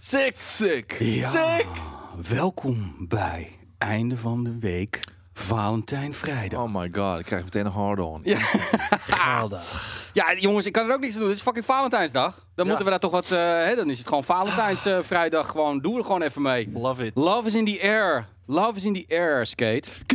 [0.00, 0.36] Sick.
[0.36, 0.96] Sick.
[0.98, 1.66] Ja, Sick.
[2.28, 6.62] welkom bij einde van de week Valentijn Vrijdag.
[6.62, 8.20] Oh my god, ik krijg meteen een hard on.
[8.24, 8.38] Ja.
[9.08, 10.10] Geweldig.
[10.12, 11.28] Ja, jongens, ik kan er ook niks aan doen.
[11.28, 12.46] Het is fucking Valentijnsdag.
[12.54, 13.30] Dan moeten we daar toch wat...
[13.30, 15.48] eh, hè, dan is het gewoon Valentijnsvrijdag.
[15.50, 16.70] gewoon, doe er gewoon even mee.
[16.72, 17.12] Love it.
[17.14, 18.26] Love is in the air.
[18.50, 19.88] Love is in the air, Skate.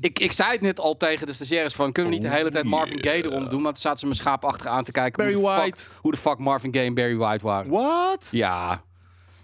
[0.00, 1.92] Ik, ik zei het net al tegen de stagiaires van...
[1.92, 3.62] kunnen we niet de hele tijd Marvin Gaye erom doen?
[3.62, 5.22] Maar toen zaten ze me schaapachtig aan te kijken...
[5.24, 5.82] Barry hoe, de fuck, White.
[6.00, 7.70] hoe de fuck Marvin Gaye en Barry White waren.
[7.70, 8.28] What?
[8.30, 8.82] Ja.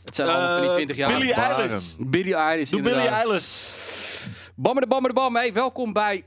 [0.05, 1.13] Het zijn allemaal van die Eh, 20 jaar.
[1.19, 1.57] Billie Baren.
[1.71, 1.95] Eilish.
[1.99, 3.07] Billie Eilish, Doe inderdaad.
[3.27, 3.73] Eilish.
[4.55, 5.35] Bammer de bammer de bam.
[5.37, 6.25] Hey, welkom bij...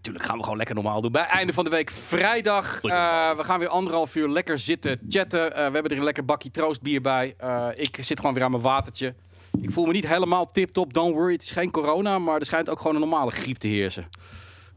[0.00, 1.12] Natuurlijk gaan we gewoon lekker normaal doen.
[1.12, 2.80] Bij einde van de week vrijdag.
[2.82, 5.52] Eh, we gaan weer anderhalf uur lekker zitten chatten.
[5.52, 7.34] Eh, we hebben er een lekker bakje troostbier bij.
[7.38, 9.14] Eh, ik zit gewoon weer aan mijn watertje.
[9.60, 10.92] Ik voel me niet helemaal tip-top.
[10.94, 12.18] Don't worry, het is geen corona.
[12.18, 14.08] Maar er schijnt ook gewoon een normale griep te heersen.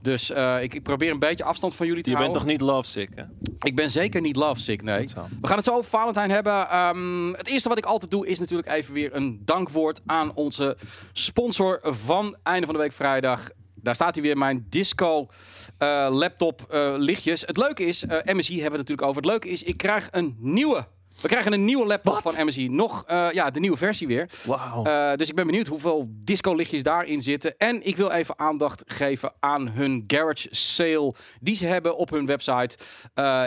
[0.02, 2.48] Dus eh, ik, ik probeer een beetje afstand van jullie te Je bent houden.
[2.48, 3.24] toch niet lovesick, hè?
[3.62, 5.08] Ik ben zeker niet lovesick, nee.
[5.42, 6.70] We gaan het zo over Valentijn hebben.
[6.70, 10.78] Ehm, het eerste wat ik altijd doe is natuurlijk even weer een dankwoord aan onze
[11.14, 13.50] sponsor van Einde van de Week Vrijdag.
[13.84, 15.28] Daar staat hij weer, mijn disco
[15.78, 17.42] eh, laptop eh, lichtjes.
[17.42, 19.22] Het leuke is, eh, MSI hebben we het natuurlijk over.
[19.22, 20.88] Het leuke is, ik krijg een nieuwe.
[21.22, 22.70] We krijgen een nieuwe laptop van MSI.
[22.70, 24.30] Nog, ja, de nieuwe versie weer.
[24.84, 27.58] Eh, dus ik ben benieuwd hoeveel disco-lichtjes daarin zitten.
[27.58, 32.26] En ik wil even aandacht geven aan hun garage sale die ze hebben op hun
[32.26, 32.78] website.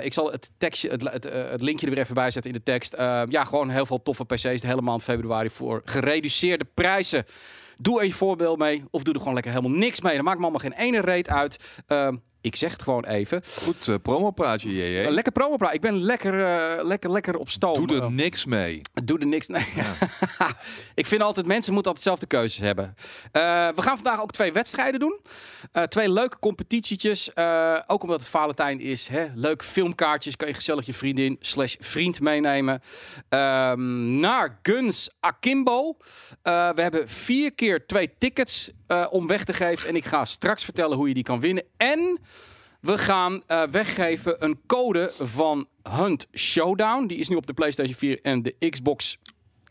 [0.02, 2.62] Ik zal het, tekstje, het, het, het linkje er weer even bij zetten in de
[2.62, 2.94] tekst.
[3.28, 7.24] Ja, gewoon heel veel toffe PC's de hele maand februari voor gereduceerde prijzen.
[7.76, 10.14] Doe er je voorbeeld mee of doe er gewoon lekker helemaal niks mee.
[10.14, 11.82] Dan maakt me allemaal geen ene reet uit.
[11.86, 12.16] Ehm,
[12.46, 13.42] ik zeg het gewoon even.
[13.62, 15.04] Goed uh, promopraatje, JJ.
[15.04, 17.86] Een lekker promo Ik ben lekker, eh, lekker, lekker op stoom.
[17.86, 18.80] Doe er Eh, niks mee.
[19.04, 19.46] Doe er niks.
[19.46, 19.66] Nee.
[20.94, 22.94] ik vind altijd, mensen moeten altijd zelf de keuzes hebben.
[23.32, 23.42] Eh,
[23.74, 25.20] we gaan vandaag ook twee wedstrijden doen.
[25.72, 27.32] Eh, twee leuke competitietjes.
[27.32, 29.08] Eh, ook omdat het Valentijn is.
[29.08, 29.26] Hè?
[29.34, 30.36] Leuke filmkaartjes.
[30.36, 32.80] Kan je gezellig je vriendin slash vriend meenemen.
[33.28, 35.96] Ehm, naar Guns Akimbo.
[36.42, 39.88] Eh, we hebben vier keer twee tickets eh, om weg te geven.
[39.88, 41.64] En ik ga straks vertellen hoe je die kan winnen.
[41.76, 42.18] En...
[42.80, 47.06] We gaan eh, weggeven een code van Hunt Showdown.
[47.06, 49.16] Die is nu op de PlayStation 4 en de Xbox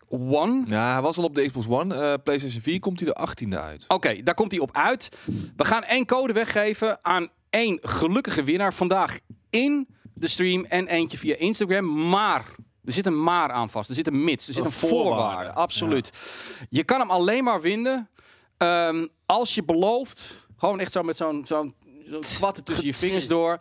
[0.09, 0.63] One.
[0.67, 1.95] Ja, hij was al op de Xbox One.
[1.95, 3.85] Eh, PlayStation 4 komt hij de 18e uit.
[3.87, 5.09] Oké, daar komt hij op uit.
[5.55, 11.17] We gaan één code weggeven aan één gelukkige winnaar vandaag in de stream en eentje
[11.17, 12.09] via Instagram.
[12.09, 12.45] Maar
[12.83, 13.89] er zit een maar aan vast.
[13.89, 14.47] Er zit een mits.
[14.47, 15.15] Er zit Een een voorwaarde.
[15.21, 15.51] voorwaarde.
[15.53, 16.09] Absoluut.
[16.69, 18.09] Je kan hem alleen maar winnen
[18.57, 21.73] ehm, als je belooft, gewoon echt zo met zo'n zo'n
[22.37, 23.57] kwatten tussen je vingers door,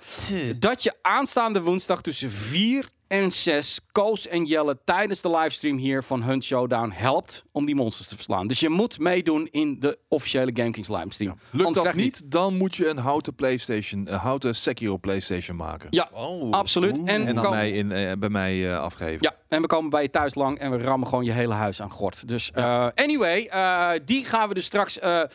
[0.59, 6.03] dat je aanstaande woensdag tussen 4 en 6 Koos en Jelle tijdens de livestream hier
[6.03, 8.47] van Hunt Showdown helpt om die monsters te verslaan.
[8.47, 11.39] Dus je moet meedoen in de officiële GameKings livestream.
[11.51, 15.87] Lukt Anders dat niet, dan moet je een houten PlayStation, een houten Sekiro PlayStation maken.
[15.91, 16.51] Ja, Oh.
[16.51, 16.99] absoluut.
[17.05, 19.19] En, En dan mij in, eh, bij mij eh, afgeven.
[19.21, 21.83] Ja, en we komen bij je thuis lang en we rammen gewoon je hele huis
[21.83, 22.29] aan gort.
[22.29, 25.27] Dus eh, anyway, eh, die gaan we dus straks eh, eh,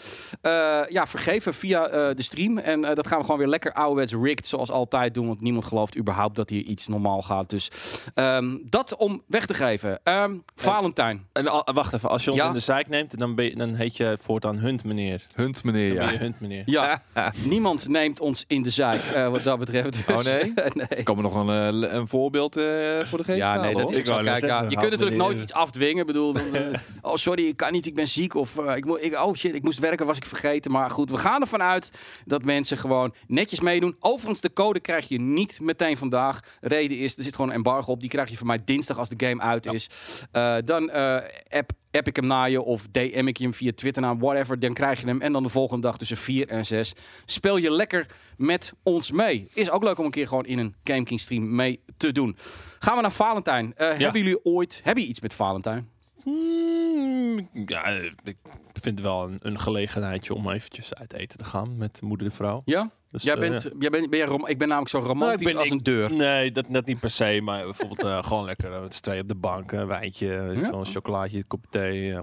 [0.90, 2.58] ja, vergeven via eh, de stream.
[2.58, 5.28] En eh, dat gaan we gewoon weer lekker ouderwets rigged zoals altijd doen.
[5.28, 7.50] Want niemand gelooft überhaupt dat hier iets normaal gaat.
[7.50, 7.72] Dus
[8.14, 10.00] ehm, dat om weg te geven.
[10.04, 11.26] Ehm, Valentijn.
[11.34, 12.48] En, wacht even, als je ons Ja.
[12.48, 15.26] in de zeik neemt, dan, ben je, dan heet je voortaan Hunt meneer.
[15.34, 16.04] Hunt meneer, Dan ja.
[16.04, 16.64] ben je Hunt meneer.
[16.66, 17.02] Ja,
[17.44, 19.94] niemand neemt ons in de zaak eh, wat dat betreft.
[20.08, 20.54] Dus, Oh, nee?
[20.74, 20.88] nee.
[21.00, 22.64] Ik kan me nog een, een voorbeeld eh,
[23.04, 23.92] voor de geest Ja, nee, dat hoor.
[23.92, 26.06] is Ik ja, je kunt natuurlijk nooit iets afdwingen.
[26.06, 28.34] Bedoel, dan, eh, oh sorry, ik kan niet, ik ben ziek.
[28.34, 30.72] Of eh, ik, moet, ik, oh shit, ik moest werken, was ik vergeten.
[30.72, 31.90] Maar goed, we gaan ervan uit
[32.26, 33.96] dat mensen gewoon netjes meedoen.
[34.00, 36.40] Overigens, de code krijg je niet meteen vandaag.
[36.62, 38.00] Reden is, er zit gewoon een embargo op.
[38.00, 39.90] Die krijg je van mij dinsdag als de game uit is.
[40.32, 41.16] Eh, dan eh,
[41.50, 44.60] app, app ik hem naar je of DM ik je hem via Twitter naar whatever.
[44.60, 45.22] Dan krijg je hem.
[45.22, 46.94] En dan de volgende dag tussen 4 en 6
[47.26, 48.06] speel je lekker
[48.38, 49.48] met ons mee.
[49.54, 52.38] Is ook leuk om een keer gewoon in een Game King stream mee te doen.
[52.80, 53.74] Gaan we naar Valentijn.
[53.76, 55.90] Eh, Hebben jullie ooit, heb je iets met Valentijn?
[56.30, 57.86] Hmm, ja,
[58.24, 58.38] ik
[58.74, 62.34] vind het wel een, een gelegenheidje om eventjes uit eten te gaan met moeder de
[62.36, 62.62] vrouw.
[62.66, 62.90] Ja?
[63.12, 65.40] Dus, Jij eh, bent, jij bent, ben jij rom- ik ben namelijk zo romantisch Nou,
[65.40, 66.14] ik ben- als ik- een deur.
[66.14, 69.22] Nee, dat net niet per se, maar bijvoorbeeld eh, gewoon lekker eh, met z'n tweeën
[69.22, 70.28] op de bank, een wijntje,
[70.62, 70.70] Ja.
[70.72, 72.14] zo'n chocolaatje, een kop thee.
[72.14, 72.20] eh,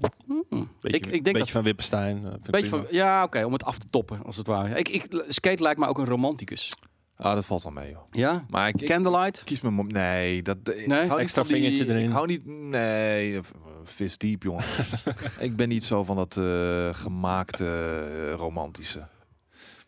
[0.50, 0.70] Hmm.
[0.80, 2.20] beetje, Ik, ik denk beetje dat van Wippenstein.
[2.22, 4.78] vind ik Beetje van, ja, oké, om het af te toppen, als het ware.
[4.78, 6.72] Ik, ik, skate lijkt me ook een romanticus.
[7.16, 8.02] Ah, dat valt wel mee, joh.
[8.10, 8.44] Ja?
[8.48, 9.44] Maar ik, ik Candlelight?
[9.44, 9.86] kies mijn mom.
[9.86, 10.56] Nee, dat.
[10.64, 11.14] ik Nee?
[11.16, 12.04] Extra die- vingertje erin.
[12.06, 12.46] Ik hou niet.
[12.46, 13.40] Nee,
[13.88, 14.64] vis diep, jongen.
[15.38, 19.06] ik ben niet zo van dat eh, gemaakte eh, romantische.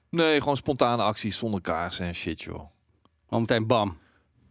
[0.09, 2.63] Nee, gewoon spontane acties zonder kaarsen en shit, joh.
[3.29, 3.99] Gewoon meteen bam.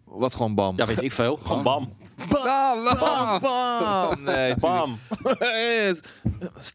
[0.09, 0.77] Wat gewoon bam.
[0.77, 1.38] Ja, weet ik veel.
[1.45, 1.94] Gewoon bam.
[2.30, 3.00] Bam, bam.
[3.00, 4.24] Bam, bam.
[4.24, 4.98] Nee, Bam.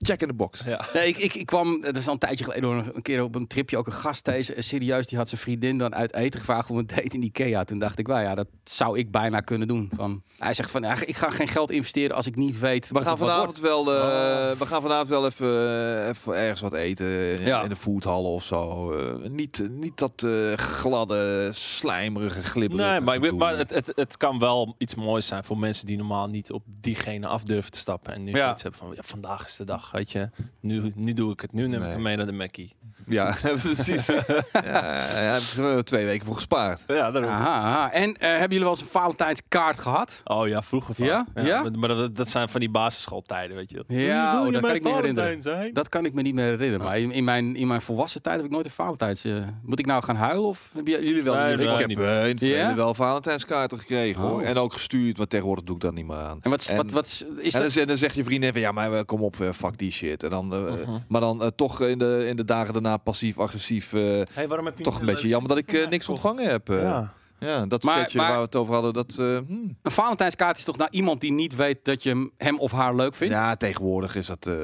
[0.03, 0.65] Check in the box.
[0.65, 0.85] Ja.
[0.93, 3.35] Nee, ik, ik, ik kwam, dat is al een tijdje geleden, hoor, een keer op
[3.35, 4.55] een tripje ook een gast deze.
[4.55, 7.65] eh, Serieus, die had zijn vriendin dan uit eten gevraagd om een date in Ikea.
[7.65, 9.91] Toen dacht ik, wel ja, dat zou ik bijna kunnen doen.
[9.97, 13.01] Van, hij zegt van, ja, ik ga geen geld investeren als ik niet weet We
[13.01, 17.07] gaan vanavond wel, eh, we gaan vanavond wel even, eh, even ergens wat eten
[17.39, 17.63] in, Ja.
[17.63, 18.93] in de foodhal of zo.
[18.93, 22.91] Eh, niet, niet dat eh, gladde, slijmerige, glibberige.
[22.91, 23.47] Nee, maar, ik, weet- gedoe.
[23.49, 26.63] maar het, het, het kan wel iets moois zijn voor mensen die normaal niet op
[26.81, 28.15] diegene af durven te stappen.
[28.15, 28.39] En nu Ja.
[28.45, 30.31] zoiets hebben van, ja, vandaag is de dag, weet je.
[30.61, 31.53] Nu, nu doe ik het.
[31.53, 32.73] Nu neem ik hem mee naar de Mackie.
[33.07, 34.07] Ja, precies.
[34.07, 34.23] ja,
[34.53, 36.81] daar heb ik er twee weken voor gespaard.
[36.87, 37.31] Ja, daarom.
[37.31, 37.93] Aha, aha.
[37.93, 40.21] En eh, hebben jullie wel eens een Valentijnskaart gehad?
[40.25, 41.07] Oh ja, vroeger van.
[41.07, 41.27] Ja?
[41.35, 41.63] Ja?
[41.63, 43.85] Maar, maar dat, dat zijn van die basisschooltijden, weet je.
[43.89, 45.43] Ja, oh, dat kan ik me herinneren.
[45.43, 45.75] Zijn?
[45.75, 46.87] Dat kan ik me niet meer herinneren.
[46.87, 49.25] Maar in, in, mijn, in mijn volwassen tijd heb ik nooit een Valentijns...
[49.25, 51.35] eh, moet ik nou gaan huilen of hebben jullie wel?
[51.35, 51.99] Nee, ik heb niet.
[51.99, 54.41] eh, in het verleden wel Valentijnskaarten gekregen hoor.
[54.41, 54.47] Oh.
[54.49, 56.39] En ook gestuurd, maar tegenwoordig doe ik dat niet meer aan.
[56.41, 57.53] En wat, En- wat, wat is En dat?
[57.61, 59.93] dan, zeg- dan zeg je vriendin van ja, maar eh, kom op, eh, fuck die
[59.93, 60.23] shit.
[60.23, 60.99] En dan, eh, Mhm.
[61.09, 63.93] Maar dan toch in de, in de dagen daarna passief-agressief.
[63.93, 64.01] eh,
[64.33, 66.71] Hey, waarom heb je toch een beetje jammer dat ik niks ontvangen heb.
[66.71, 66.83] eh.
[66.83, 67.13] Ja.
[67.43, 69.19] Ja, dat Maar- setje maar- waar we het over hadden, dat...
[69.19, 69.77] eh, hmm.
[69.83, 73.15] Een Valentijnskaart is toch naar iemand die niet weet dat je hem- of haar leuk
[73.15, 73.35] vindt?
[73.35, 74.47] Ja, tegenwoordig is dat...
[74.47, 74.55] eh,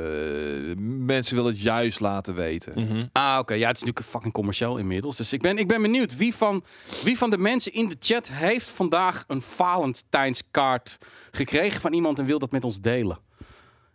[0.79, 2.73] mensen willen het juist laten weten.
[2.85, 3.03] Mhm.
[3.13, 3.55] Ah, oké.
[3.55, 5.17] Ja, het is natuurlijk fucking commercieel inmiddels.
[5.17, 6.17] Dus ik ben, ik ben benieuwd.
[6.17, 6.65] Wie van,
[7.05, 10.99] wie van de mensen in de chat heeft vandaag een Valentijnskaart
[11.31, 13.19] gekregen van iemand en wil dat met ons delen?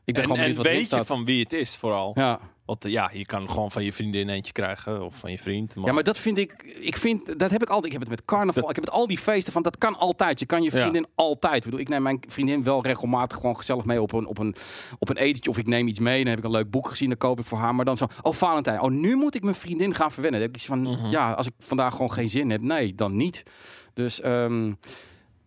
[0.06, 2.12] Ik ben En, gewoon en wat weet je van wie het is vooral.
[2.16, 2.40] Ja.
[2.66, 5.74] Want eh, ja, je kan gewoon van je vriendin eentje krijgen of van je vriend.
[5.84, 6.76] ja, maar dat vind ik...
[6.80, 7.40] Ik vind...
[7.40, 7.86] Dat heb ik altijd.
[7.86, 8.62] Ik heb het met carnaval.
[8.62, 9.62] Dat- Ik heb het al die feesten van...
[9.62, 10.40] Dat kan altijd.
[10.40, 10.82] Je kan je Ja.
[10.82, 11.56] vriendin altijd.
[11.56, 14.56] Ik bedoel, ik neem mijn vriendin wel regelmatig gewoon gezellig mee op een, op een,
[15.00, 15.50] op een etentje.
[15.50, 16.20] Of ik neem iets mee.
[16.20, 17.08] Dan heb ik een leuk boek gezien.
[17.10, 17.76] Dan koop ik voor haar.
[17.76, 18.08] Maar dan zo...
[18.22, 18.82] Oh, Valentijn.
[18.82, 20.40] Oh, nu moet ik mijn vriendin gaan verwennen.
[20.40, 20.82] Dan heb ik iets van...
[20.82, 21.10] Mhm.
[21.12, 22.62] Ja, als ik vandaag gewoon geen zin heb.
[22.62, 23.44] Nee, dan niet.
[23.94, 24.22] Dus...
[24.22, 24.72] ehm,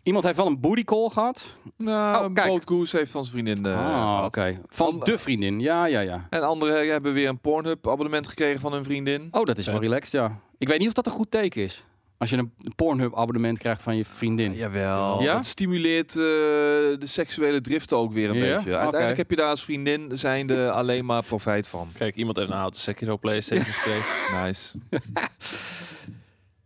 [0.06, 1.56] Iemand heeft wel een booty call gehad.
[1.76, 3.66] Nou, Oh, heeft van zijn vriendin...
[3.66, 4.26] eh, ah, gehad.
[4.26, 4.60] oké.
[4.68, 5.60] Van de vriendin.
[5.60, 6.26] Ja, ja, ja.
[6.30, 9.28] En anderen hebben weer een Pornhub abonnement gekregen van hun vriendin.
[9.30, 10.40] Oh, dat is wel relaxed, ja.
[10.58, 11.84] Ik weet niet of dat een goed teken is.
[12.18, 14.54] Als je een Pornhub abonnement krijgt van je vriendin.
[14.54, 15.22] Jawel.
[15.22, 15.36] Ja?
[15.36, 18.76] Het stimuleert eh, de seksuele driften ook weer een beetje.
[18.76, 21.88] Uiteindelijk heb je daar als vriendin zijnde alleen maar profijt van.
[21.92, 24.04] Kijk, iemand heeft een houten Sekiro Playstation gekregen.
[24.42, 24.76] Nice.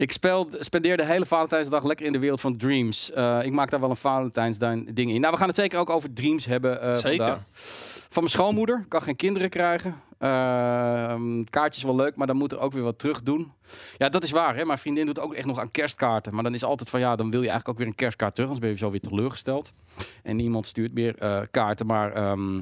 [0.01, 3.13] Ik speel, spendeer de hele Valentijnsdag lekker in de wereld van Dreams.
[3.13, 5.21] Eh, ik maak daar wel een Valentijnsding in.
[5.21, 7.27] Nou, we gaan het zeker ook over Dreams hebben eh Zeker.
[7.27, 7.43] vandaag.
[8.09, 8.85] Van mijn schoonmoeder.
[8.89, 9.95] Kan geen kinderen krijgen.
[10.19, 13.53] Ehm kaartjes wel leuk, maar dan moet er ook weer wat terug doen.
[13.97, 14.57] Ja, dat is waar.
[14.57, 14.65] Hè?
[14.65, 16.35] Mijn vriendin doet ook echt nog aan kerstkaarten.
[16.35, 18.51] Maar dan is altijd van ja, dan wil je eigenlijk ook weer een kerstkaart terug.
[18.51, 19.73] Anders ben je zo weer teleurgesteld.
[20.23, 21.87] En niemand stuurt meer eh, kaarten.
[21.87, 22.61] Maar ehm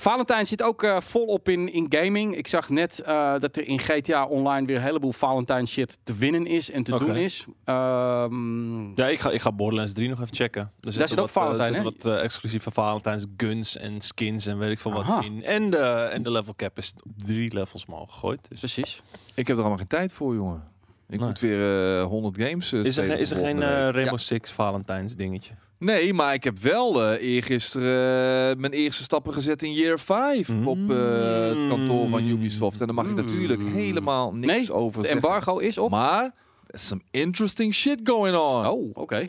[0.00, 2.36] Valentijn zit ook eh, volop in, in gaming.
[2.36, 6.14] Ik zag net eh, dat er in GTA Online weer een heleboel Valentijn shit te
[6.14, 7.44] winnen is en te doen is.
[7.64, 10.72] Ehm, Ja, ik ga, ik ga Borderlands 3 nog even checken.
[10.80, 14.58] Er zit ook wat, eh, Valentijn, er zitten wat exclusieve Valentijns guns en skins en
[14.58, 15.14] weet ik veel Aha.
[15.14, 15.44] wat in.
[15.44, 15.76] En de,
[16.12, 18.46] en de level cap is op drie levels maar gegooid.
[18.48, 19.02] Dus precies.
[19.34, 20.62] Ik heb er allemaal geen tijd voor, jongen.
[21.08, 21.28] Ik Nee.
[21.28, 23.68] moet weer eh 100 games is er, is er geen eh.
[23.88, 25.54] Rainbow Six Valentijns dingetje?
[25.80, 30.48] Nee, maar ik heb wel eh eergisteren eh, mijn eerste stappen gezet in Year 5
[30.64, 32.80] op eh, het kantoor van Ubisoft.
[32.80, 33.72] En daar mag ik natuurlijk Mm.
[33.74, 35.24] helemaal niks Nee, over De zeggen.
[35.24, 35.90] embargo is op.
[35.90, 36.34] Maar,
[36.66, 38.66] there's some interesting shit going on.
[38.66, 39.28] Oh, oké.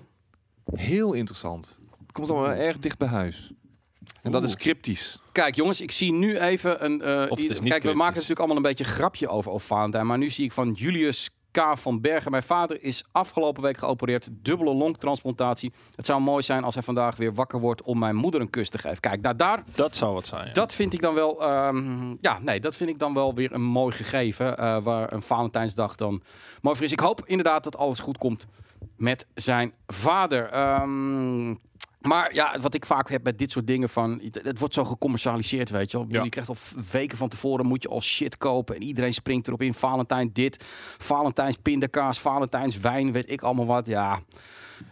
[0.76, 1.78] Heel interessant.
[2.02, 3.52] Het komt allemaal erg dicht bij huis.
[4.22, 4.50] En dat Oeh.
[4.50, 5.20] is cryptisch.
[5.32, 7.02] Kijk jongens, ik zie nu even een...
[7.02, 9.52] eh, Of het is niet Kijk, we maken natuurlijk allemaal een beetje een grapje over,
[9.52, 10.06] over Valentijn.
[10.08, 11.78] Maar nu zie ik van Julius K.
[11.78, 12.32] van Bergen.
[12.32, 14.30] Mijn vader is afgelopen week geopereerd.
[14.32, 15.72] Dubbele longtransplantatie.
[15.96, 18.70] Het zou mooi zijn als hij vandaag weer wakker wordt om mijn moeder een kus
[18.70, 19.00] te geven.
[19.00, 20.48] Kijk, nou, daar, Dat zou wat zijn.
[20.48, 20.54] ja.
[20.54, 21.42] dat vind ik dan wel...
[21.42, 24.58] ehm, ja, nee, dat vind ik dan wel weer een mooi gegeven.
[24.58, 26.22] eh, waar een Valentijnsdag dan
[26.62, 26.92] mooi voor is.
[26.92, 28.48] Ik hoop inderdaad dat alles goed komt
[28.98, 30.46] met zijn vader.
[30.50, 31.56] Ehm,
[32.02, 34.22] maar ja, wat ik vaak heb met dit soort dingen van...
[34.32, 36.06] Het, wordt zo gecommercialiseerd, weet je wel.
[36.10, 36.24] Ja.
[36.24, 36.58] Je krijgt al
[36.92, 38.76] weken van tevoren moet je al shit kopen.
[38.76, 39.74] En iedereen springt erop in.
[39.74, 40.64] Valentijn dit,
[40.98, 43.88] Valentijns pindakaas, Valentijns wijn, weet ik allemaal wat.
[43.88, 44.20] Ja,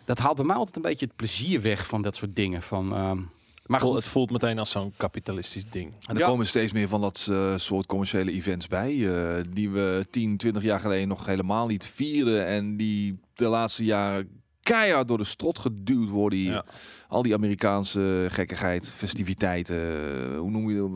[0.05, 2.61] dat haalt bij mij altijd een beetje het plezier weg van dat soort dingen.
[2.61, 3.19] Van, ehm,
[3.65, 5.93] maar goed, het voelt meteen als zo'n kapitalistisch ding.
[6.05, 6.27] En er Ja.
[6.27, 9.13] komen steeds meer van dat eh, soort commerciële events bij.
[9.37, 12.45] eh, die we 10, 20 jaar geleden nog helemaal niet vierden.
[12.45, 14.41] En die de laatste jaren
[14.77, 16.51] keihard door de strot geduwd worden hier.
[16.51, 16.65] Ja.
[17.07, 19.75] Al die Amerikaanse gekkigheid, festiviteiten.
[19.75, 20.91] eh, hoe noem je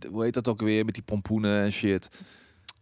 [0.00, 0.10] dat?
[0.12, 0.84] Hoe heet dat ook weer?
[0.84, 2.08] Met die pompoenen en shit.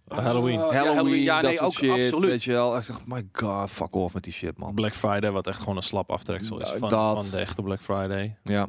[0.09, 0.63] Halloween.
[0.63, 1.91] Oh, ja, Halloween, Ja, dat nee, ook shit.
[1.91, 2.31] absoluut.
[2.31, 2.77] Weet je wel.
[2.77, 4.75] Ik zeg, my god, fuck off met die shit, man.
[4.75, 7.23] Black Friday, wat echt gewoon een slap aftreksel is van, dat.
[7.25, 8.37] van de echte Black Friday.
[8.45, 8.69] Ja.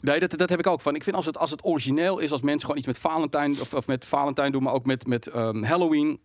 [0.00, 0.94] Nee, dat, dat heb ik ook van.
[0.94, 3.74] Ik vind als het, als het origineel is, als mensen gewoon iets met Valentijn of,
[3.74, 6.20] of met Valentijn doen, maar ook met, met ehm, Halloween.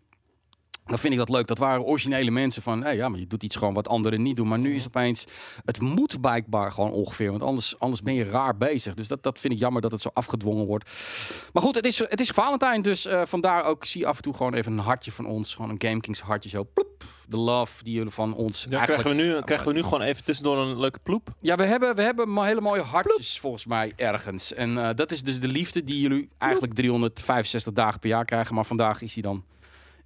[0.86, 1.48] Dan vind ik dat leuk.
[1.48, 4.36] Dat waren originele mensen van, hey, ja, maar je doet iets gewoon wat anderen niet
[4.36, 4.48] doen.
[4.48, 5.26] Maar nu is opeens,
[5.66, 7.30] het moet blijkbaar gewoon ongeveer.
[7.30, 8.94] Want anders, anders ben je raar bezig.
[8.94, 10.90] Dus dat, dat vind ik jammer dat het zo afgedwongen wordt.
[11.54, 12.82] Maar goed, het is, het is Valentijn.
[12.82, 15.54] Dus eh, vandaar ook, zie je af en toe gewoon even een hartje van ons.
[15.54, 16.64] Gewoon een GameKings hartje zo.
[16.74, 17.04] Ploep.
[17.28, 20.24] De love die jullie van ons Ja, krijgen, we nu, krijgen we nu gewoon even
[20.24, 21.34] tussendoor een leuke ploep?
[21.40, 24.54] Ja, we hebben, we hebben hele mooie hartjes volgens mij ergens.
[24.54, 28.56] En eh, dat is dus de liefde die jullie eigenlijk 365 dagen per jaar krijgen.
[28.56, 29.44] Maar vandaag is die dan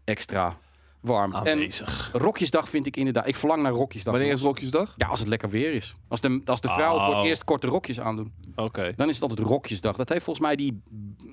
[0.04, 0.58] extra
[1.02, 1.34] warm.
[1.34, 2.10] En Aanwezig.
[2.14, 3.28] Rokjesdag vind ik inderdaad...
[3.28, 4.14] Ik verlang naar Rokjesdag.
[4.14, 4.94] Wanneer is Rokjesdag?
[4.98, 5.96] Ja, als het lekker weer is.
[6.08, 7.18] Als de, als de vrouwen voor Oh.
[7.20, 8.34] het eerst korte rokjes aandoen.
[8.56, 8.94] Oké.
[8.96, 9.96] Dan is het altijd Rokjesdag.
[9.96, 10.82] Dat heeft volgens mij die...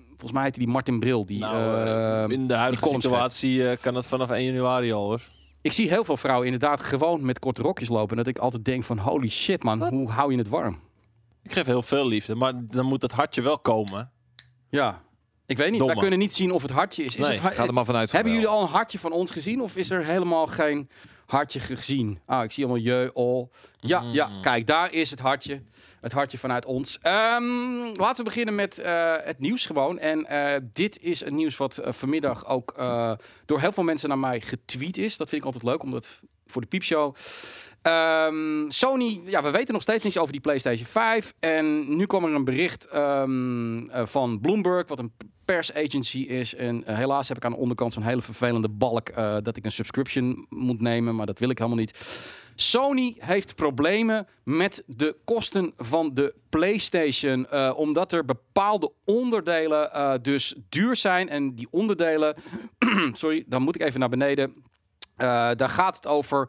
[0.09, 1.27] Volgens mij heette die Martin Bril.
[1.27, 5.21] Die, Nou, eh, in de huidige situatie eh, kan het vanaf 1 januari al hoor.
[5.61, 8.11] Ik zie heel veel vrouwen inderdaad gewoon met korte rokjes lopen.
[8.11, 10.79] En dat ik altijd denk van holy shit man, hoe hou je het warm?
[11.43, 14.11] Ik geef heel veel liefde, maar dan moet het hartje wel komen.
[14.69, 15.03] Ja,
[15.47, 15.79] ik weet niet.
[15.79, 15.93] Domme.
[15.93, 17.17] Wij kunnen niet zien of het hartje is.
[17.17, 18.11] is Nee, het Ga er maar vanuit.
[18.11, 18.43] van Hebben wel.
[18.43, 19.61] jullie al een hartje van ons gezien?
[19.63, 20.89] Of is er helemaal geen
[21.27, 22.19] hartje gezien?
[22.27, 23.51] Ah, ik zie allemaal je, al.
[23.81, 24.43] Ja, ja, Mm.
[24.43, 25.63] kijk, daar is het hartje.
[26.01, 26.99] Het hartje vanuit ons.
[27.03, 27.43] Ehm,
[27.93, 29.99] laten we beginnen met eh, het nieuws gewoon.
[29.99, 32.75] En eh, dit is een nieuws wat eh, vanmiddag ook
[33.47, 35.17] door heel veel mensen naar mij getweet is.
[35.17, 37.15] Dat vind ik altijd leuk, omdat voor de piepshow.
[37.83, 41.35] Ehm, Sony, ja, we weten nog steeds niks over die PlayStation 5.
[41.41, 45.13] En nu kwam er een bericht ehm, eh, van Bloomberg, wat een
[45.47, 46.55] persagency is.
[46.55, 49.65] En eh, helaas heb ik aan de onderkant zo'n hele vervelende balk eh, dat ik
[49.65, 52.01] een subscription moet nemen, maar dat wil ik helemaal niet.
[52.55, 60.55] Sony heeft problemen met de kosten van de PlayStation, eh, omdat er bepaalde onderdelen dus
[60.69, 61.29] duur zijn.
[61.29, 62.37] En die onderdelen,
[63.13, 64.55] sorry, dan moet ik even naar beneden.
[65.17, 66.49] Eh, daar gaat het over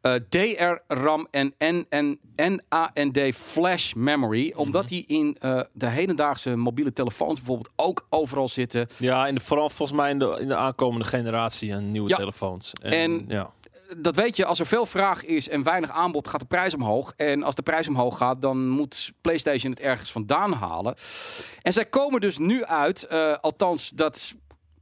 [0.00, 1.54] eh, DR-RAM en
[1.88, 4.52] en NAND flash memory.
[4.56, 8.88] Omdat die in eh, de hedendaagse mobiele telefoons bijvoorbeeld ook overal zitten.
[8.96, 12.16] Ja, in de, vooral volgens mij in de, in de aankomende generatie aan nieuwe Ja.
[12.16, 12.72] telefoons.
[12.82, 13.50] En- ja.
[13.96, 17.12] Dat weet je, als er veel vraag is en weinig aanbod, gaat de prijs omhoog.
[17.16, 20.94] En als de prijs omhoog gaat, dan moet PlayStation het ergens vandaan halen.
[21.62, 23.08] En zij komen dus nu uit,
[23.40, 24.34] althans dat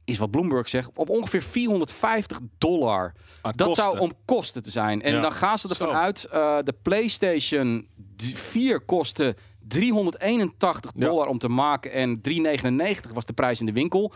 [0.07, 3.13] is wat Bloomberg zegt, op ongeveer 450 dollar.
[3.41, 3.83] Aan Dat kosten.
[3.85, 5.01] zou om kosten te zijn.
[5.01, 5.21] En Ja.
[5.21, 5.93] dan gaan ze ervan Zo.
[5.93, 7.87] uit, eh, de PlayStation
[8.33, 9.35] 4 kostte
[9.67, 11.05] 381 Ja.
[11.07, 14.13] dollar om te maken en 399 was de prijs in de winkel.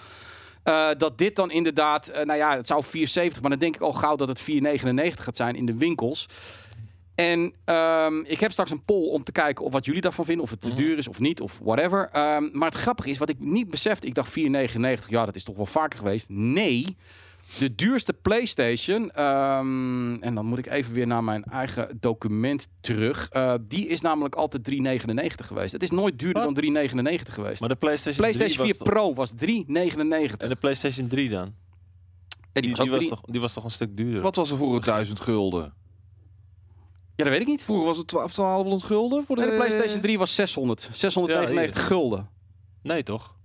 [0.64, 3.82] Eh, dat dit dan inderdaad, eh, nou ja, het zou 470, maar dan denk ik
[3.82, 6.26] al gauw dat het 499 gaat zijn in de winkels.
[7.30, 10.44] En ehm, ik heb straks een poll om te kijken of wat jullie daarvan vinden.
[10.44, 10.76] Of het te Mhm.
[10.78, 12.10] duur is of niet, of whatever.
[12.12, 14.08] Ehm, maar het grappige is, wat ik niet besefte.
[14.08, 15.10] Ik dacht 4,99.
[15.10, 16.30] Ja, dat is toch wel vaker geweest.
[16.30, 16.96] Nee,
[17.60, 19.12] de duurste PlayStation.
[19.12, 23.30] ehm, en dan moet ik even weer naar mijn eigen document terug.
[23.30, 25.72] eh, die is namelijk altijd 3,99 geweest.
[25.72, 26.56] Het is nooit duurder Wat?
[26.56, 27.60] dan 3,99 geweest.
[27.60, 30.38] Maar de PlayStation, PlayStation 4 3 was toch- Pro was 3,99.
[30.42, 31.42] En de PlayStation 3 dan?
[32.54, 34.22] En Die, die die, was toch, die was toch een stuk duurder?
[34.22, 35.74] Wat was er vroeger 1000 gulden?
[37.16, 37.64] Ja, dat weet ik niet.
[37.64, 40.90] Vroeger was het 12 1200 gulden voor de, Nee, de PlayStation 3 was 600.
[40.94, 42.30] 699 Ja, gulden.
[42.82, 43.36] Nee, toch?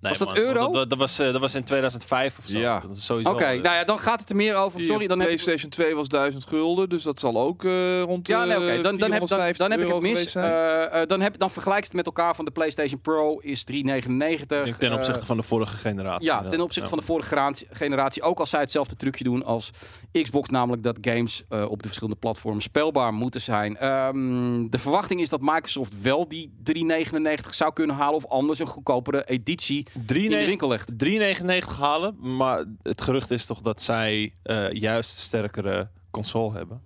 [0.00, 0.36] Nee, Was dat man.
[0.36, 0.72] euro?
[0.72, 2.58] Dat, dat, was, eh, dat was in 2005 of zo.
[2.58, 2.80] Ja.
[2.80, 4.80] Dat is sowieso, Oké, eh, nou ja, dan gaat het er meer over.
[4.80, 5.34] Sorry, dan heb ik...
[5.34, 8.82] PlayStation 2 was 1000 gulden, dus dat zal ook eh, rond Ja, nee, oké.
[8.82, 10.34] Dan, dan, heb, dan, 450 dan heb ik het mis.
[10.34, 14.58] Eh, eh, dan, heb, dan vergelijk het met elkaar van de PlayStation Pro is 399.
[14.58, 16.26] ik denk ten opzichte van de vorige generatie.
[16.26, 16.88] Ja, ten opzichte Ja.
[16.88, 18.22] van de vorige generatie.
[18.22, 19.70] Ook als zij hetzelfde trucje doen als
[20.12, 20.48] Xbox.
[20.48, 23.76] Namelijk dat games eh, op de verschillende platformen speelbaar moeten zijn.
[23.76, 28.14] Ehm, de verwachting is dat Microsoft wel die 399 zou kunnen halen.
[28.14, 30.90] Of anders een goedkopere editie in de 3,99 winkel legt.
[31.04, 36.82] 3,99 halen, maar het gerucht is toch dat zij eh, juist sterkere console hebben.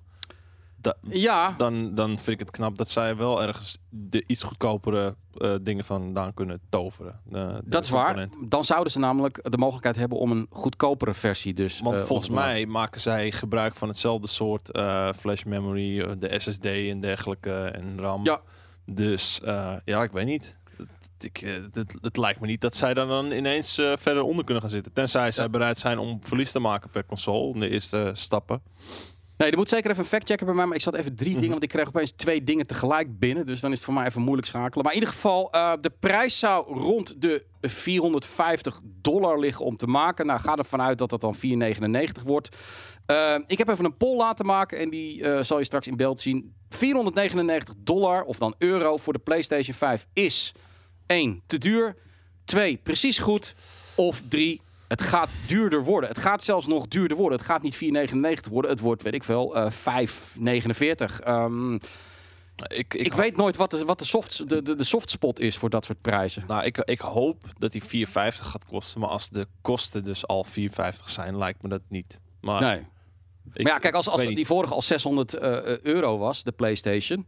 [0.81, 5.15] Da- Ja, dan, dan vind ik het knap dat zij wel ergens de iets goedkopere
[5.37, 7.21] eh, dingen vandaan kunnen toveren.
[7.33, 8.29] Eh, dat is waar.
[8.49, 11.55] Dan zouden ze namelijk de mogelijkheid hebben om een goedkopere versie.
[11.55, 14.69] Dus, Want volgens mij maken zij gebruik van hetzelfde soort
[15.17, 18.25] flash memory, de SSD en dergelijke en RAM.
[18.25, 18.41] Ja.
[18.87, 19.41] Dus
[19.85, 20.59] ja, ik weet niet.
[21.25, 24.23] Het, ik, eh, het, het lijkt me niet dat zij daar dan ineens eh, verder
[24.23, 24.93] onder kunnen gaan zitten.
[24.93, 28.63] Tenzij zij bereid zijn om verlies te maken per console in de eerste stappen.
[29.37, 30.67] Nee, er moet zeker even een fact checken bij mij.
[30.67, 31.37] Maar ik zat even drie Mhm.
[31.37, 33.47] dingen, want ik kreeg opeens twee dingen tegelijk binnen.
[33.47, 34.85] Dus dan is het voor mij even moeilijk schakelen.
[34.85, 39.87] Maar in ieder geval, eh, de prijs zou rond de 450 dollar liggen om te
[39.87, 40.27] maken.
[40.27, 42.57] Nou, ga ervan uit dat dat dan 499 wordt.
[43.47, 46.55] Ik heb even een poll laten maken en die zal je straks in beeld zien.
[46.69, 50.53] 499 dollar, of dan euro, voor de PlayStation 5 is
[51.07, 51.43] 1.
[51.47, 51.97] te duur.
[52.45, 52.77] 2.
[52.83, 53.55] precies goed.
[53.95, 54.61] Of 3.
[54.89, 56.09] Het gaat duurder worden.
[56.09, 57.39] Het gaat zelfs nog duurder worden.
[57.39, 58.71] Het gaat niet 4,99 worden.
[58.71, 61.21] Het wordt, weet ik veel, eh 5,49.
[61.25, 61.75] Ehm,
[62.69, 65.71] Ik, ik weet nooit wat de, wat de, soft, de, de, de softspot is voor
[65.71, 66.45] dat soort prijzen.
[66.47, 69.01] Nou, ik, ik hoop dat die 4,50 gaat kosten.
[69.01, 70.65] Maar als de kosten dus al 4,50
[71.05, 72.21] zijn, lijkt me dat niet.
[72.41, 72.79] Maar Nee.
[73.53, 76.53] ik- maar ja, kijk, als, als die vorige al 600 eh, eh, euro was, de
[76.53, 77.27] PlayStation.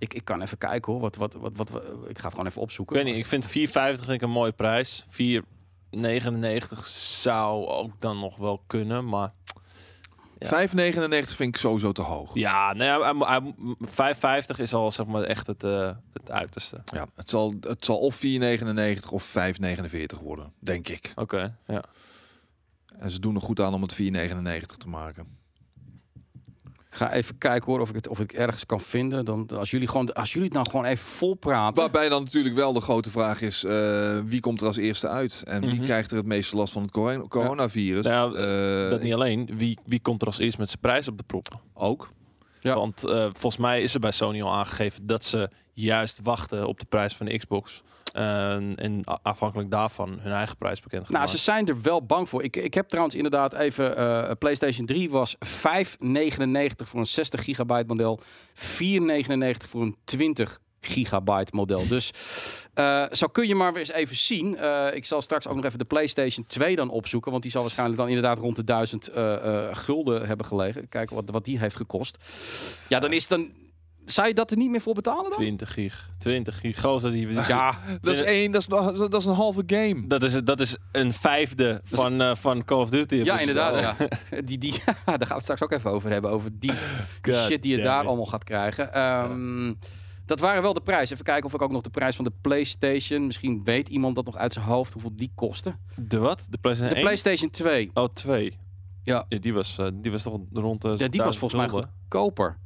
[0.00, 1.00] Ik, ik kan even kijken hoor.
[1.00, 2.96] Wat, wat, wat, wat, wat- ik ga het gewoon even opzoeken.
[2.96, 5.04] Ik weet niet, ik vind 4,50 vind ik een mooie prijs.
[5.08, 6.86] 4,99
[7.22, 9.32] zou ook dan nog wel kunnen, maar...
[10.38, 10.68] Ja.
[10.68, 10.74] 5,99
[11.10, 12.34] vind ik sowieso te hoog.
[12.34, 13.54] Ja, hij-
[14.44, 16.82] 5,50 is al zeg maar echt het, eh, het uiterste.
[16.92, 21.12] Ja, het, zal, het zal of 4,99 of 5,49 worden, denk ik.
[21.14, 21.84] Oké, ja.
[22.98, 25.38] En ze doen er goed aan om het 4,99 te maken.
[26.92, 29.24] Ga even kijken hoor of ik het, of ik het ergens kan vinden.
[29.24, 31.74] Dan, als, jullie gewoon, als jullie het nou gewoon even vol praten.
[31.82, 35.42] Waarbij dan natuurlijk wel de grote vraag is, eh, wie komt er als eerste uit?
[35.46, 35.82] En wie Mhm.
[35.84, 38.04] krijgt er het meeste last van het corona- coronavirus?
[38.04, 39.50] Nou ja, Eh, dat niet alleen.
[39.56, 41.60] Wie, wie komt er als eerst met zijn prijs op de proppen?
[41.74, 42.10] Ook.
[42.60, 42.74] Ja.
[42.74, 46.80] Want eh, volgens mij is er bij Sony al aangegeven dat ze juist wachten op
[46.80, 47.82] de prijs van de Xbox.
[48.12, 52.42] En, en afhankelijk daarvan hun eigen prijs bekend Nou, ze zijn er wel bang voor.
[52.42, 53.96] Ik, ik heb trouwens inderdaad even...
[53.96, 55.40] eh, PlayStation 3 was 5,99
[56.76, 58.20] voor een 60 gigabyte model.
[58.54, 61.88] 4,99 voor een 20 gigabyte model.
[61.88, 62.10] Dus
[62.74, 64.56] eh, zo kun je maar weer eens even zien.
[64.56, 67.30] Eh, ik zal straks ook nog even de PlayStation 2 dan opzoeken.
[67.30, 70.88] Want die zal waarschijnlijk dan inderdaad rond de 1000 eh, eh, gulden hebben gelegen.
[70.88, 72.16] Kijken wat, wat die heeft gekost.
[72.88, 73.50] Ja, dan is dan...
[74.12, 75.38] Zou je dat er niet meer voor betalen dan?
[75.38, 76.10] 20 gig.
[76.18, 76.80] 20 gig.
[76.80, 80.06] Gozer, die, Ja, Dat is één, dat is, nog- dat is een halve game.
[80.06, 83.14] dat, is, dat is een vijfde van, eh, van Call of Duty.
[83.14, 83.80] Ja, Dus, inderdaad.
[83.80, 83.96] Ja.
[84.44, 86.30] Die, die, daar gaan we het straks ook even over hebben.
[86.30, 86.72] Over die
[87.22, 88.06] God shit die je daar it.
[88.08, 88.92] allemaal gaat krijgen.
[88.94, 89.72] Ehm,
[90.26, 91.10] Dat waren wel de prijs.
[91.10, 93.26] Even kijken of ik ook nog de prijs van de PlayStation.
[93.26, 95.74] Misschien weet iemand dat nog uit zijn hoofd hoeveel die kostte.
[95.96, 96.46] De wat?
[96.50, 97.04] De PlayStation De 1?
[97.04, 97.90] PlayStation 2.
[97.94, 98.58] Oh, 2.
[99.02, 99.24] Ja.
[99.28, 102.56] die, was, eh, die was toch rond de Ja, die was volgens mij goedkoper.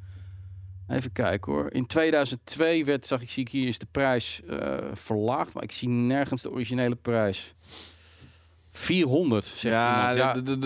[0.88, 1.72] Even kijken hoor.
[1.72, 5.52] In 2002 werd, zag ik, zie ik hier is de prijs eh, verlaagd.
[5.54, 7.54] Maar ik zie nergens de originele prijs.
[8.70, 10.46] 400, zegt Ja, iemand.
[10.46, 10.62] Ja,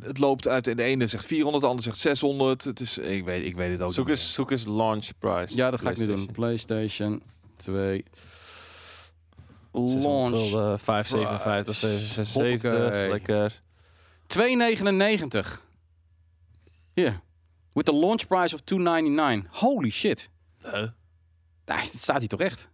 [0.00, 0.64] het loopt uit.
[0.64, 2.64] De ene zegt 400, de ander zegt 600.
[2.64, 5.56] Het is, ik, weet, ik weet het ook Zoek niet eens, zoek eens launch price.
[5.56, 6.28] ja, dat ga ik nu doen.
[6.32, 7.18] PlayStation.
[7.18, 7.22] PlayStation
[7.56, 8.04] 2.
[9.72, 11.72] 600 Launch gulden, 5,57, price.
[11.72, 12.32] 76.
[12.32, 13.10] Hoppakee.
[13.10, 13.60] Lekker.
[14.26, 15.48] 2,99.
[16.94, 17.20] Hier.
[17.78, 19.48] With the launch price of 2,99.
[19.50, 20.30] Holy shit.
[20.62, 20.86] Huh?
[21.66, 22.68] Nee, staat hier toch echt?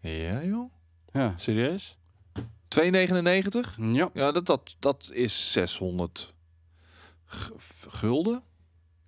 [0.00, 0.70] Ja, joh.
[1.12, 1.32] Ja.
[1.36, 1.98] Serieus?
[2.68, 3.74] 2,99?
[3.78, 4.10] Ja.
[4.14, 6.34] Ja, dat, dat, dat is 600
[7.26, 7.50] g-
[7.88, 8.42] gulden.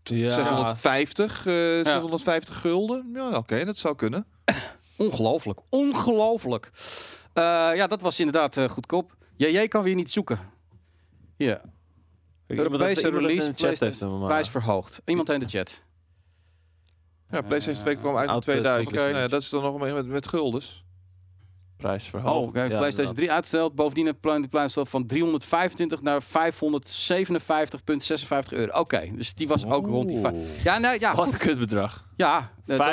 [0.02, 0.30] Ja.
[0.30, 3.10] 650, eh 650 gulden.
[3.14, 4.26] Ja, oké, dat zou kunnen.
[4.96, 5.60] Ongelooflijk.
[5.68, 6.70] Ongelooflijk.
[7.32, 7.42] Eh,
[7.74, 9.16] ja, dat was inderdaad eh, goedkoop.
[9.36, 10.38] JJ kan weer niet zoeken.
[11.36, 11.60] Hier.
[12.48, 14.28] Europese release, in de chat heeft PlayStation, hem maar.
[14.28, 15.00] prijs verhoogd.
[15.04, 15.82] Iemand in de chat.
[17.30, 18.88] Ja, PlayStation 2 kwam uit in Output, 2000.
[18.96, 18.96] oké.
[19.10, 20.84] Nou ja, dat is dan nog met, met, met guldens.
[21.76, 22.46] prijs verhoogd.
[22.46, 23.74] Oh, kijk, Ja, PlayStation 3 uitgesteld.
[23.74, 26.28] Bovendien een plan- prijs van 325 naar 557,56
[28.48, 28.78] euro.
[28.78, 30.20] Oké, dus die was ook rond die...
[30.64, 31.14] Ja, nee, ja.
[31.14, 32.06] Wat een kutbedrag.
[32.16, 32.86] Ja, eh, dat-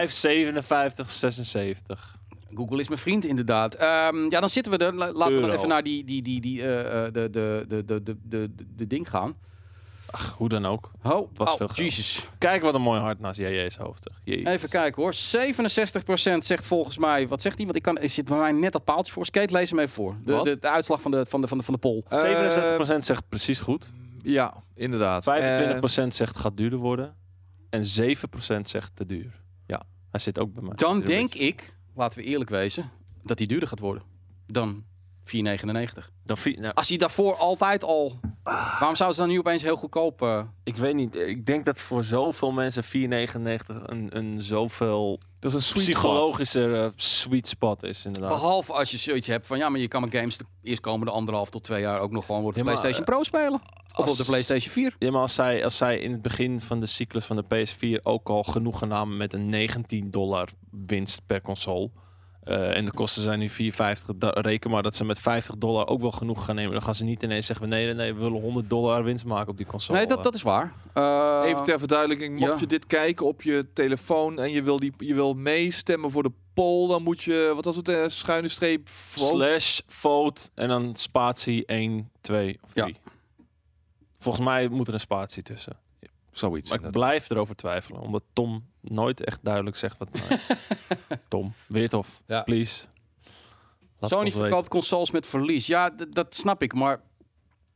[1.03, 2.14] 5,57, 76.
[2.55, 3.75] Google is mijn vriend, inderdaad.
[3.75, 4.95] Ehm, ja, dan zitten we er.
[4.95, 7.85] La- Laten we dan even naar die, die, die, die, eh, eh, de, de, de,
[7.85, 9.35] de, de, de, de ding gaan.
[10.11, 10.91] Ach, hoe dan ook.
[11.03, 11.67] Oh, was oh, veel.
[11.73, 12.27] Jesus.
[12.37, 14.09] Kijk wat een mooi hart naast JJ's hoofd.
[14.23, 14.47] Jezus.
[14.47, 15.13] Even kijken hoor.
[15.13, 17.27] 67% zegt volgens mij...
[17.27, 17.65] Wat zegt hij?
[17.65, 19.25] Want ik kan, er zit bij mij net dat paaltje voor.
[19.25, 20.15] Skate, lees hem even voor.
[20.25, 20.45] De, Wat?
[20.45, 22.03] de, de uitslag van de, van de, van de, van de poll.
[22.95, 23.87] 67% zegt precies goed.
[23.87, 23.91] 25%
[24.21, 26.13] Ja, inderdaad.
[26.13, 27.15] zegt gaat duurder worden.
[27.69, 29.31] En 7% zegt te duur.
[29.67, 29.81] Ja.
[30.11, 30.75] Hij zit ook bij mij.
[30.75, 31.47] Dan denk beetje.
[31.47, 32.91] ik, laten we eerlijk wezen...
[33.23, 34.03] dat die duurder gaat worden.
[34.47, 34.83] Dan
[35.25, 35.33] 4,99.
[36.23, 38.19] Dan, nou, Als hij daarvoor altijd al...
[38.53, 40.21] Waarom zouden ze dan nu opeens heel goedkoop...
[40.21, 41.15] eh, ik weet niet.
[41.15, 42.89] Ik denk dat voor zoveel mensen 4,99
[43.85, 45.93] een, een zoveel dat is een sweet spot.
[45.93, 48.31] psychologischer eh, sweet spot is inderdaad.
[48.31, 51.11] Behalve als je zoiets hebt van ja, maar je kan mijn games de eerst komende
[51.11, 53.61] anderhalf tot twee jaar ook nog gewoon op de Ja, maar, PlayStation Pro spelen.
[53.95, 54.95] Of op de PlayStation 4.
[54.99, 58.03] Ja, maar als zij, als zij in het begin van de cyclus van de PS4
[58.03, 61.89] ook al genoegen namen met een 19 dollar winst per console.
[62.45, 64.15] Eh, en de kosten zijn nu 4,50.
[64.15, 66.71] da- Reken maar dat ze met 50 dollar ook wel genoeg gaan nemen.
[66.73, 69.49] Dan gaan ze niet ineens zeggen: nee, nee, nee, we willen 100 dollar winst maken
[69.49, 69.97] op die console.
[69.97, 70.73] Nee, dat, dat is waar.
[70.93, 72.57] Eh, Even ter verduidelijking, mocht ja.
[72.59, 76.31] je dit kijken op je telefoon en je wil, die, je wil meestemmen voor de
[76.53, 79.35] poll, dan moet je, wat was het, eh, schuine streep, vote?
[79.35, 82.83] Slash vote en dan spatie 1, 2 of Ja.
[82.83, 82.97] 3.
[84.19, 85.77] Volgens mij moet er een spatie tussen.
[86.37, 86.69] Zoiets.
[86.69, 87.09] Maar ik inderdaad.
[87.09, 88.01] blijf erover twijfelen.
[88.01, 90.47] Omdat Tom nooit echt duidelijk zegt wat het nou is.
[91.27, 92.41] Tom, Weerthof, Ja.
[92.41, 92.85] please.
[93.99, 94.39] Laat Sony weten.
[94.39, 95.67] verkoopt consoles met verlies.
[95.67, 96.73] Ja, dat snap ik.
[96.73, 97.01] Maar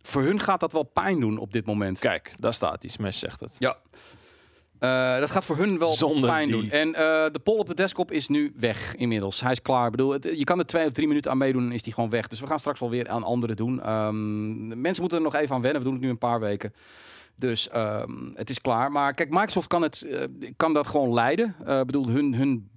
[0.02, 2.00] voor hun gaat dat wel pijn doen op dit moment.
[2.00, 2.92] Kijk, daar staat hij.
[2.92, 3.56] Smash zegt het.
[3.60, 3.78] Ja.
[4.80, 6.62] Eh, dat gaat voor hun wel Zonder pijn die.
[6.62, 6.70] doen.
[6.70, 9.42] En eh, de poll op de desktop is nu weg inmiddels.
[9.42, 9.86] Hij is klaar.
[9.86, 11.94] Ik bedoel, het- je kan er twee of drie minuten aan meedoen en is die
[11.94, 12.28] gewoon weg.
[12.28, 13.82] Dus we gaan straks wel weer aan anderen doen.
[13.82, 15.80] Ehm, mensen moeten er nog even aan wennen.
[15.82, 16.74] We doen het nu een paar weken.
[17.40, 18.92] Dus ehm, het is klaar.
[18.92, 20.24] Maar kijk, Microsoft kan, het, eh,
[20.58, 21.56] kan dat gewoon leiden.
[21.66, 22.70] Eh, bedoel, hun, hun,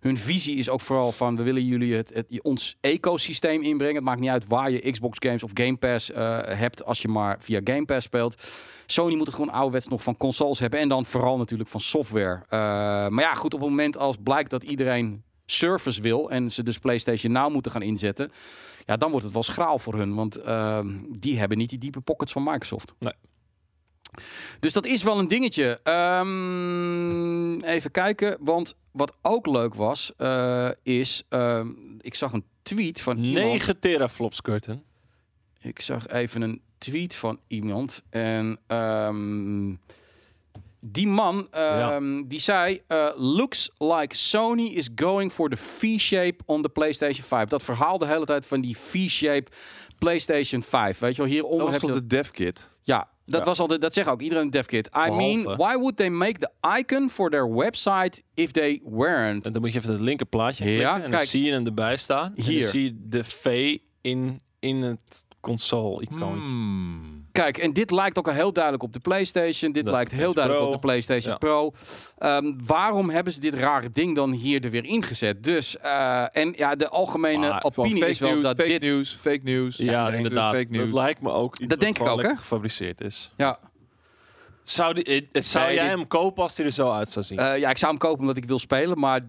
[0.00, 1.36] hun visie is ook vooral van...
[1.36, 3.94] we willen jullie het, het, ons ecosysteem inbrengen.
[3.94, 6.84] Het maakt niet uit waar je Xbox games of Game Pass eh, hebt...
[6.84, 8.42] als je maar via Game Pass speelt.
[8.86, 10.80] Sony moet het gewoon ouderwets nog van consoles hebben.
[10.80, 12.42] En dan vooral natuurlijk van software.
[13.10, 16.30] Maar ja, goed, op het moment als blijkt dat iedereen Surface wil...
[16.30, 18.32] en ze dus PlayStation Now moeten gaan inzetten...
[18.84, 20.14] ja, dan wordt het wel schraal voor hun.
[20.14, 22.94] Want ehm, die hebben niet die diepe pockets van Microsoft.
[22.98, 23.12] Nee.
[24.60, 25.80] Dus dat is wel een dingetje.
[25.82, 31.22] Ehm, even kijken, want wat ook leuk was, eh, is...
[31.28, 31.68] ehm,
[32.00, 33.46] ik zag een tweet van iemand...
[33.46, 34.82] 9 teraflops, Curtin.
[35.60, 38.02] Ik zag even een tweet van iemand.
[38.10, 39.74] En ehm,
[40.80, 42.80] die man, ehm, die zei...
[42.86, 47.48] eh, looks like Sony is going for the V-shape on the PlayStation 5.
[47.48, 49.50] Dat verhaal de hele tijd van die V-shape
[49.98, 50.98] PlayStation 5.
[50.98, 52.00] Weet je wel, hieronder Dat was heb je...
[52.00, 52.70] de dev kit?
[52.82, 53.46] Ja, dat Ja.
[53.46, 54.86] was altijd, dat zegt ook iedereen in DevKit.
[55.06, 59.46] I mean, why would they make the icon for their website if they weren't?
[59.46, 60.94] En dan moet je even het linker plaatje Ja, klikken.
[60.94, 61.28] En dan kijk.
[61.30, 62.32] zie je hem erbij staan.
[62.36, 62.60] En Hier.
[62.62, 66.38] dan zie je de V in, in het console-icoon.
[66.38, 67.25] Hmm.
[67.36, 69.72] Kijk, en dit lijkt ook al heel duidelijk op de PlayStation.
[69.72, 70.74] Dit Dat lijkt heel PS duidelijk Pro.
[70.74, 71.38] op de PlayStation Ja.
[71.38, 71.72] Pro.
[72.18, 75.44] Ehm, waarom hebben ze dit rare ding dan hier er weer ingezet?
[75.44, 78.80] Dus, eh, en ja, de algemene Maar opinie fake is wel news, dat fake dit...
[78.82, 79.76] news, fake news.
[79.76, 80.54] Ja, inderdaad.
[80.54, 80.84] Fake news.
[80.90, 81.58] Dat lijkt me ook.
[81.58, 82.36] iets Dat denk ik ook, hè?
[82.36, 83.32] gefabriceerd is.
[83.36, 83.58] Ja,
[84.68, 87.38] Zou, die, eh, zou Nee, jij hem kopen als hij er zo uit zou zien?
[87.38, 89.20] Eh, ja, ik zou hem kopen omdat ik wil spelen, maar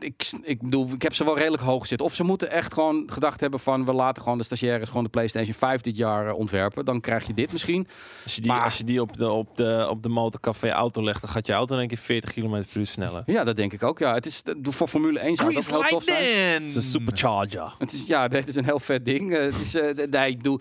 [0.00, 2.00] ik, ik bedoel, ik heb ze wel redelijk hoog gezet.
[2.00, 5.10] Of ze moeten echt gewoon gedacht hebben van, we laten gewoon de stagiaires gewoon de
[5.10, 6.84] PlayStation 5 dit jaar eh, ontwerpen.
[6.84, 7.86] Dan krijg je dit misschien.
[8.24, 11.02] als, je die, maar- als je die op de, op, de, op de motorcafé auto
[11.02, 13.22] legt, dan gaat je auto in één keer 40 km per uur sneller.
[13.26, 13.98] Ja, dat denk ik ook.
[13.98, 16.52] Ja, het is eh, voor Formule 1 zou het ook heel tof zijn.
[16.62, 17.74] Het is een supercharger.
[17.78, 19.34] Het is, ja, dit is een heel vet ding.
[19.34, 20.60] Eh, het is, eh, d- nee, ik bedoel,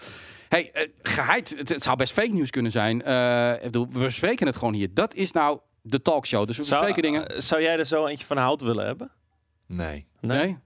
[0.49, 3.01] hey, eh, geheid, het, het zou best fake nieuws kunnen zijn.
[3.03, 4.93] Eh, ik bedoel, we bespreken het gewoon hier.
[4.93, 6.47] Dat is nou de talkshow.
[6.47, 7.29] Dus we Zou, bespreken dingen.
[7.29, 9.11] eh, zou jij er zo eentje van hout willen hebben?
[9.67, 10.07] Nee.
[10.21, 10.57] Nee.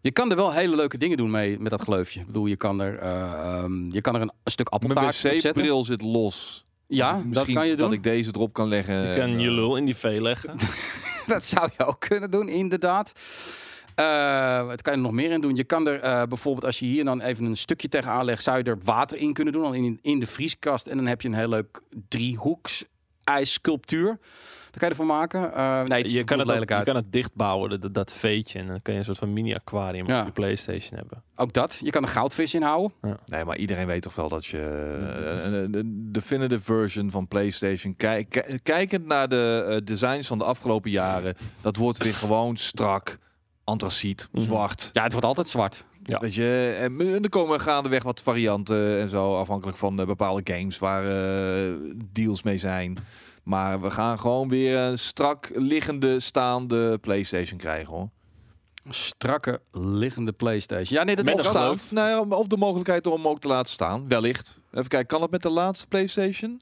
[0.00, 2.20] Je kan er wel hele leuke dingen doen mee met dat gleufje.
[2.20, 5.14] Ik bedoel, je kan er, eh, ehm, je kan er een, een stuk Mijn appeltaart
[5.14, 5.52] op zetten.
[5.52, 6.66] wc-bril zit los.
[6.86, 7.84] Ja, Dus dat kan je doen.
[7.86, 8.94] Dat ik deze erop kan leggen.
[8.94, 10.56] Je en, kan je lul in die V leggen.
[11.26, 13.12] Dat zou je ook kunnen doen, inderdaad.
[13.94, 15.56] Eh, wat kan je er nog meer in doen?
[15.56, 18.58] Je kan er eh, bijvoorbeeld, als je hier dan even een stukje tegenaan legt, zou
[18.58, 20.86] je er water in kunnen doen, al in, in de vrieskast.
[20.86, 22.84] En dan heb je een heel leuk driehoeks
[23.24, 24.06] ijssculptuur.
[24.06, 25.54] Daar kan je ervan maken.
[25.54, 28.58] Eh, nee, het je, kan er het ook- je kan het dichtbouwen, dat, dat veetje.
[28.58, 30.20] En dan kan je een soort van mini-aquarium Ja.
[30.20, 31.22] op je Playstation hebben.
[31.36, 31.78] Ook dat.
[31.82, 32.92] Je kan er goudvis in houden.
[33.26, 34.58] Nee, maar iedereen weet toch wel dat je
[35.52, 40.90] een een definitive version van PlayStation, kijk, ki- kijkend naar de designs van de afgelopen
[40.90, 43.18] jaren, dat wordt weer gewoon strak,
[43.64, 44.44] antraciet, Mhm.
[44.44, 44.90] zwart.
[44.92, 45.84] Ja, het wordt altijd zwart.
[46.02, 46.18] Ja.
[46.18, 50.52] Weet je, en en er komen gaandeweg wat varianten en zo, afhankelijk van eh, bepaalde
[50.54, 51.72] games waar eh,
[52.12, 52.96] deals mee zijn.
[53.42, 58.08] Maar we gaan gewoon weer een strak liggende, staande PlayStation krijgen hoor.
[58.88, 60.98] Strakke liggende PlayStation.
[60.98, 61.92] Ja, nee, dat gleuf.
[61.92, 64.58] Nou ja, of de mogelijkheid om hem ook te laten staan, wellicht.
[64.72, 66.60] Even kijken, kan dat met de laatste PlayStation?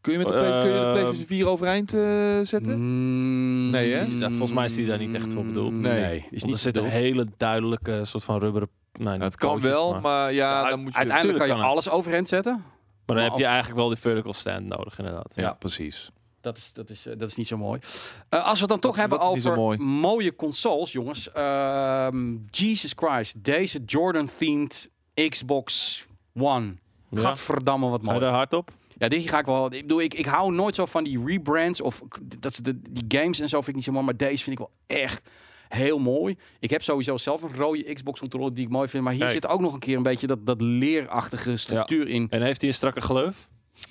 [0.00, 2.00] Kun je, met de, Play- kun je de Ehm, PlayStation 4 overeind eh,
[2.42, 2.78] zetten?
[2.80, 4.00] Mm, Nee, hè?
[4.02, 5.72] Ja, volgens mij is die daar niet echt voor bedoeld.
[5.72, 6.26] Nee, Nee.
[6.30, 8.68] is niet er zit een hele duidelijke soort van rubberen...
[8.92, 10.98] Nee, niet het kan pootjes, wel, maar, maar, ja, dan moet je...
[10.98, 12.64] Uiteindelijk kan je alles overeind zetten.
[13.06, 15.32] maar dan heb je eigenlijk wel die vertical stand nodig, inderdaad.
[15.36, 16.10] ja, precies.
[16.40, 17.80] Dat is, dat is, eh, dat is niet zo mooi.
[18.28, 19.78] Eh, als we het dan toch is- hebben over mooi?
[19.78, 21.32] mooie consoles, jongens.
[21.32, 23.44] Ehm, Jesus Christ.
[23.44, 24.90] Deze Jordan-themed
[25.28, 26.74] Xbox One.
[27.10, 27.20] Ja.
[27.20, 28.26] Gadverdamme wat Ga je mooi.
[28.30, 28.70] er hard op?
[29.00, 29.64] Ja, dit ga ik wel...
[29.66, 32.02] Ik bedoel, ik, ik hou nooit zo van die rebrands of
[32.38, 34.04] dat ze de, die games en zo vind ik niet zo mooi.
[34.04, 35.28] Maar deze vind ik wel echt
[35.68, 36.36] heel mooi.
[36.58, 39.04] Ik heb sowieso zelf een rode Xbox controller die ik mooi vind.
[39.04, 42.26] Maar hier zit ook nog een keer een beetje dat, dat leerachtige structuur in.
[42.30, 43.48] En heeft hij een strakke gleuf?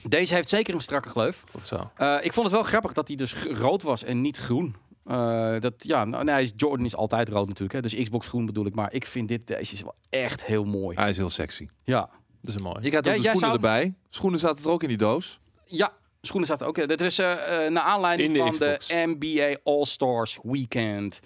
[0.08, 1.44] Deze heeft zeker een strakke gleuf.
[1.52, 1.92] Goed zo.
[1.96, 4.76] Eh, ik vond het wel grappig dat hij dus rood was en niet groen.
[5.06, 7.74] Eh, dat, ja, nou, nee, is- Jordan is altijd rood natuurlijk.
[7.74, 7.82] Hè?
[7.82, 8.76] Dus Xbox groen bedoel ik.
[8.76, 10.98] Maar ik vind dit, deze is wel echt heel mooi.
[10.98, 11.68] Hij is heel sexy.
[11.84, 12.10] Ja,
[12.42, 12.78] Dat is mooi.
[12.82, 13.94] Je Jij- ook de jij schoenen zou- erbij.
[14.10, 15.40] Schoenen zaten er ook in die doos.
[15.66, 16.88] ja schoenen zaten ook.
[16.88, 18.88] Dit is eh, eh, naar aanleiding In de van Xbox.
[18.88, 21.20] de NBA All-Stars Weekend.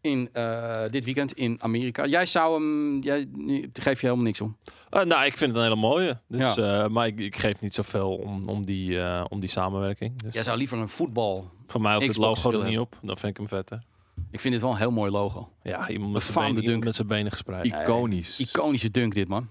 [0.00, 2.06] In, eh, dit weekend in Amerika.
[2.06, 3.00] Jij zou hem...
[3.02, 4.56] Jij nee, geef je helemaal niks om.
[4.90, 6.20] Eh, nou, ik vind het een hele mooie.
[6.28, 6.82] Dus, Ja.
[6.82, 10.22] eh, maar ik, ik geef niet zoveel om, om, die, eh, om die samenwerking.
[10.22, 11.50] Dus Jij zou liever een voetbal...
[11.66, 12.96] voor mij hoeft het Xbox logo er niet op.
[13.02, 13.82] Dan vind ik hem vetter.
[14.30, 15.52] Ik vind dit wel een heel mooi logo.
[15.62, 16.84] Ja, iemand met zijn Befaamde benen, iemand dunk.
[16.84, 17.66] met zijn benen gespreid.
[17.66, 18.38] Iconisch.
[18.40, 19.48] Iconische dunk dit, man.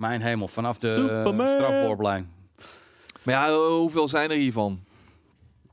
[0.00, 0.48] Mijn hemel.
[0.48, 1.48] Vanaf de Superman.
[1.48, 2.30] strafworplijn.
[3.22, 4.80] Maar ja, hoeveel zijn er hiervan?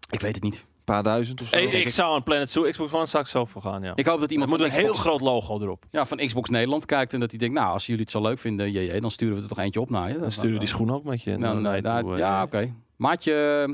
[0.10, 0.56] Ik weet het niet.
[0.56, 1.56] Een paar duizend of zo?
[1.56, 3.92] Ik, ik zou aan Planet Zoo Xbox One straks zo voor gaan, ja.
[3.96, 5.86] Ik hoop dat Er iemand moet een heel groot logo erop.
[5.90, 8.40] ja, van Xbox Nederland kijkt en dat hij denkt, nou, als jullie het zo leuk
[8.40, 10.20] vinden, jee, dan sturen we er toch eentje op naar je.
[10.20, 11.30] Dan sturen we die schoen ook met je.
[11.30, 12.74] Nou, naar nee, mij daar- toe, eh, ja, oké.
[12.96, 13.74] Maatje eh,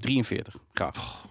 [0.00, 1.26] 43, graag.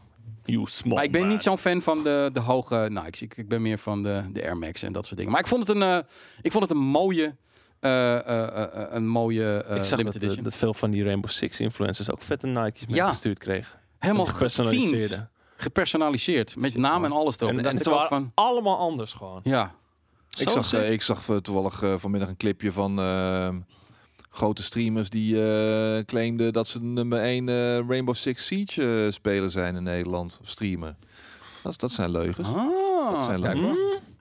[0.45, 1.29] You small Maar ik ben man.
[1.29, 3.21] niet zo'n fan van de, de hoge Nikes.
[3.21, 5.31] Ik, ik ben meer van de, de Air Max en dat soort dingen.
[5.31, 5.97] Maar ik vond het een, eh,
[6.41, 7.46] ik vond het een mooie, eh, eh, eh,
[7.79, 10.43] een mooie eh Ik zag dat, edition.
[10.43, 13.07] dat veel van die Rainbow Six influencers ook vette Nike's mee Ja.
[13.07, 13.79] gestuurd kregen.
[13.99, 14.99] Helemaal gepersonaliseerde.
[15.01, 17.11] gethemed, gepersonaliseerd, met Shit, naam man.
[17.11, 17.49] en alles erop.
[17.49, 19.39] En, En, en ze waren van, allemaal anders gewoon.
[19.43, 19.71] ja,
[20.39, 23.49] Ik zag, eh, ik zag eh, toevallig eh, vanmiddag een clipje van eh,
[24.29, 27.47] grote streamers die eh, claimden dat ze nummer 1
[27.87, 30.37] Rainbow Six Siege eh, speler zijn in Nederland.
[30.41, 30.97] Of streamen.
[31.63, 32.47] Dat, dat zijn leugens.
[32.47, 33.77] ah, Dat zijn leuk.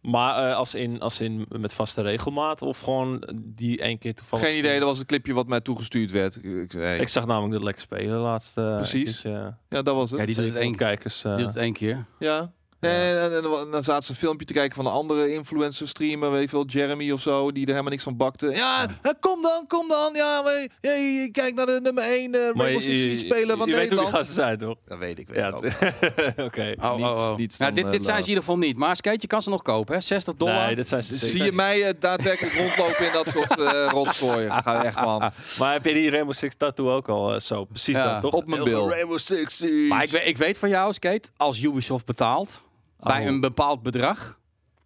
[0.07, 4.47] Maar eh, als, in, als in met vaste regelmaat of gewoon die één keer toevallig...
[4.49, 6.37] Geen idee, dat was een clipje wat mij toegestuurd werd.
[6.37, 8.61] Ik, ik, zei, hey, Ik zag namelijk dat lekker spelen laatste.
[8.62, 9.05] eh, Precies.
[9.05, 9.55] keertje.
[9.69, 10.21] ja, dat was het.
[10.21, 11.25] Ja, die doet het één, kijkers.
[11.25, 12.05] eh, die doet het één keer.
[12.19, 12.53] Ja.
[12.88, 16.31] En, en, en dan- zaten ze een filmpje te kijken van een andere influencer streamer,
[16.31, 18.51] weet je wel, Jeremy of zo, die er helemaal niks van bakte.
[18.51, 20.11] Ja, eh, kom dan, kom dan.
[20.14, 23.68] Ja, we, ja, je kijkt naar de nummer 1 uh, maar Rainbow Six speler van
[23.68, 24.09] je weet hoe die Nederland.
[24.09, 24.77] gasten zijn, toch?
[24.87, 25.29] Dat weet ik.
[25.29, 25.49] Weet Ja,
[26.44, 26.75] oké.
[26.83, 27.37] Oh, oh, oh.
[27.37, 28.77] niets Nou, dit, dit eh, zijn ze in ieder geval niet.
[28.77, 30.01] Maar skate, je kan ze nog kopen, hè?
[30.01, 30.66] 60 dollar.
[30.66, 33.88] Nee, dit zijn ze Dus zie je mij eh, daadwerkelijk rondlopen in dat soort uh,
[33.90, 34.53] rotzooien?
[34.53, 35.20] Ga echt man.
[35.59, 37.64] Maar heb je die Rainbow Six tattoo ook al eh, zo?
[37.64, 38.33] Precies dat, toch?
[38.35, 38.88] Op mijn bil.
[38.90, 39.64] Rainbow Six.
[39.88, 42.62] Maar ik, weet- ik weet van jou, Skate, als Ubisoft betaalt
[43.07, 43.27] bij Oh.
[43.27, 44.38] een bepaald bedrag,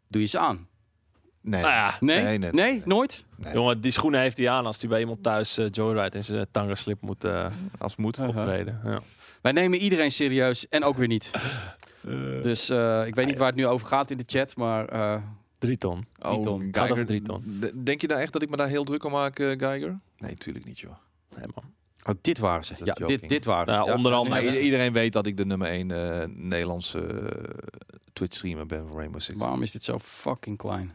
[0.09, 0.69] doe je ze aan.
[1.43, 1.61] Nee.
[1.61, 2.23] Nou ja, Nee?
[2.23, 2.51] Nee, Nee?
[2.53, 2.83] nee, nee.
[2.85, 3.25] Nooit?
[3.37, 3.53] Nee.
[3.55, 6.47] jongen, die schoenen heeft hij aan als hij bij iemand thuis eh, Joyride in zijn
[6.51, 7.47] tanga slip moet eh
[7.79, 8.19] Als moet.
[8.19, 8.81] optreden.
[8.85, 9.01] Ja.
[9.43, 11.31] Wij nemen iedereen serieus en ook weer niet.
[12.43, 15.17] Dus eh, ik weet niet waar het nu over gaat in de chat, maar eh,
[15.59, 16.07] Drie ton.
[16.19, 16.61] Drie ton.
[16.61, 17.63] Gaat Geiger, over drie ton.
[17.75, 19.99] Denk je nou echt dat ik me daar heel druk om maak, eh, Geiger?
[20.19, 20.93] Nee, natuurlijk niet, joh.
[21.37, 21.65] Nee, man.
[22.07, 22.75] oh, dit waren ze.
[22.85, 23.75] Ja, dit, dit waren ze.
[23.75, 24.59] Nou, Ja, onder andere- Ja.
[24.59, 27.01] iedereen weet dat ik de nummer 1 eh, Nederlandse
[28.11, 29.39] eh, Twitch-streamer ben van Rainbow Six.
[29.39, 30.95] Waarom is dit zo fucking klein?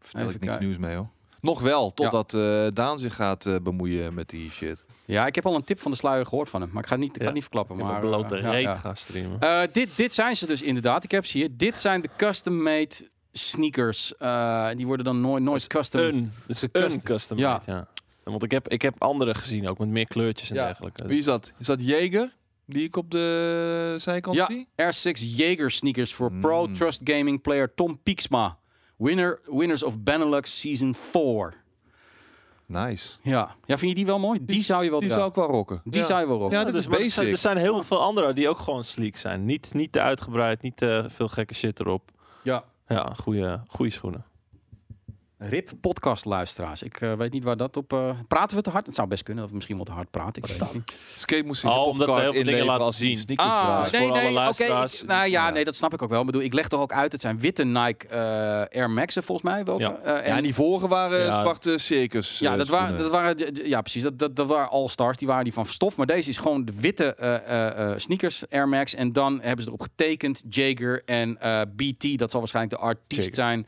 [0.00, 0.66] Vertel Even ik niks kijken.
[0.66, 1.08] nieuws mee, hoor.
[1.40, 4.84] Nog wel, totdat eh, Daan zich gaat eh, bemoeien met die shit.
[5.04, 6.94] Ja, ik heb al een tip van de sluier gehoord van hem, maar ik ga
[6.94, 7.26] het niet, ik ga Ja.
[7.26, 7.76] het niet verklappen.
[7.76, 8.76] Maar Maar, blote eh, ja, reet ja.
[8.76, 9.40] gaan streamen.
[9.40, 11.04] Eh, dit, dit zijn ze dus inderdaad.
[11.04, 11.48] Ik heb ze hier.
[11.56, 12.94] Dit zijn de custom-made
[13.32, 14.16] sneakers.
[14.16, 16.00] Eh, die worden dan nooit, nooit custom.
[16.00, 17.02] een, dus een custom.
[17.02, 17.50] custom, Ja.
[17.52, 17.88] made, ja.
[18.24, 20.64] Want ik heb, ik heb andere gezien ook, met meer kleurtjes en Ja.
[20.66, 21.06] dergelijke.
[21.06, 21.52] Wie is dat?
[21.58, 22.34] Is dat Jager?
[22.66, 24.68] Die ik op de zijkant Ja, zie?
[24.76, 26.40] R6 Jaeger sneakers voor Mm.
[26.40, 28.58] Pro Trust Gaming player Tom Pieksma.
[28.96, 31.54] Winner, winners of Benelux Season 4.
[32.66, 33.08] Nice.
[33.22, 33.54] Ja.
[33.64, 34.38] ja, vind je die wel mooi?
[34.42, 35.32] Die, zou je wel Die dragen.
[35.32, 35.80] zou ik wel rocken.
[35.84, 36.06] Die Ja.
[36.06, 36.58] zou je wel rocken.
[36.58, 37.28] Ja, dus, is er, basic.
[37.30, 39.44] er zijn heel veel andere die ook gewoon sleek zijn.
[39.44, 42.10] Niet, niet te uitgebreid, niet te veel gekke shit erop.
[42.42, 42.64] Ja.
[42.88, 44.24] Ja, goede, goede schoenen.
[45.38, 46.82] RIP podcast luisteraars.
[46.82, 47.92] Ik eh, weet niet waar dat op...
[47.92, 48.86] eh, praten we te hard?
[48.86, 50.42] Het zou best kunnen dat we misschien wel te hard praten.
[50.42, 50.94] Ik weet het niet.
[51.14, 53.18] Skate moest Oh, omdat we heel veel dingen laten zien.
[53.18, 54.66] sneakers Ah, nee, alle nee, oké.
[54.68, 55.50] nou ja, Ja.
[55.50, 56.20] nee, dat snap ik ook wel.
[56.20, 58.20] Ik bedoel, ik leg toch ook uit, het zijn witte Nike eh,
[58.80, 59.64] Air Max'en volgens mij.
[59.64, 59.82] Welke?
[59.82, 59.96] Ja.
[60.02, 61.40] Eh, en- Ja, en die vorige waren Ja.
[61.40, 62.38] zwarte circus.
[62.38, 64.02] Ja, dat waren, dat waren, ja precies.
[64.02, 65.18] Dat, dat, dat waren All-Stars.
[65.18, 65.96] Die waren die van stof.
[65.96, 68.94] Maar deze is gewoon de witte eh, eh, eh, sneakers Air Max.
[68.94, 72.18] En dan hebben ze erop getekend Jager en eh, BT.
[72.18, 73.34] Dat zal waarschijnlijk de artiest Jager.
[73.34, 73.66] zijn.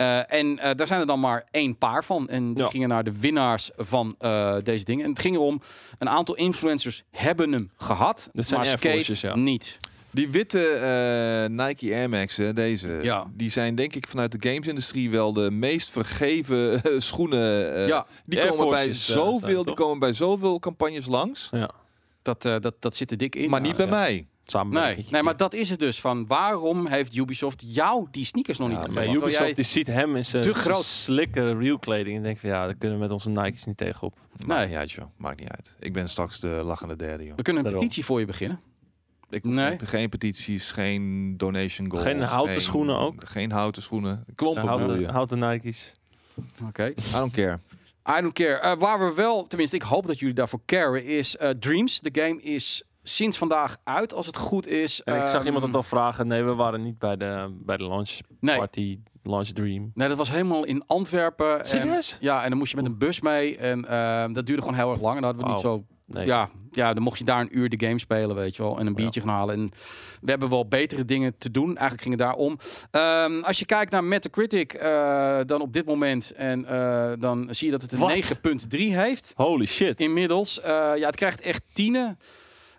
[0.00, 2.28] Eh, en eh, daar zijn er dan maar één paar van.
[2.28, 2.68] En die Ja.
[2.70, 5.04] gingen naar de winnaars van eh, deze dingen.
[5.04, 5.60] En het ging erom,
[5.98, 8.28] een aantal influencers hebben hem gehad.
[8.32, 9.36] Dat zijn maar Forces, ja.
[9.36, 9.78] niet.
[10.10, 13.26] Die witte eh, Nike Air Max, hè, deze, Ja.
[13.34, 17.74] die zijn denk ik vanuit de gamesindustrie wel de meest vergeven schoenen.
[17.74, 19.74] eh, ja, die, Air komen bij Forces, zoveel, die toch?
[19.74, 21.70] komen bij zoveel campagnes langs, Ja,
[22.22, 23.50] dat, eh, dat, dat zit er dik in.
[23.50, 23.90] maar niet bij ja.
[23.92, 24.26] mij.
[24.50, 26.00] Samen Nee, nee, maar dat is het dus.
[26.00, 29.14] Van waarom heeft Ubisoft jou die sneakers nog Ja, niet gegeven?
[29.14, 30.84] Ubisoft jij- die ziet hem in zijn te groot.
[30.84, 34.18] slikke real kleding en denkt van ja, daar kunnen we met onze Nike's niet tegenop.
[34.36, 35.04] Niet uit, joh.
[35.16, 35.76] Maakt niet uit.
[35.80, 37.36] Ik ben straks de lachende derde, joh.
[37.36, 37.88] We kunnen een Daarom.
[37.88, 38.60] petitie voor je beginnen.
[39.30, 39.70] Ik Nee.
[39.70, 42.04] heb geen petities, geen donation goals.
[42.04, 43.14] Geen houten schoenen ook?
[43.28, 44.24] Geen houten schoenen.
[44.34, 45.06] Klompen bedoel Houten, je.
[45.12, 45.92] houten Nike's.
[46.68, 46.86] Oké.
[46.86, 47.58] I don't care.
[48.18, 48.54] I don't care.
[48.58, 52.00] Eh, waar we wel, tenminste, ik hoop dat jullie daarvoor caren, is eh, Dreams.
[52.00, 52.82] De game is
[53.14, 55.02] sinds vandaag uit, als het goed is.
[55.02, 56.26] En ik zag Ehm, iemand het al vragen.
[56.26, 58.56] Nee, we waren niet bij de, bij de launch Nee.
[58.56, 59.90] party, launch dream.
[59.94, 61.58] Nee, dat was helemaal in Antwerpen.
[61.58, 62.16] En- Serieus?
[62.20, 63.56] ja, en dan moest je met een bus mee.
[63.56, 65.16] En ehm, dat duurde gewoon heel erg lang.
[65.16, 65.76] En dan hadden we niet Wauw.
[65.78, 66.26] zo Nee.
[66.26, 68.78] Ja, ja, dan mocht je daar een uur de game spelen, weet je wel.
[68.78, 69.54] En een biertje gaan halen.
[69.54, 69.70] En
[70.20, 71.66] we hebben wel betere dingen te doen.
[71.76, 72.58] Eigenlijk ging het daarom.
[72.90, 76.30] Ehm, als je kijkt naar Metacritic, eh, dan op dit moment.
[76.30, 78.10] En eh, dan zie je dat het een Wat?
[78.10, 79.32] 9.3 heeft.
[79.36, 80.00] Holy shit.
[80.00, 80.60] Inmiddels.
[80.60, 82.18] Eh, ja, het krijgt echt tienen.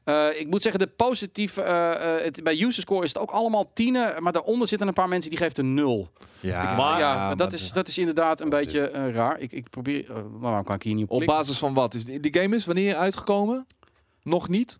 [0.03, 3.31] Eh, ik moet zeggen, de positieve, eh, eh, het, bij user score is het ook
[3.31, 6.11] allemaal tienen, maar daaronder zitten een paar mensen die geven een nul.
[6.39, 9.39] Ja, Maar- ja, dat, is, dat is inderdaad een beetje eh, raar.
[9.39, 11.93] Ik, ik probeer, maar waarom kan ik hier niet op Op basis van wat?
[11.93, 13.67] Is die, die game is wanneer uitgekomen?
[14.23, 14.79] Nog niet?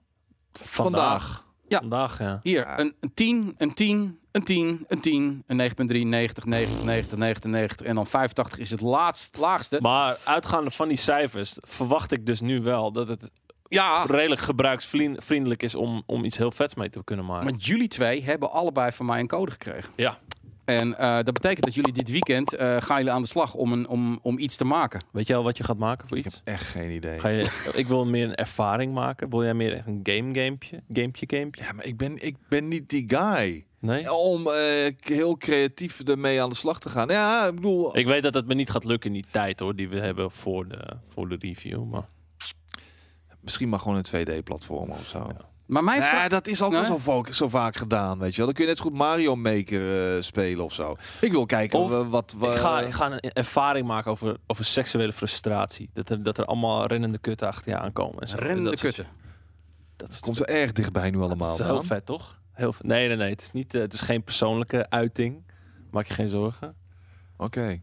[0.63, 1.45] Vandaag.
[1.67, 1.79] Ja.
[1.79, 2.39] Vandaag, ja.
[2.43, 2.79] Hier, Ja.
[2.79, 7.81] een, een 10, een 10, een 10, een 10, een 9.3, 90, 90, 90, 99
[7.87, 9.79] en dan 85 is het laatst, laagste.
[9.81, 13.31] Maar uitgaande van die cijfers verwacht ik dus nu wel dat het
[13.73, 17.45] ja, redelijk gebruiksvriendelijk is om, om iets heel vets mee te kunnen maken.
[17.45, 19.93] maar jullie twee hebben allebei van mij een code gekregen.
[19.95, 20.17] Ja,
[20.65, 23.71] En eh, dat betekent dat jullie dit weekend eh, gaan jullie aan de slag om,
[23.71, 25.03] een, om, om iets te maken.
[25.11, 26.35] weet je al wat je gaat maken voor Ik iets?
[26.43, 27.19] heb echt geen idee.
[27.19, 29.29] Ga je, ik wil meer een ervaring maken.
[29.29, 30.81] Wil jij meer echt een game gamepje?
[30.93, 31.63] Gamepje gamepje?
[31.63, 33.65] Ja, maar ik ben, ik ben niet die guy.
[33.79, 34.13] Nee?
[34.13, 37.07] Om eh, heel creatief ermee aan de slag te gaan.
[37.07, 37.97] Ja, ik bedoel...
[37.97, 40.31] Ik weet dat het me niet gaat lukken in die tijd hoor, die we hebben
[40.31, 41.83] voor de, voor de review.
[41.83, 42.07] Maar
[43.41, 45.17] Misschien maar gewoon een 2D-platform of zo.
[45.37, 45.45] Ja.
[45.65, 46.29] Maar mijn Nee, vraag...
[46.29, 46.77] dat is Nee?
[46.79, 48.45] al zo, vaak- zo vaak gedaan, weet je wel.
[48.45, 50.93] Dan kun je net zo goed Mario Maker eh, spelen of zo.
[51.21, 52.35] Ik wil kijken Of wat...
[52.39, 55.89] we- ik, ga, ik ga een ervaring maken over, over seksuele frustratie.
[55.93, 58.21] Dat er, dat er allemaal rennende kutten achter je aankomen.
[58.21, 58.35] En zo.
[58.39, 59.05] Rennende dat kutten.
[59.95, 61.57] Dat komt zo erg dichtbij nu allemaal.
[61.57, 62.39] dat is heel vet, toch?
[62.53, 62.85] Heel vet.
[62.85, 63.29] Nee, nee, nee.
[63.29, 65.43] Het is, niet, eh, het is geen persoonlijke uiting.
[65.91, 66.75] Maak je geen zorgen.
[67.37, 67.61] Oké.
[67.61, 67.81] En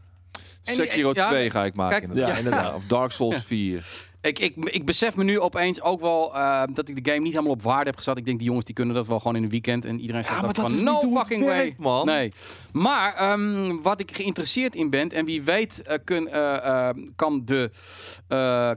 [0.63, 1.99] die- Sekiro ja, 2 ga ik maken.
[1.99, 2.33] kijk, inderdaad.
[2.33, 2.75] ja, inderdaad.
[2.75, 3.85] Of Dark Souls 4.
[4.21, 7.33] Ik, ik, ik besef me nu opeens ook wel eh, dat ik de game niet
[7.33, 8.17] helemaal op waarde heb gezet.
[8.17, 9.85] Ik denk, die jongens die kunnen dat wel gewoon in een weekend.
[9.85, 11.57] En iedereen zegt Ja, ook maar dat van, is no fucking way.
[11.57, 12.07] werkt, man.
[12.07, 12.33] Nee.
[12.73, 17.71] Maar ehm, wat ik geïnteresseerd in ben, en wie weet eh, kun, eh, kan, de,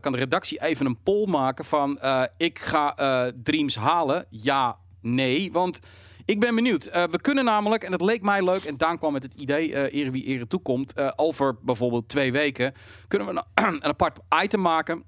[0.01, 1.99] kan de redactie even een poll maken van...
[2.37, 2.95] ik ga
[3.43, 5.51] Dreams halen, ja, nee.
[5.51, 5.79] Want
[6.25, 6.83] ik ben benieuwd.
[6.91, 9.99] We kunnen namelijk, en dat leek mij leuk, en Daan kwam met het idee, eh
[10.01, 12.73] ere wie ere toekomt, over bijvoorbeeld twee weken,
[13.07, 15.03] kunnen we een, een apart item maken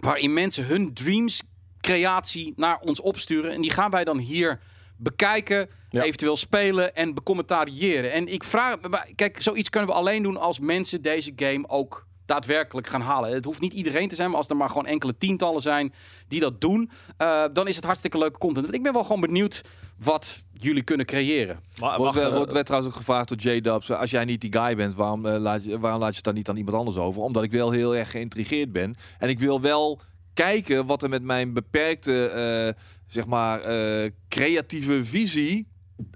[0.00, 1.42] waarin mensen hun dreams
[1.80, 3.52] creatie naar ons opsturen.
[3.52, 4.60] En die gaan wij dan hier
[4.96, 6.02] bekijken, Ja.
[6.02, 8.12] eventueel spelen en becommentariëren.
[8.12, 8.76] En ik vraag,
[9.14, 13.32] kijk, zoiets kunnen we alleen doen als mensen deze game ook daadwerkelijk gaan halen.
[13.32, 15.92] Het hoeft niet iedereen te zijn, maar als er maar gewoon enkele tientallen zijn
[16.28, 18.64] die dat doen, eh, dan is het hartstikke leuke content.
[18.64, 19.62] Want Ik ben wel gewoon benieuwd
[19.98, 21.60] wat jullie kunnen creëren.
[21.80, 23.90] Maar, Wordt, wordt, werd trouwens ook gevraagd door J-Dubs.
[23.90, 26.34] Als jij niet die guy bent, waarom, eh, laat je, waarom laat je het dan
[26.34, 27.22] niet aan iemand anders over?
[27.22, 28.96] Omdat ik wel heel erg geïntrigeerd ben.
[29.18, 30.00] En ik wil wel
[30.34, 35.66] kijken wat er met mijn beperkte, eh, zeg maar, eh, creatieve visie,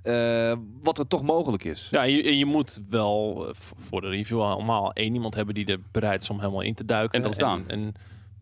[0.02, 1.88] eh, wat er toch mogelijk is.
[1.90, 5.66] Ja, je, en je moet wel eh, voor de review allemaal één iemand hebben die
[5.66, 7.16] er bereid is om helemaal in te duiken.
[7.16, 7.68] En dat is Daan.
[7.68, 7.94] En,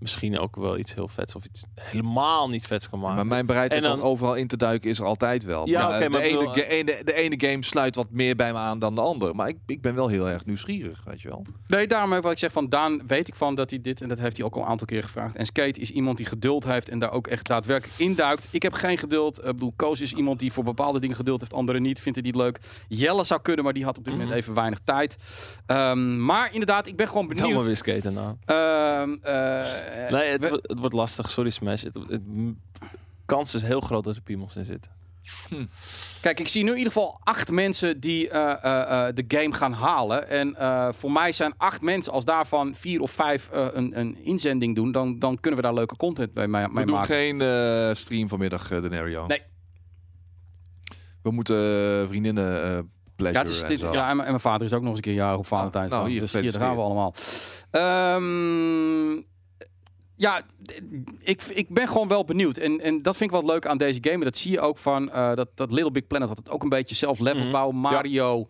[0.03, 3.17] misschien ook wel iets heel vets of iets helemaal niet vets kan maken.
[3.17, 5.69] Maar mijn bereidheid dan- om overal in te duiken is er altijd wel.
[5.69, 8.11] Ja, Maar, oké, eh, maar de, ene, bedoel, ga- ene- de ene game sluit wat
[8.11, 9.35] meer bij me aan dan de andere.
[9.35, 11.47] Maar ik, ik ben wel heel erg nieuwsgierig, weet je wel.
[11.67, 14.09] Nee, daarom ook wat ik zeg van Daan weet ik van dat hij dit en
[14.09, 15.37] dat heeft hij ook al een aantal keer gevraagd.
[15.37, 18.49] En Skate is iemand die geduld heeft en daar ook echt daadwerkelijk induikt.
[18.51, 19.39] Ik heb geen geduld.
[19.39, 22.01] Ik bedoel, Koos is iemand die voor bepaalde dingen geduld heeft, andere niet.
[22.01, 22.59] Vindt hij niet leuk.
[22.89, 24.39] Jelle zou kunnen, maar die had op dit moment Mhm.
[24.39, 25.17] even weinig tijd.
[25.67, 27.65] Ehm, maar inderdaad, ik ben gewoon Dan maar benieuwd.
[27.67, 28.35] weer skaten nou.
[28.45, 31.31] Ehm, eh, Nee, het, we- het wordt lastig.
[31.31, 31.83] Sorry Smash.
[31.83, 32.23] Het, het,
[33.27, 34.91] kans is heel groot dat er piemels in zitten.
[36.21, 39.53] Kijk, ik zie nu in ieder geval acht mensen die eh, eh, eh, de game
[39.55, 40.29] gaan halen.
[40.29, 44.17] En eh, voor mij zijn acht mensen, als daarvan vier of vijf eh, een, een
[44.25, 47.15] inzending doen, dan, dan kunnen we daar leuke content bij, mee, We mee doen maken.
[47.15, 49.27] geen eh, stream vanmiddag, eh Denario.
[49.27, 49.43] Nee.
[51.23, 51.57] We moeten
[52.03, 52.79] eh, vriendinnen eh
[53.17, 53.93] pleasure Ja, het is en dit, zo.
[53.93, 55.99] ja en, mijn- vader is ook nog eens een keer jarig op Valentijnsdag.
[55.99, 57.15] nou, hier, dus hier gaan we allemaal.
[57.71, 59.21] Ehm,
[60.23, 60.43] ja,
[61.21, 62.57] ik, ik ben gewoon wel benieuwd.
[62.57, 64.15] En, en dat vind ik wel leuk aan deze game.
[64.15, 66.63] En dat zie je ook van eh, dat, dat Little Big Planet had het ook
[66.63, 67.53] een beetje zelf levels Mhm.
[67.53, 67.77] bouwen.
[67.77, 68.47] Mario.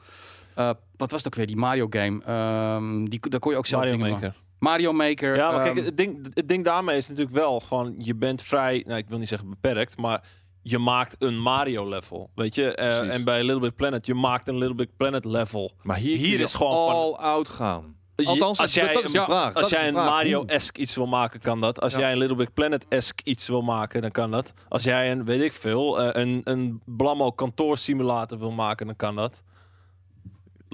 [0.54, 2.20] eh, wat was het ook weer, die Mario game?
[2.24, 4.28] Ehm, die, daar kon je ook zelf Mario dingen Maker.
[4.28, 4.42] maken.
[4.58, 5.36] Mario Maker.
[5.36, 8.42] Ja, maar ehm, kijk, het ding, het ding daarmee is natuurlijk wel gewoon, je bent
[8.42, 10.24] vrij, nou ik wil niet zeggen beperkt, maar
[10.62, 12.74] je maakt een Mario level, weet je?
[12.74, 15.72] Eh, en bij Little Big Planet, je maakt een Little Big Planet level.
[15.82, 17.96] Maar hier, Hier is gewoon van- all out gaan.
[18.16, 19.54] Althans, als jij, dat is de ja, vraag.
[19.54, 19.94] Als jij een.
[19.94, 21.80] Mario-esque iets wil maken, kan dat.
[21.80, 21.98] Als Ja.
[21.98, 24.52] jij een Little Big Planet-esque iets wil maken, dan kan dat.
[24.68, 29.16] Als jij een, weet ik veel, eh, een, een Blammo kantoorsimulator wil maken, dan kan
[29.16, 29.42] dat.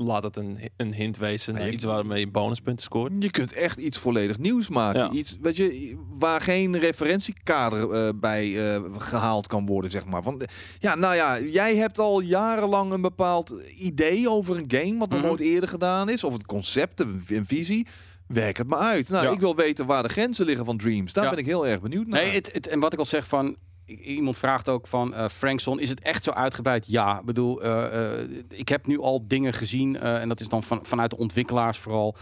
[0.00, 3.12] Laat het een, een hint wezen naar iets waarmee je bonuspunten scoort.
[3.18, 5.00] Je kunt echt iets volledig nieuws maken.
[5.00, 5.10] Ja.
[5.10, 10.22] Iets weet je, waar geen referentiekader eh, bij eh, gehaald kan worden, zeg maar.
[10.22, 10.44] Want,
[10.78, 14.98] ja, nou ja, jij hebt al jarenlang een bepaald idee over een game...
[14.98, 15.26] wat nog Mhm.
[15.28, 16.24] nooit eerder gedaan is.
[16.24, 17.86] Of het concept, een, een visie.
[18.26, 19.08] Werk het maar uit.
[19.08, 19.30] Nou, Ja.
[19.32, 21.12] ik wil weten waar de grenzen liggen van Dreams.
[21.12, 21.30] Daar Ja.
[21.30, 22.22] ben ik heel erg benieuwd naar.
[22.22, 23.56] Nee, het, het, en wat ik al zeg van.
[23.88, 26.86] Iemand vraagt ook van eh Frankson, is het echt zo uitgebreid?
[26.86, 30.62] Ja, ik bedoel, eh, eh, ik heb nu al dingen gezien en dat is dan
[30.62, 32.16] van, vanuit de ontwikkelaars vooral.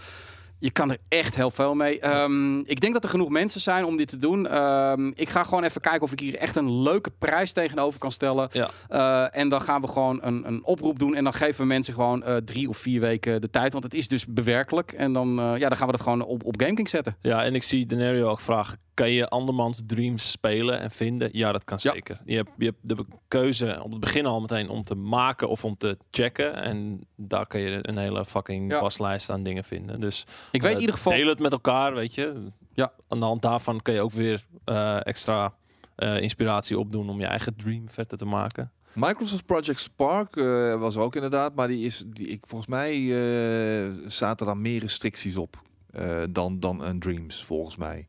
[0.59, 2.01] Je kan er echt heel veel mee.
[2.01, 4.47] Ehm, ik denk dat er genoeg mensen zijn om dit te doen.
[4.47, 8.13] Ehm, ik ga gewoon even kijken of ik hier echt een leuke prijs tegenover kan
[8.13, 8.49] stellen.
[8.53, 9.31] Ja.
[9.31, 11.15] En dan gaan we gewoon een, een oproep doen.
[11.15, 13.73] En dan geven we mensen gewoon drie of vier weken de tijd.
[13.73, 14.93] Want het is dus bewerkelijk.
[14.93, 17.17] En dan, ja, dan gaan we dat gewoon op, op GameKing zetten.
[17.21, 21.29] Ja, en ik zie Denario ook vragen: kan je andermans dreams spelen en vinden?
[21.33, 21.93] Ja, dat kan Ja.
[21.93, 22.21] zeker.
[22.25, 25.65] Je, hebt, je hebt de keuze op het begin al meteen om te maken of
[25.65, 26.55] om te checken.
[26.55, 28.81] En daar kan je een hele fucking Ja.
[28.81, 30.01] waslijst aan dingen vinden.
[30.01, 31.13] Dus Ik weet eh, in ieder geval...
[31.13, 32.35] deel het met elkaar, weet je.
[32.75, 32.93] Ja.
[33.09, 35.55] Aan de hand daarvan kun je ook weer eh, extra
[35.97, 38.71] eh, inspiratie opdoen om je eigen dream vetter te maken.
[38.95, 42.93] Microsoft Project Spark eh, was er ook inderdaad, maar die is, die, ik, volgens mij
[42.95, 48.07] eh, zaten daar meer restricties op eh, dan, dan een Dreams, volgens mij.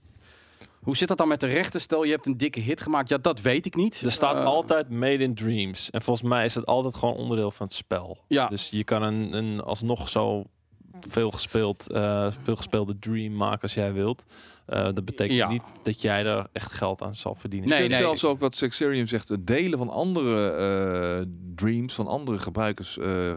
[0.88, 1.82] Hoe zit dat dan met de rechten?
[1.82, 3.10] Stel, je hebt een dikke hit gemaakt.
[3.10, 4.02] Ja, dat weet ik niet.
[4.02, 5.90] Er staat Eh, altijd Made in Dreams.
[5.90, 8.18] En volgens mij is het altijd gewoon onderdeel van het spel.
[8.28, 8.48] Ja.
[8.48, 10.44] Dus je kan een, een alsnog zo
[11.02, 14.26] veel, gespeeld, eh, veel gespeelde dream maken als jij wilt.
[14.66, 15.50] Eh, dat betekent Ja.
[15.50, 17.70] niet dat jij daar echt geld aan zal verdienen.
[17.70, 18.08] Nee, Je kunt nee.
[18.08, 21.26] zelfs ook wat Sexerium zegt, het delen van andere eh,
[21.56, 23.34] dreams van andere gebruikers eh,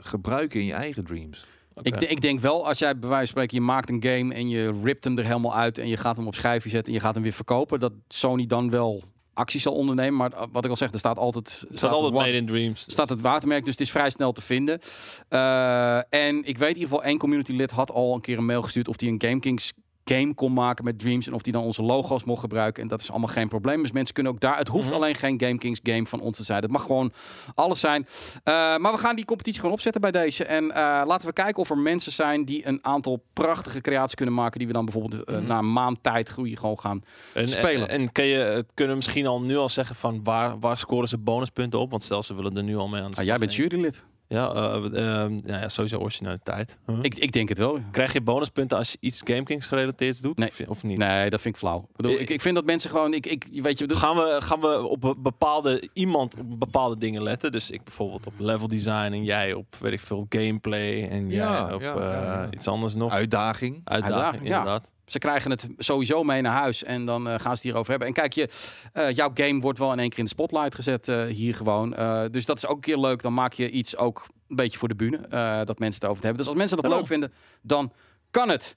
[0.00, 1.44] gebruiken in je eigen dreams.
[1.82, 4.48] Ik, ik denk wel, als jij bij wijze van spreken, je maakt een game en
[4.48, 7.04] je ript hem er helemaal uit en je gaat hem op schijfje zetten en je
[7.04, 9.02] gaat hem weer verkopen, dat Sony dan wel
[9.34, 10.16] acties zal ondernemen.
[10.16, 12.84] Maar uh, wat ik al zeg, er staat altijd, staat altijd Made in Dreams.
[12.86, 14.80] staat het watermerk, dus het is vrij snel te vinden.
[15.28, 18.44] Eh, en ik weet in ieder geval, één community lid had al een keer een
[18.44, 19.72] mail gestuurd of die een GameKings
[20.04, 22.82] game kon maken met Dreams en of die dan onze logo's mocht gebruiken.
[22.82, 23.82] En dat is allemaal geen probleem.
[23.82, 24.58] Dus mensen kunnen ook daar.
[24.58, 24.94] Het hoeft Mhm.
[24.94, 26.62] alleen geen GameKings game van ons te zijn.
[26.62, 27.12] Het mag gewoon
[27.54, 28.06] alles zijn.
[28.44, 30.44] Eh, maar we gaan die competitie gewoon opzetten bij deze.
[30.44, 34.34] En eh, laten we kijken of er mensen zijn die een aantal prachtige creaties kunnen
[34.34, 34.58] maken.
[34.58, 35.46] Die we dan bijvoorbeeld eh, Mhm.
[35.46, 37.04] na een maand tijd groeien gewoon gaan.
[37.34, 37.88] En, spelen.
[37.88, 40.76] En, en kun je, het kunnen we misschien al nu al zeggen van waar, waar
[40.76, 41.90] scoren ze bonuspunten op?
[41.90, 43.62] Want stel ze willen er nu al mee aan de Ah, jij bent gaan.
[43.62, 44.04] jurylid.
[44.32, 46.78] Ja, eh, eh, nou ja, sowieso originaliteit.
[46.86, 46.98] Huh?
[47.02, 47.78] Ik, ik denk het wel.
[47.90, 50.36] Krijg je bonuspunten als je iets GameKings gerelateerd doet?
[50.38, 50.48] Nee.
[50.48, 50.98] Of, of niet?
[50.98, 51.78] Nee, dat vind ik flauw.
[51.90, 53.14] Ik, bedoel, Ik- vind dat mensen gewoon.
[53.14, 57.22] Ik, ik, weet je, Gaan we, gaan we op be- bepaalde iemand op bepaalde dingen
[57.22, 57.52] letten?
[57.52, 61.36] Dus ik bijvoorbeeld op level design en jij op weet ik veel gameplay en jij
[61.36, 62.48] Ja, op ja, eh, ja, ja.
[62.50, 63.12] iets anders nog.
[63.12, 63.80] Uitdaging.
[63.84, 64.58] Uitdaging, Uitdaging, ja.
[64.58, 64.92] inderdaad.
[65.12, 68.08] Ze krijgen het sowieso mee naar huis en dan eh, gaan ze het hierover hebben.
[68.08, 68.48] En kijk je,
[68.92, 71.90] eh, jouw game wordt wel in één keer in de spotlight gezet eh, hier gewoon.
[72.30, 73.22] Dus dat is ook een keer leuk.
[73.22, 75.18] Dan maak je iets ook een beetje voor de bühne,
[75.64, 76.38] dat mensen het over hebben.
[76.38, 77.32] Dus als mensen dat leuk vinden,
[77.62, 77.92] dan
[78.30, 78.76] kan het.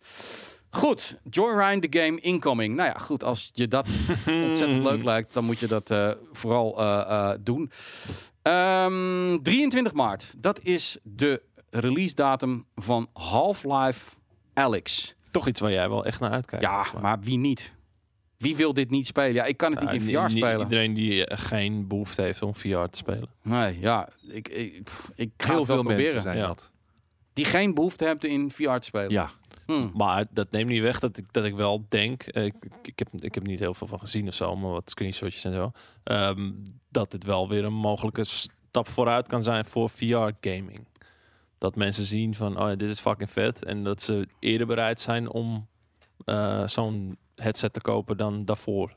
[0.69, 2.75] Goed, Joyride the game incoming.
[2.75, 3.88] Nou ja, goed, als je dat
[4.47, 6.75] ontzettend leuk lijkt, dan moet je dat vooral
[7.39, 7.71] doen.
[8.41, 14.15] Ehm, 23 maart, dat is de release datum van Half-Life
[14.53, 15.15] Alyx.
[15.36, 16.65] Toch iets waar jij wel echt naar uitkijkt.
[16.65, 17.75] Ja, maar wie niet?
[18.38, 19.33] Wie wil dit niet spelen?
[19.33, 20.59] Ja, ik kan het Ja, niet in VR spelen.
[20.59, 23.29] Iedereen die eh, geen behoefte heeft om VR te spelen.
[23.43, 26.03] Nee, ja, ik, ik, pff, ik ga Heel veel proberen.
[26.03, 26.47] mensen zijn Ja.
[26.47, 26.71] dat.
[27.33, 29.09] Die geen behoefte hebben in VR te spelen.
[29.11, 29.31] Ja.
[29.65, 29.88] Hm.
[29.93, 33.07] Maar dat neemt niet weg dat ik, dat ik wel denk, eh, ik, ik, heb,
[33.19, 35.71] ik heb niet heel veel van gezien of zo, maar wat screenshotjes en zo,
[36.03, 36.51] ehm,
[36.89, 40.86] dat dit wel weer een mogelijke stap vooruit kan zijn voor VR-gaming.
[41.66, 43.63] Dat mensen zien van, oh ja, dit is fucking vet.
[43.66, 45.68] En dat ze eerder bereid zijn om
[46.26, 48.95] eh, zo'n headset te kopen dan daarvoor.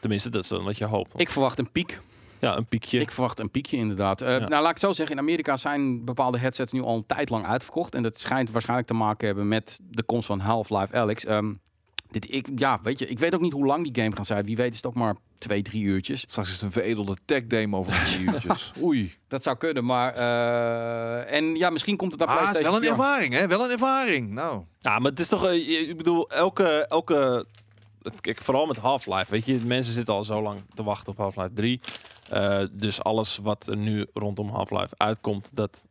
[0.00, 1.20] Tenminste, dat is wat je hoopt.
[1.20, 2.00] Ik verwacht een piek.
[2.38, 3.00] ja, een piekje.
[3.00, 4.20] Ik verwacht een piekje inderdaad.
[4.20, 4.38] Eh, Ja.
[4.38, 5.16] Nou, laat ik het zo zeggen.
[5.16, 7.94] In Amerika zijn bepaalde headsets nu al een tijd lang uitverkocht.
[7.94, 11.24] En dat schijnt waarschijnlijk te maken hebben met de komst van Half-Life Alyx.
[11.24, 11.52] Ehm,
[12.10, 14.44] dit, ik, ja, weet je, ik weet ook niet hoe lang die game gaat zijn.
[14.44, 16.20] Wie weet is het ook maar twee, drie uurtjes.
[16.20, 18.72] Straks is het een veredelde tech demo van drie uurtjes.
[18.82, 19.14] Oei.
[19.28, 20.14] Dat zou kunnen, maar...
[20.14, 23.02] eh, en ja, misschien komt het naar Ah, het is PlayStation wel een VR.
[23.02, 23.46] ervaring, hè?
[23.48, 24.30] Wel een ervaring.
[24.30, 24.62] Nou.
[24.78, 27.46] Ja, maar het is toch, eh, ik bedoel, elke, elke,
[28.02, 31.18] het- kijk, vooral met Half-Life, weet je, mensen zitten al zo lang te wachten op
[31.18, 31.80] Half-Life 3.
[32.28, 35.84] Eh, dus alles wat er nu rondom Half-Life uitkomt, dat,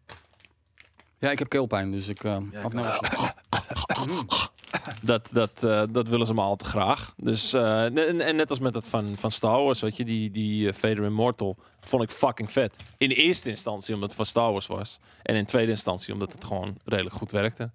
[1.18, 2.24] Ja, ik heb keelpijn, dus ik...
[2.24, 3.00] eh, had nou-
[5.02, 7.14] dat, dat, eh, dat willen ze maar al te graag.
[7.18, 10.32] Dus, eh, en, en net als met dat van, van Star Wars, weet je, die,
[10.32, 12.78] die eh, Vader Immortal, vond ik fucking vet.
[12.98, 15.00] In eerste instantie omdat het van Star Wars was.
[15.22, 17.72] En in tweede instantie omdat het gewoon redelijk goed werkte.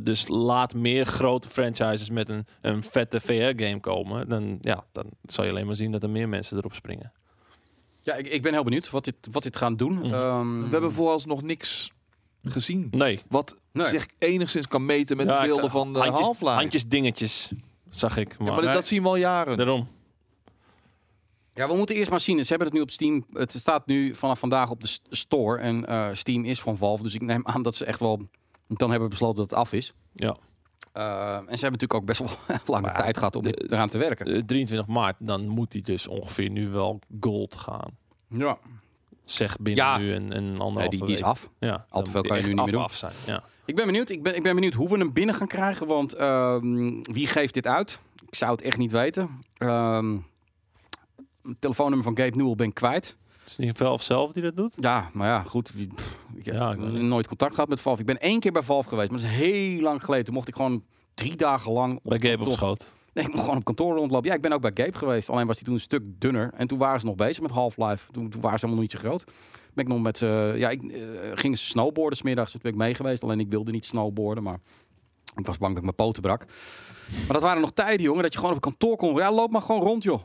[0.00, 4.28] Dus laat meer grote franchises met een, een vette VR-game komen.
[4.28, 7.12] Dan, ja, dan zal je alleen maar zien dat er meer mensen erop springen.
[8.00, 9.98] Ja, ik, ik ben heel benieuwd wat dit, wat dit gaat doen.
[9.98, 10.14] Mhm.
[10.14, 11.90] Ehm, We hebben vooralsnog niks
[12.50, 12.88] gezien.
[12.90, 13.20] Nee.
[13.28, 13.88] Wat Nee.
[13.88, 16.54] zich enigszins kan meten met Ja, de beelden zag van de handjes, Half-Life.
[16.54, 17.52] handjes dingetjes,
[17.90, 18.38] zag ik.
[18.38, 19.56] Maar, Ja, maar dat- dat zien we al jaren.
[19.56, 19.88] daarom.
[21.54, 22.38] Ja, we moeten eerst maar zien.
[22.44, 23.24] Ze hebben het nu op Steam.
[23.32, 25.58] Het staat nu vanaf vandaag op de store.
[25.58, 27.02] En eh, Steam is van Valve.
[27.02, 28.28] Dus ik neem aan dat ze echt wel
[28.68, 29.92] dan hebben besloten dat het af is.
[30.14, 30.36] Ja.
[30.92, 31.02] Eh,
[31.36, 32.28] en ze hebben natuurlijk ook best wel
[32.74, 34.26] lange Maar ja, tijd gehad om de- eraan te werken.
[34.26, 37.90] Eh, 23 maart, dan moet hij dus ongeveer nu wel gold gaan.
[38.28, 38.58] ja.
[39.26, 39.98] Zeg binnen Ja.
[39.98, 41.28] nu een, een anderhalve Nee, die, die is week.
[41.28, 41.48] af.
[41.58, 43.12] Ja, Al te veel kan je nu niet meer af, af zijn.
[43.26, 43.42] Ja.
[43.64, 44.08] Ik ben benieuwd.
[44.08, 45.86] Ik ben, ik ben benieuwd hoe we hem binnen gaan krijgen.
[45.86, 47.98] Want ehm, wie geeft dit uit?
[48.28, 49.30] Ik zou het echt niet weten.
[49.56, 50.16] Ehm,
[51.42, 53.16] het telefoonnummer van Gabe Newell ben ik kwijt.
[53.40, 54.76] Het is niet Valve zelf die dat doet.
[54.80, 55.70] Ja, maar ja, goed.
[55.94, 58.00] pff, Ik heb Ja, ik nooit contact gehad met Valve.
[58.00, 60.24] Ik ben één keer bij Valve geweest, maar dat is heel lang geleden.
[60.24, 62.00] Toen mocht ik gewoon drie dagen lang...
[62.02, 62.94] Bij Gabe op schoot.
[63.16, 64.28] Nee, ik mocht gewoon op kantoor rondlopen.
[64.28, 65.30] Ja, ik ben ook bij Gabe geweest.
[65.30, 66.50] Alleen was hij toen een stuk dunner.
[66.56, 68.12] En toen waren ze nog bezig met Half-Life.
[68.12, 69.24] Toen, toen waren ze helemaal niet zo groot.
[69.74, 70.52] Ben ik nog met ze...
[70.56, 71.00] Ja, ik eh,
[71.34, 72.50] gingen ze snowboarden 's middags.
[72.50, 73.22] Toen ben ik mee geweest.
[73.22, 74.58] Alleen ik wilde niet snowboarden, maar...
[75.36, 76.44] Ik was bang dat ik mijn poten brak.
[77.10, 78.22] Maar dat waren nog tijden, jongen.
[78.22, 79.14] Dat je gewoon op kantoor kon...
[79.14, 80.20] Ja, loop maar gewoon rond, joh.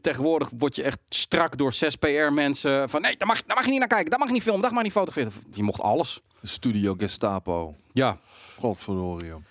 [0.00, 2.88] Tegenwoordig word je echt strak door 6 PR-mensen.
[2.88, 4.10] Van nee, daar mag, daar mag je niet naar kijken.
[4.10, 4.62] Daar mag je niet filmen.
[4.62, 5.32] Daar mag je niet fotograferen.
[5.52, 6.20] Je mocht alles.
[6.42, 7.74] Studio Gestapo.
[7.92, 8.18] Ja,
[8.58, 9.42] Godverdorie, joh.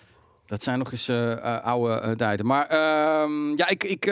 [0.52, 2.46] Dat zijn nog eens eh, eh, oude eh, tijden.
[2.46, 4.04] Maar ehm, ja, ik, ik,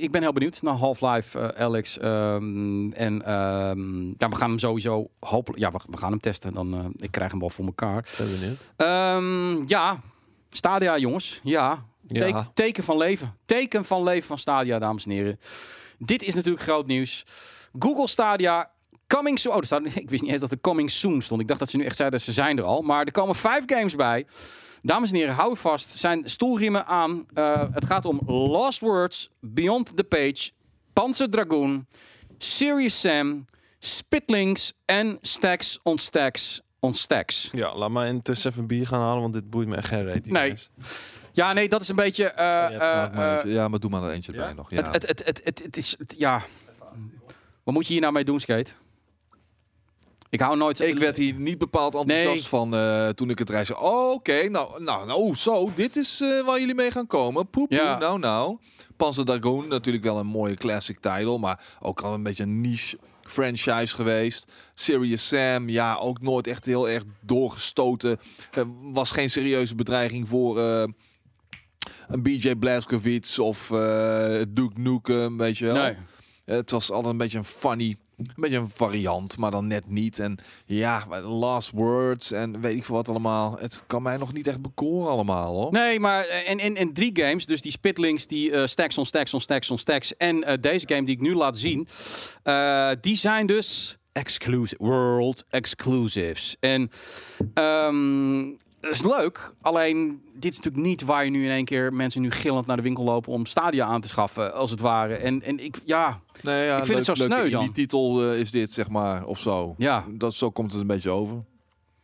[0.00, 1.98] ik ben heel benieuwd naar Half-Life, Alex.
[1.98, 5.62] Ehm, en ehm, ja, we gaan hem sowieso hopelijk...
[5.62, 6.54] Ja, we, we gaan hem testen.
[6.54, 8.08] Dan, ik krijg hem wel voor elkaar.
[8.18, 8.70] Ben benieuwd.
[9.68, 10.00] Ja,
[10.48, 11.40] Stadia, jongens.
[11.42, 12.50] Ja, Ja.
[12.54, 13.34] Teken, van leven.
[13.44, 15.40] Teken van leven van Stadia, dames en heren.
[15.98, 17.26] Dit is natuurlijk groot nieuws.
[17.78, 18.70] Google Stadia
[19.06, 19.54] coming soon.
[19.54, 21.40] Oh, staat, ik wist niet eens dat er coming soon stond.
[21.40, 22.82] Ik dacht dat ze nu echt zeiden, ze zijn er al.
[22.82, 24.26] Maar er komen vijf games bij.
[24.82, 25.88] Dames en heren, hou vast.
[25.90, 27.26] Zijn stoelriemen aan.
[27.34, 30.50] Eh, het gaat om Lost Words, Beyond the Page,
[30.92, 31.86] Panzer Dragoon,
[32.38, 33.44] Serious Sam,
[33.78, 37.48] Spitlings en Stacks on Stacks on Stacks.
[37.52, 40.30] Ja, laat maar intussen even bier gaan halen, want dit boeit me echt geen reet.
[40.30, 40.54] Nee.
[41.32, 42.24] Ja, nee, dat is een beetje...
[42.30, 42.70] eh, Ja,
[43.10, 44.38] eh, maar ja, maar doe maar er eentje ja?
[44.38, 44.70] bij nog.
[44.70, 44.76] Ja.
[44.76, 46.42] Het, het, het, het, het, het is, het- ja.
[47.64, 48.70] Wat moet je hier nou mee doen, Skate?
[50.30, 50.80] Ik hou nooit...
[50.80, 52.42] ik werd hier niet bepaald enthousiast Nee.
[52.42, 53.74] van eh, toen ik het reis.
[53.74, 57.48] Oh, oké, nou, nou, nou, zo, dit is eh, waar jullie mee gaan komen.
[57.50, 57.98] Poep, Ja.
[57.98, 58.58] nou, nou.
[58.96, 62.98] Panzer Dragoon, natuurlijk wel een mooie classic title, maar ook al een beetje een niche
[63.22, 64.52] franchise geweest.
[64.74, 68.18] Serious Sam, ja, ook nooit echt heel erg doorgestoten.
[68.50, 70.84] Eh, was geen serieuze bedreiging voor eh,
[72.08, 73.66] een BJ Blazkowicz of
[74.48, 75.74] Duke Nukem, weet je wel.
[75.82, 75.96] Nee.
[76.44, 80.18] Het was altijd een beetje een funny, een beetje een variant, maar dan net niet.
[80.18, 83.56] En ja, last words en weet ik veel wat allemaal.
[83.58, 85.72] Het kan mij nog niet echt bekoren allemaal, hoor.
[85.72, 89.34] Nee, maar eh, en, en drie games, dus die Spitlings, die eh, Stacks on Stacks
[89.34, 91.88] on Stacks on Stacks en eh, deze game die ik nu laat zien,
[93.00, 96.56] die zijn dus exclusive, world exclusives.
[96.60, 96.90] En
[97.54, 98.44] ehm,
[98.88, 102.20] dat is leuk, alleen dit is natuurlijk niet waar je nu in één keer mensen
[102.22, 105.14] nu gillend naar de winkel lopen om Stadia aan te schaffen, als het ware.
[105.14, 107.62] En, en ik, ja, Nee, ja, Ik vind het zo sneu dan.
[107.64, 109.74] Die titel eh, is dit, zeg maar, of zo.
[109.78, 110.04] ja.
[110.10, 111.36] Dat, zo komt het een beetje over.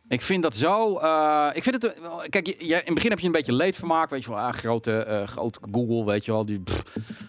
[0.07, 0.97] Ik vind dat zo.
[0.97, 1.93] eh, ik vind het.
[1.93, 4.09] eh, Kijk, je, je- in het begin heb je een beetje leedvermaak.
[4.09, 6.45] Weet je wel, ah, grote, eh, grote Google, weet je wel.
[6.45, 6.83] Die, pff.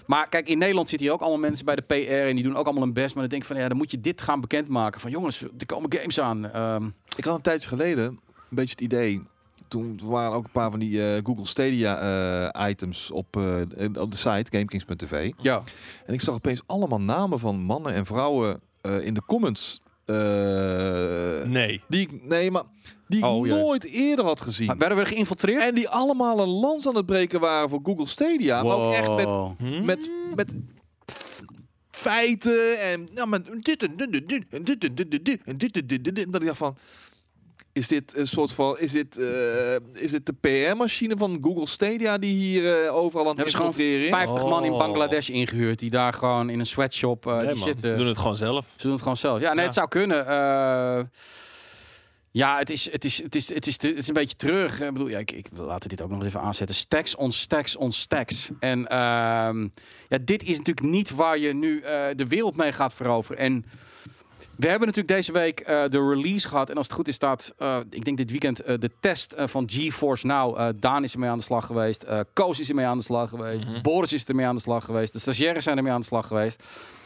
[0.07, 2.11] Maar kijk, in Nederland zitten hier ook allemaal mensen bij de PR.
[2.29, 3.15] En die doen ook allemaal hun best.
[3.15, 5.01] Maar dan denk ik van ja, dan moet je dit gaan bekendmaken.
[5.01, 6.51] Van jongens, er komen games aan.
[6.51, 6.87] Ehm,
[7.17, 9.23] Ik had een tijdje geleden een beetje het idee.
[9.69, 11.99] Toen waren ook een paar van die eh, Google Stadia
[12.53, 15.33] eh, items op, eh, op de site, GameKings.tv.
[15.41, 15.63] ja.
[16.07, 19.81] En ik zag opeens allemaal namen van mannen en vrouwen eh, in de comments.
[20.05, 20.15] eh,
[21.49, 21.83] Nee.
[21.89, 22.63] die ik, nee, maar
[23.09, 24.67] die ik Oh, nooit eerder had gezien.
[24.67, 25.63] Maar werden we geïnfiltreerd?
[25.63, 28.63] En die allemaal een lans aan het breken waren voor Google Stadia.
[28.63, 29.29] Maar ook echt met.
[29.59, 29.85] Hm?
[29.85, 30.55] met, met
[31.91, 35.41] feiten en ja, maar dit en dit en dit en dit en dit en dit
[35.45, 36.73] en dit en dit en dit.
[37.77, 42.19] Is dit een soort van, is dit, eh, is dit de PR-machine van Google Stadia
[42.19, 44.11] die hier eh, overal aan het Hebben ze gewoon infiltreren is?
[44.27, 44.79] 50 man in Oh.
[44.79, 45.79] Bangladesh ingehuurd.
[45.79, 47.27] Die daar gewoon in een sweatshop.
[47.27, 47.91] eh Nee, die man, zitten.
[47.91, 48.67] Ze doen het gewoon zelf.
[48.77, 49.41] Ze doen het gewoon zelf.
[49.41, 49.65] Ja, nee, Ja.
[49.65, 50.27] het zou kunnen.
[50.27, 51.01] Eh,
[52.31, 54.81] ja, het is, het, is, het, is, het, is, het is een beetje terug.
[54.81, 56.77] Ik bedoel, ja, ik, ik laten we dit ook nog eens even aanzetten.
[56.77, 58.51] Stacks on stacks on stacks.
[58.61, 59.63] En ehm,
[60.09, 63.39] ja, dit is natuurlijk niet waar je nu eh, de wereld mee gaat veroveren.
[63.43, 63.65] En
[64.57, 66.71] we hebben natuurlijk deze week eh, de release gehad.
[66.71, 69.71] En als het goed is, staat, eh, ik denk dit weekend, eh, de test van
[69.71, 70.73] GeForce Now.
[70.81, 72.05] Daan is ermee aan de slag geweest.
[72.33, 73.67] Koos is ermee aan de slag geweest.
[73.67, 73.83] Mhm.
[73.83, 75.13] Boris is ermee aan de slag geweest.
[75.13, 76.63] De stagiaires zijn ermee aan de slag geweest.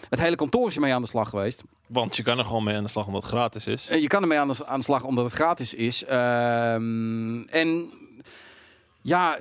[0.09, 1.62] Het hele kantoor is ermee aan de slag geweest.
[1.86, 3.88] Want je kan er gewoon mee aan de slag omdat het gratis is.
[3.88, 6.05] En je kan ermee aan de, aan de slag omdat het gratis is.
[6.05, 7.90] Ehm, en
[9.03, 9.38] ja,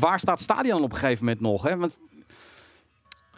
[0.00, 1.62] waar staat Stadion op een gegeven moment nog?
[1.62, 1.76] Hè?
[1.76, 1.98] Want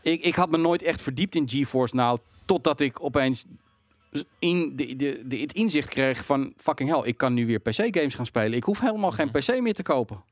[0.03, 2.18] ik, ik had me nooit echt verdiept in GeForce Now.
[2.44, 3.44] Totdat ik opeens
[4.38, 6.52] in de, de, de, het inzicht kreeg van...
[6.56, 8.52] Fucking hell, ik kan nu weer PC-games gaan spelen.
[8.52, 10.22] Ik hoef helemaal geen PC meer te kopen.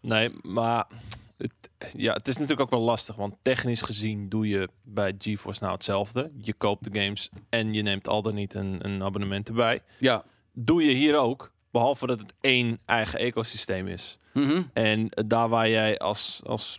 [0.00, 0.86] Nee, maar
[1.36, 1.52] het,
[1.96, 3.16] ja, het is natuurlijk ook wel lastig.
[3.16, 6.30] Want technisch gezien doe je bij GeForce nou hetzelfde.
[6.40, 9.80] Je koopt de games en je neemt al dan niet een, een abonnement erbij.
[9.98, 10.24] Ja.
[10.52, 14.18] Doe je hier ook, behalve dat het één eigen ecosysteem is.
[14.32, 14.62] Mhm.
[14.72, 16.78] En daar waar jij als, als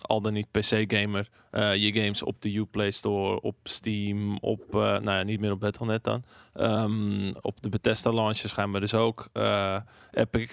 [0.00, 4.80] al dan niet PC-gamer eh, je games op de Uplay Store, op Steam, op, eh,
[4.80, 6.22] nou ja, niet meer op Battle.net dan.
[6.54, 9.28] Ehm, op de Bethesda launcher schijnbaar dus ook.
[9.32, 9.76] eh,
[10.12, 10.50] Epic.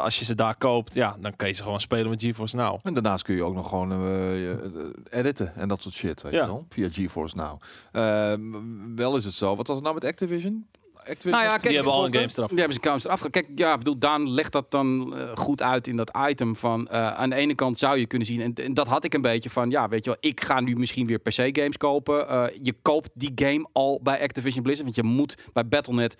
[0.00, 2.78] Als je ze daar koopt, ja, dan kan je ze gewoon spelen met GeForce Now.
[2.82, 6.40] En daarnaast kun je ook nog gewoon je, editen en dat soort shit, weet Ja.
[6.40, 7.60] je wel, via GeForce Now.
[7.92, 9.56] Ehm, wel is het zo.
[9.56, 10.66] Wat was het nou met Activision?
[11.08, 12.48] Activision Nou ja, kijk, Die hebben al een games eraf.
[12.48, 13.30] Die hebben ze games eraf.
[13.30, 16.88] Kijk, ja, ik bedoel, Daan legt dat dan eh, goed uit in dat item van...
[16.88, 19.20] eh, aan de ene kant zou je kunnen zien, en, en dat had ik een
[19.20, 19.70] beetje van...
[19.70, 22.28] Ja, weet je wel, ik ga nu misschien weer PC-games kopen.
[22.28, 26.16] Eh, je koopt die game al bij Activision Blizzard, want je moet bij Battle.net...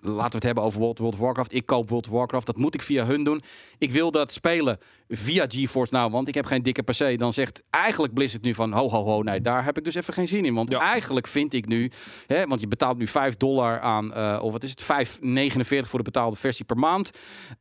[0.00, 1.54] Laten we het hebben over World, World of Warcraft.
[1.54, 2.46] Ik koop World of Warcraft.
[2.46, 3.42] Dat moet ik via hun doen.
[3.78, 4.78] Ik wil dat spelen
[5.08, 7.18] via GeForce nou, want ik heb geen dikke PC.
[7.18, 9.22] Dan zegt eigenlijk Blizzard nu van ho ho ho.
[9.22, 10.54] Nee, daar heb ik dus even geen zin in.
[10.54, 10.80] Want Ja.
[10.80, 11.90] eigenlijk vind ik nu,
[12.26, 15.98] hè, want je betaalt nu 5 dollar aan, eh, of wat is het, 5,49 voor
[15.98, 17.10] de betaalde versie per maand.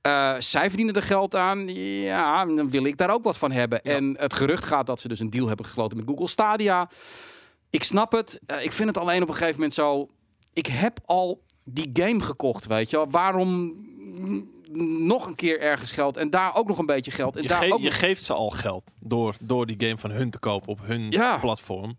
[0.01, 1.67] Eh, zij verdienen er geld aan.
[1.75, 3.79] Ja, dan wil ik daar ook wat van hebben.
[3.83, 3.93] Ja.
[3.95, 6.89] En het gerucht gaat dat ze dus een deal hebben gesloten met Google Stadia.
[7.69, 8.39] Ik snap het.
[8.45, 10.07] Eh, ik vind het alleen op een gegeven moment zo.
[10.53, 13.09] Ik heb al die game gekocht, weet je wel.
[13.09, 13.75] Waarom
[14.99, 17.63] nog een keer ergens geld en daar ook nog een beetje geld en Je, daar
[17.63, 20.67] ge- ook je geeft ze al geld door, door die game van hun te kopen
[20.69, 21.37] op hun Ja.
[21.37, 21.97] platform.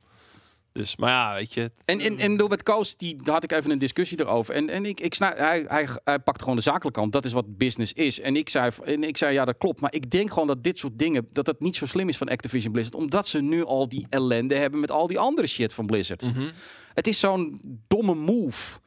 [0.73, 1.71] Dus, maar ja, weet je.
[1.85, 4.55] En, en, en door met Koos, die daar had ik even een discussie erover.
[4.55, 7.13] En, en ik, ik snap, hij, hij, hij pakt gewoon de zakelijke kant.
[7.13, 8.21] Dat is wat business is.
[8.21, 9.81] En ik, zei, en ik zei, ja, dat klopt.
[9.81, 12.29] Maar ik denk gewoon dat dit soort dingen, dat het niet zo slim is van
[12.29, 12.97] Activision Blizzard.
[12.97, 16.23] Omdat ze nu al die ellende hebben met al die andere shit van Blizzard.
[16.23, 16.49] Mhm.
[16.95, 18.79] Het is zo'n domme move.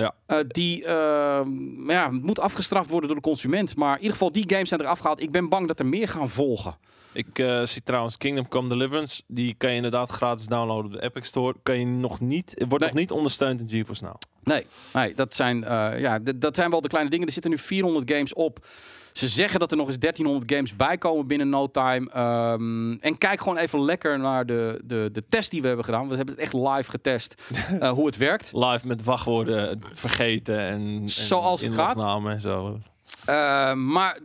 [0.00, 0.14] Ja.
[0.26, 1.40] Eh, die eh,
[1.86, 3.76] ja, moet afgestraft worden door de consument.
[3.76, 5.22] Maar in ieder geval, die games zijn eraf gehaald.
[5.22, 6.76] Ik ben bang dat er meer gaan volgen.
[7.12, 9.22] Ik eh, zie trouwens Kingdom Come Deliverance.
[9.26, 11.54] Die kan je inderdaad gratis downloaden op de Epic Store.
[11.62, 12.88] Kan je nog niet, wordt Nee.
[12.88, 14.14] nog niet ondersteund in GeForce Now.
[14.44, 17.26] Nee, nee dat, zijn, eh, ja, dat zijn wel de kleine dingen.
[17.26, 18.66] Er zitten nu 400 games op.
[19.12, 22.10] Ze zeggen dat er nog eens 1300 games bij komen binnen no time.
[22.10, 26.08] Ehm, en kijk gewoon even lekker naar de, de, de test die we hebben gedaan.
[26.08, 27.34] We hebben het echt live getest.
[27.80, 28.50] eh, hoe het werkt.
[28.54, 32.24] Live met wachtwoorden vergeten en, en Zoals het gaat.
[32.24, 32.80] en zo.
[33.24, 34.18] Eh, maar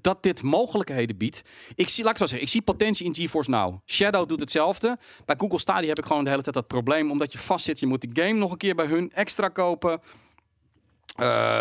[0.00, 1.42] dat dit mogelijkheden biedt.
[1.74, 3.78] Ik zie, laat ik het zo zeggen, ik zie potentie in GeForce Now.
[3.86, 4.98] Shadow doet hetzelfde.
[5.24, 7.10] Bij Google Stadia heb ik gewoon de hele tijd dat probleem.
[7.10, 10.00] Omdat je vastzit, je moet de game nog een keer bij hun extra kopen.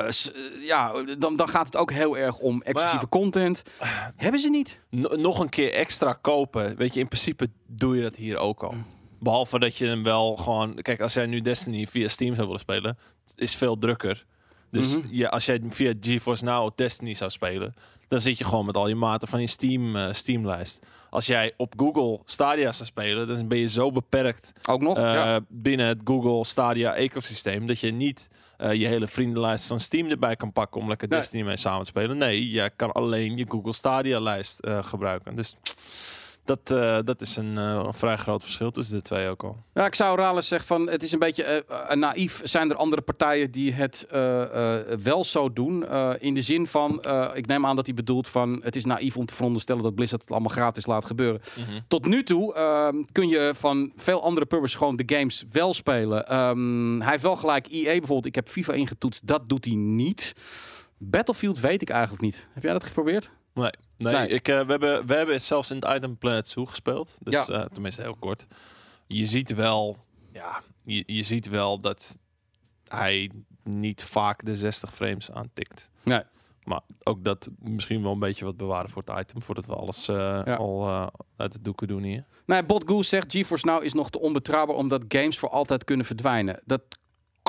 [0.09, 3.19] S- ja, dan, dan gaat het ook heel erg om exclusieve ja.
[3.19, 3.63] content.
[4.15, 4.79] Hebben ze niet?
[4.89, 6.75] No- nog een keer extra kopen.
[6.77, 8.73] Weet je, in principe doe je dat hier ook al.
[9.19, 10.75] Behalve dat je hem wel gewoon...
[10.75, 12.97] Kijk, als jij nu Destiny via Steam zou willen spelen...
[13.35, 14.25] is veel drukker.
[14.71, 15.07] Dus Mhm.
[15.11, 17.75] ja, als jij via GeForce Now Destiny zou spelen...
[18.07, 20.85] dan zit je gewoon met al je maten van je Steam, Steam-lijst.
[21.09, 23.27] Als jij op Google Stadia zou spelen...
[23.27, 24.97] dan ben je zo beperkt Ook nog?
[24.97, 25.39] ja.
[25.47, 27.65] binnen het Google Stadia ecosysteem...
[27.67, 28.27] dat je niet
[28.59, 30.81] eh, je hele vriendenlijst van Steam erbij kan pakken...
[30.81, 31.19] om lekker Nee.
[31.19, 32.17] Destiny mee samen te spelen.
[32.17, 35.35] Nee, je kan alleen je Google Stadia-lijst eh, gebruiken.
[35.35, 35.57] Dus
[36.49, 39.57] dat, eh, dat is een, eh, een vrij groot verschil tussen de twee ook al.
[39.73, 42.41] Ja, ik zou Rales zeggen van het is een beetje eh, naïef.
[42.43, 44.07] Zijn er andere partijen die het
[45.03, 45.87] wel zo doen?
[46.19, 49.25] In de zin van, ik neem aan dat hij bedoelt van het is naïef om
[49.25, 51.41] te veronderstellen dat Blizzard het allemaal gratis laat gebeuren.
[51.87, 56.27] Tot nu toe ehm, kun je van veel andere publishers gewoon de games wel spelen.
[56.27, 58.25] Ehm, hij heeft wel gelijk EA bijvoorbeeld.
[58.25, 59.27] Ik heb FIFA ingetoetst.
[59.27, 60.33] Dat doet hij niet.
[60.97, 62.47] Battlefield weet ik eigenlijk niet.
[62.53, 63.31] Heb jij dat geprobeerd?
[63.59, 64.27] Nee, nee, Nee.
[64.27, 67.15] Ik, eh, we, hebben, we hebben het zelfs in het Item Planet Zoo gespeeld.
[67.19, 67.47] Dus, Ja.
[67.47, 68.47] eh, tenminste heel kort.
[69.07, 69.97] Je ziet wel,
[70.31, 72.17] ja, je, je ziet wel dat
[72.87, 73.31] hij
[73.63, 75.89] niet vaak de 60 frames aantikt.
[76.03, 76.21] Nee.
[76.63, 80.07] Maar ook dat misschien wel een beetje wat bewaren voor het item, voordat we alles
[80.07, 80.55] eh, Ja.
[80.55, 82.25] al uit de doeken doen hier.
[82.45, 86.05] Nee, Bot Goose zegt GeForce Now is nog te onbetrouwbaar omdat games voor altijd kunnen
[86.05, 86.59] verdwijnen.
[86.65, 86.81] Dat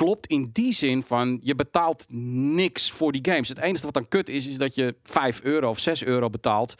[0.00, 3.48] klopt in die zin van je betaalt niks voor die games.
[3.48, 6.74] Het enige wat dan kut is, is dat je 5 euro of 6 euro betaalt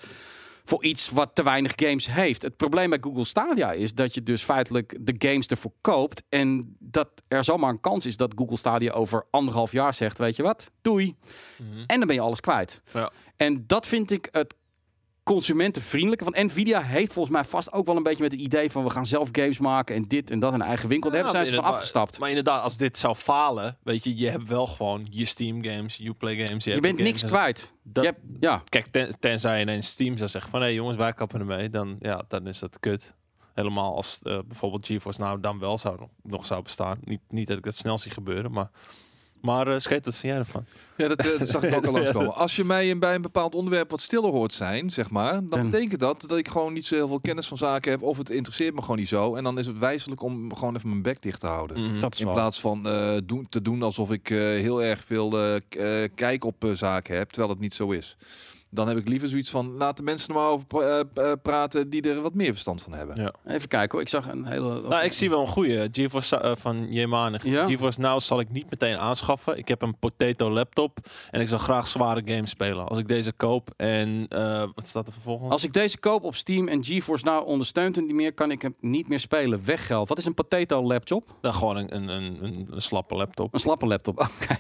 [0.65, 2.43] voor iets wat te weinig games heeft.
[2.43, 6.77] Het probleem bij Google Stadia is dat je dus feitelijk de games ervoor koopt en
[6.79, 10.43] dat er zomaar een kans is dat Google Stadia over anderhalf jaar zegt, weet je
[10.43, 11.17] wat, doei.
[11.87, 12.83] En dan ben je alles kwijt.
[12.93, 13.13] Ja.
[13.37, 14.55] En dat vind ik het
[15.23, 16.25] consumentenvriendelijke.
[16.25, 18.91] Want Nvidia heeft volgens mij vast ook wel een beetje met het idee van we
[18.91, 21.11] gaan zelf games maken en dit en dat in eigen winkel.
[21.11, 22.19] Daar Ja, hebben zijn ze van afgestapt.
[22.19, 25.97] Maar inderdaad, als dit zou falen, weet je, je hebt wel gewoon je Steam games,
[25.97, 26.65] je Play games.
[26.65, 27.73] je hebt bent niks kwijt.
[27.83, 30.61] Dat, Je hebt- ja, Kijk, ten- tenzij ineens Steam zou zeggen van...
[30.61, 31.71] hé jongens, wij kappen ermee.
[31.71, 33.15] Dan, ja, dan is dat kut.
[33.55, 36.99] Helemaal als eh, bijvoorbeeld GeForce nou dan wel zou, nog zou bestaan.
[37.05, 38.71] Niet, niet dat ik dat snel zie gebeuren, maar...
[39.41, 40.65] Maar uh, Scheet, wat vind jij ervan?
[40.97, 42.35] Ja, dat, eh, dat zag ik ook al langskomen.
[42.35, 46.01] Als je mij bij een bepaald onderwerp wat stiller hoort zijn, zeg maar, dan betekent
[46.01, 48.75] dat dat ik gewoon niet zo heel veel kennis van zaken heb of het interesseert
[48.75, 49.35] me gewoon niet zo.
[49.35, 51.81] En dan is het wijselijk om gewoon even mijn bek dicht te houden.
[51.85, 52.01] Mhm.
[52.01, 52.35] dat is In wel.
[52.35, 55.57] plaats van eh, doen, te doen alsof ik eh, heel erg veel eh,
[56.03, 58.17] eh, kijk op eh, zaken heb, terwijl het niet zo is.
[58.71, 61.01] Dan heb ik liever zoiets van, laat de mensen er maar over eh,
[61.31, 63.23] eh, praten die er wat meer verstand van hebben.
[63.23, 63.33] Ja.
[63.47, 64.01] Even kijken hoor.
[64.01, 64.81] Ik zag een hele...
[64.81, 65.89] Nou, ik zie wel een goede.
[65.93, 67.45] GeForce eh, van Jemanig.
[67.45, 67.67] Ja?
[67.67, 69.59] GeForce Now zal ik niet meteen aanschaffen.
[69.59, 70.99] Ik heb een potato laptop
[71.31, 72.89] en ik zal graag zware games spelen.
[72.89, 75.51] Als ik deze koop en eh, wat staat er vervolgens?
[75.51, 78.63] Als ik deze koop op Steam en GeForce nou ondersteunt het niet meer, kan ik
[78.63, 79.65] hem niet meer spelen.
[79.65, 80.09] Weggeld.
[80.09, 81.35] Wat is een potato laptop?
[81.41, 83.55] Dan gewoon een, een, een, een, een slappe laptop.
[83.55, 84.19] Een slappe laptop.
[84.43, 84.57] Oké.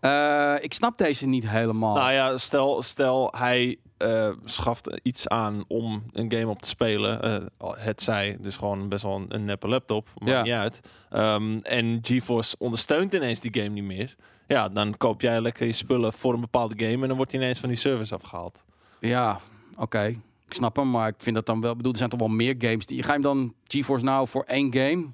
[0.00, 1.94] Eh, ik snap deze niet helemaal.
[1.94, 7.22] Nou ja, stel, stel hij eh, schaft iets aan om een game op te spelen.
[7.22, 10.08] eh, het zij, dus gewoon best wel een, een neppe laptop.
[10.18, 10.42] Maakt Ja.
[10.42, 10.80] niet uit.
[11.10, 14.16] Ehm, en GeForce ondersteunt ineens die game niet meer.
[14.46, 17.40] Ja, dan koop jij lekker je spullen voor een bepaalde game en dan wordt hij
[17.40, 18.64] ineens van die service afgehaald.
[19.00, 19.40] Ja,
[19.76, 20.04] oké.
[20.46, 21.76] Ik snap hem, maar ik vind dat dan wel...
[21.76, 22.86] bedoel, er zijn toch wel meer games.
[22.86, 25.06] Die, ga je hem dan GeForce nou voor één game?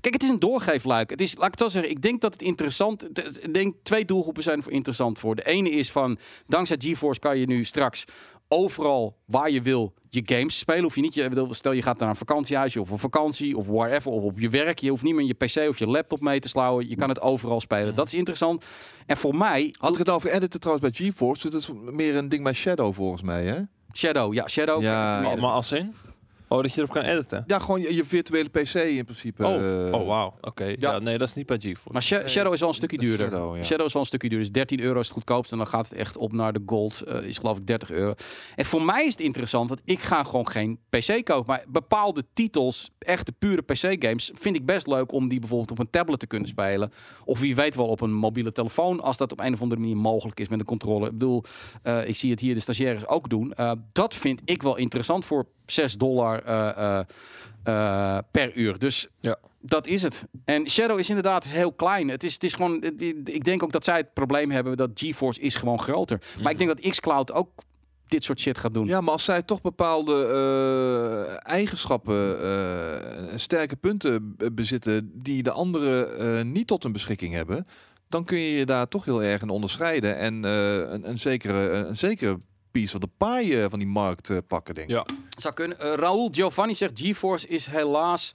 [0.00, 1.10] Kijk, het is een doorgeefluik.
[1.10, 3.18] Het is, laat ik het zo zeggen, ik denk dat het interessant...
[3.42, 5.34] Ik denk twee doelgroepen zijn er interessant voor.
[5.34, 8.04] De ene is van, dankzij GeForce kan je nu straks
[8.48, 10.82] overal waar je wil je games spelen.
[10.82, 14.10] Hoef je niet, je, stel je gaat naar een vakantiehuisje of een vakantie of whatever,
[14.10, 14.78] of op je werk.
[14.78, 16.88] Je hoeft niet meer je PC of je laptop mee te slouwen.
[16.88, 17.94] Je kan het overal spelen.
[17.94, 18.64] Dat is interessant.
[19.06, 22.16] En voor mij, Had ik het over editen trouwens bij GeForce, dus dat is meer
[22.16, 23.60] een ding bij Shadow volgens mij, hè?
[23.92, 24.82] Shadow, ja, Shadow.
[24.82, 25.94] Ja, Ja, Maar, maar als in?
[26.48, 27.44] Oh, dat je erop kan editen?
[27.46, 29.46] Ja, gewoon je, je virtuele PC in principe.
[29.46, 30.34] Oh, eh, oh wauw.
[30.40, 30.74] Oké.
[30.78, 30.98] Ja.
[30.98, 31.88] nee, dat is niet bij GeForce.
[31.92, 33.26] Maar Sha- Shadow is wel een stukje duurder.
[33.28, 33.64] Shadow, ja.
[33.64, 34.46] Shadow is wel een stukje duurder.
[34.46, 35.52] Dus 13 euro is het goedkoopste.
[35.52, 37.00] En dan gaat het echt op naar de gold.
[37.02, 38.14] eh, is geloof ik 30 euro.
[38.54, 39.68] En voor mij is het interessant.
[39.68, 41.44] Want ik ga gewoon geen PC kopen.
[41.46, 44.30] Maar bepaalde titels, echte pure PC games.
[44.34, 46.92] Vind ik best leuk om die bijvoorbeeld op een tablet te kunnen spelen.
[47.24, 49.00] Of wie weet wel op een mobiele telefoon.
[49.00, 51.06] Als dat op een of andere manier mogelijk is met een controller.
[51.06, 51.42] Ik bedoel,
[51.82, 53.52] eh, ik zie het hier de stagiaires ook doen.
[53.52, 57.04] Eh, dat vind ik wel interessant voor 6 dollar eh, eh,
[57.64, 58.78] eh, per uur.
[58.78, 59.36] Dus Ja.
[59.60, 60.24] dat is het.
[60.44, 62.08] En Shadow is inderdaad heel klein.
[62.08, 64.90] Het is, het is gewoon, het- ik denk ook dat zij het probleem hebben dat
[64.94, 66.20] GeForce is gewoon groter.
[66.42, 67.50] Maar ik denk dat xCloud ook
[68.06, 68.86] dit soort shit gaat doen.
[68.86, 70.24] Ja, maar als zij toch bepaalde
[71.42, 77.66] eigenschappen, eh, sterke punten bezitten die de anderen niet tot hun beschikking hebben,
[78.08, 81.96] dan kun je je daar toch heel erg in onderscheiden en een, een, zekere, een
[81.96, 82.40] zekere
[82.70, 84.94] piece of the pie eh, van die markt eh, pakken, denk ik.
[84.94, 85.04] Ja.
[85.38, 85.80] Zou kunnen.
[85.80, 88.32] Eh, Raoul Giovanni zegt GeForce is helaas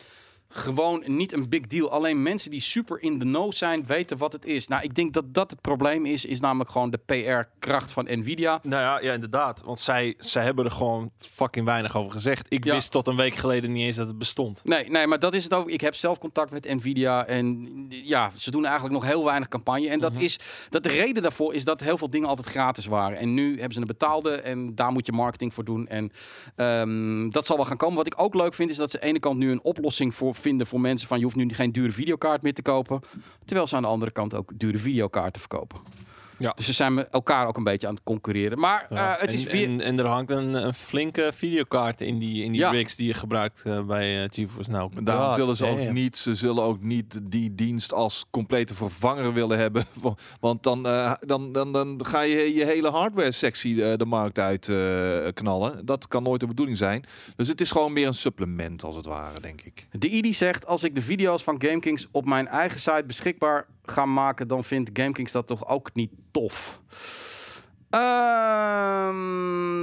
[0.55, 1.89] gewoon niet een big deal.
[1.91, 4.67] Alleen mensen die super in de know zijn weten wat het is.
[4.67, 6.25] Nou, ik denk dat dat het probleem is.
[6.25, 8.59] Is namelijk gewoon de PR-kracht van Nvidia.
[8.63, 9.61] Nou ja, ja, inderdaad.
[9.65, 12.45] Want zij, zij hebben er gewoon fucking weinig over gezegd.
[12.49, 12.73] Ik Ja.
[12.73, 14.61] wist tot een week geleden niet eens dat het bestond.
[14.63, 15.69] Nee, nee, maar dat is het ook.
[15.69, 17.67] Ik heb zelf contact met Nvidia en
[18.03, 19.89] ja, ze doen eigenlijk nog heel weinig campagne.
[19.89, 20.39] En dat is
[20.69, 23.17] dat de reden daarvoor is dat heel veel dingen altijd gratis waren.
[23.17, 25.87] En nu hebben ze een betaalde en daar moet je marketing voor doen.
[25.87, 26.11] En
[26.55, 27.97] ehm, dat zal wel gaan komen.
[27.97, 30.15] Wat ik ook leuk vind is dat ze aan de ene kant nu een oplossing
[30.15, 33.01] voor vinden voor mensen van je hoeft nu geen dure videokaart meer te kopen,
[33.45, 36.02] terwijl ze aan de andere kant ook dure videokaarten verkopen.
[36.43, 36.51] Ja.
[36.55, 38.59] Dus ze zijn met elkaar ook een beetje aan het concurreren.
[38.59, 39.15] Maar Ja.
[39.15, 39.67] eh, het en, is weer.
[39.67, 42.69] en, en er hangt een, een flinke videokaart in die, in die Ja.
[42.69, 44.91] rigs die je gebruikt eh, bij eh, GeForce Now.
[45.05, 49.33] Daarom God willen ze ook niet, ze zullen ook niet die dienst als complete vervanger
[49.33, 49.85] willen hebben.
[50.01, 54.05] Wa- Want dan, eh, dan, dan, dan ga je je hele hardware sectie eh, de
[54.05, 55.85] markt uit eh, knallen.
[55.85, 57.03] Dat kan nooit de bedoeling zijn.
[57.35, 59.87] Dus het is gewoon meer een supplement als het ware, denk ik.
[59.91, 64.05] De ID zegt, als ik de video's van GameKings op mijn eigen site beschikbaar ga
[64.05, 66.79] maken, dan vindt GameKings dat toch ook niet tof.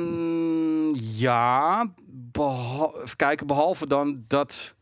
[0.00, 1.90] Ehm, ja,
[3.02, 4.74] even kijken, behalve dan dat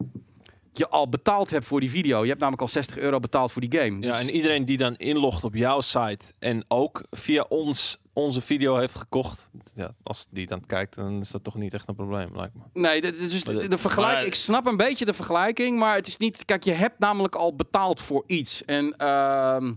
[0.72, 2.20] je al betaald hebt voor die video.
[2.22, 4.00] Je hebt namelijk al 60 euro betaald voor die game.
[4.06, 8.40] Ja, Dus- en iedereen die dan inlogt op jouw site en ook via ons onze
[8.40, 11.94] video heeft gekocht, ja, als die dan kijkt, dan is dat toch niet echt een
[11.94, 12.80] probleem, lijkt me.
[12.80, 16.06] Nee, dus de, de- de vergelijk, maar- ik snap een beetje de vergelijking, maar het
[16.06, 16.44] is niet.
[16.44, 18.64] Kijk, je hebt namelijk al betaald voor iets.
[18.64, 19.72] En ehm,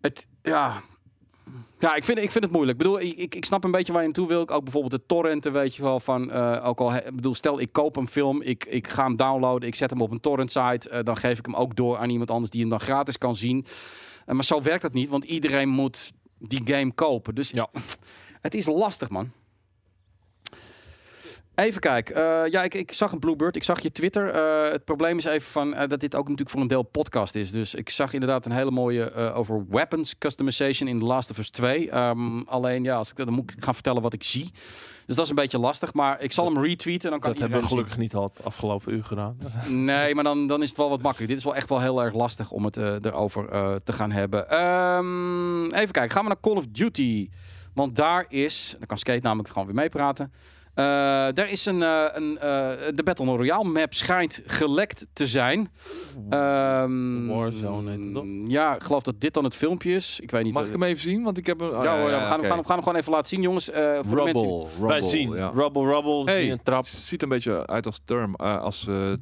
[0.00, 0.82] het, ja.
[1.80, 2.78] Ja, ik vind, ik vind het moeilijk.
[2.78, 4.48] Ik bedoel, ik, ik, snap een beetje waar je naartoe wil.
[4.48, 6.00] Ook bijvoorbeeld de torrenten, weet je wel.
[6.00, 9.16] Van, eh, ook al, he- bedoel, stel ik koop een film, ik, ik ga hem
[9.16, 11.98] downloaden, ik zet hem op een torrent site, eh, dan geef ik hem ook door
[11.98, 13.66] aan iemand anders die hem dan gratis kan zien.
[14.26, 17.34] Eh, maar zo werkt dat niet, want iedereen moet die game kopen.
[17.34, 17.68] Dus Ja.
[18.40, 19.30] het is lastig, man.
[21.58, 22.14] Even kijken.
[22.14, 23.56] Eh, ja, ik, ik zag een Bluebird.
[23.56, 24.30] Ik zag je Twitter.
[24.30, 27.34] Eh, het probleem is even van, eh, dat dit ook natuurlijk voor een deel podcast
[27.34, 27.50] is.
[27.50, 31.50] Dus ik zag inderdaad een hele mooie over weapons customization in The Last of Us
[31.50, 31.90] 2.
[31.90, 34.50] Ehm, alleen ja, als ik, dan moet ik gaan vertellen wat ik zie.
[35.06, 35.92] Dus dat is een beetje lastig.
[35.94, 38.44] Maar ik zal hem retweeten en dan kan Dat hebben we gelukkig niet al het
[38.44, 39.38] afgelopen uur gedaan.
[39.68, 41.28] Nee, maar dan, dan is het wel wat makkelijk.
[41.28, 43.48] Dit is wel echt wel heel erg lastig om het erover
[43.84, 44.50] te gaan hebben.
[44.50, 46.10] Ehm, even kijken.
[46.10, 47.28] Gaan we naar Call of Duty.
[47.74, 50.32] Want daar is, dan kan Skate namelijk gewoon weer meepraten.
[50.78, 50.84] Eh,
[51.34, 55.70] daar is een, eh, een eh, de Battle Royale map schijnt gelekt te zijn.
[56.30, 58.44] Ehm, Warzone?
[58.46, 60.20] Ja, ik geloof dat dit dan het filmpje is.
[60.20, 60.52] Ik weet niet.
[60.52, 61.22] Mag ik hem even zien?
[61.22, 61.76] Want ik heb een...
[61.76, 63.70] oh, ja, hoor, ja, we, gaan, hem- gaan hem gewoon even laten zien, jongens.
[63.70, 64.42] Eh, voor de mensen.
[64.46, 65.50] Rubble, Rubble, Wij zien ja.
[65.54, 66.84] Rubble Rubble, Hey, een trap.
[66.84, 69.12] Het ziet er een beetje uit als, term, eh, als eh,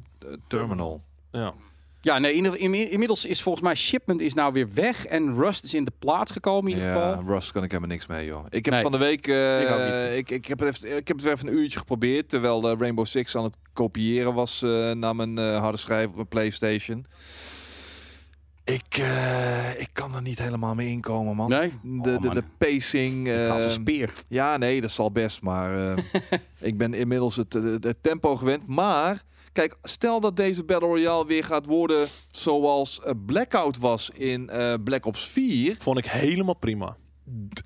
[0.47, 1.01] terminal.
[1.31, 1.53] Ja.
[2.01, 5.63] Ja, nee, in, in- inmiddels is volgens mij shipment is nou weer weg en Rust
[5.63, 7.23] is in de plaats gekomen in ieder Ja, geval.
[7.33, 8.45] Rust kan ik helemaal niks mee, joh.
[8.49, 8.83] Ik heb Nee.
[8.83, 9.27] van de week...
[9.27, 12.29] eh, Ik ik, ik, heb het even, ik heb het weer even een uurtje geprobeerd,
[12.29, 16.15] terwijl de Rainbow Six aan het kopiëren was eh, naar mijn eh, harde schijf op
[16.15, 17.05] mijn Playstation.
[18.63, 21.49] Ik, eh, ik kan er niet helemaal mee inkomen, man.
[21.49, 21.73] Nee?
[21.83, 22.33] De, Oh, de, man.
[22.35, 23.27] de pacing.
[23.29, 24.13] Als een eh, speer.
[24.27, 25.41] ja, nee, dat zal best.
[25.41, 26.03] Maar eh,
[26.69, 28.67] ik ben inmiddels het, het, het tempo gewend.
[28.67, 29.23] Maar
[29.57, 34.73] kijk, stel dat deze Battle Royale weer gaat worden zoals eh, Blackout was in eh,
[34.83, 35.75] Black Ops 4.
[35.79, 36.97] Vond ik helemaal prima.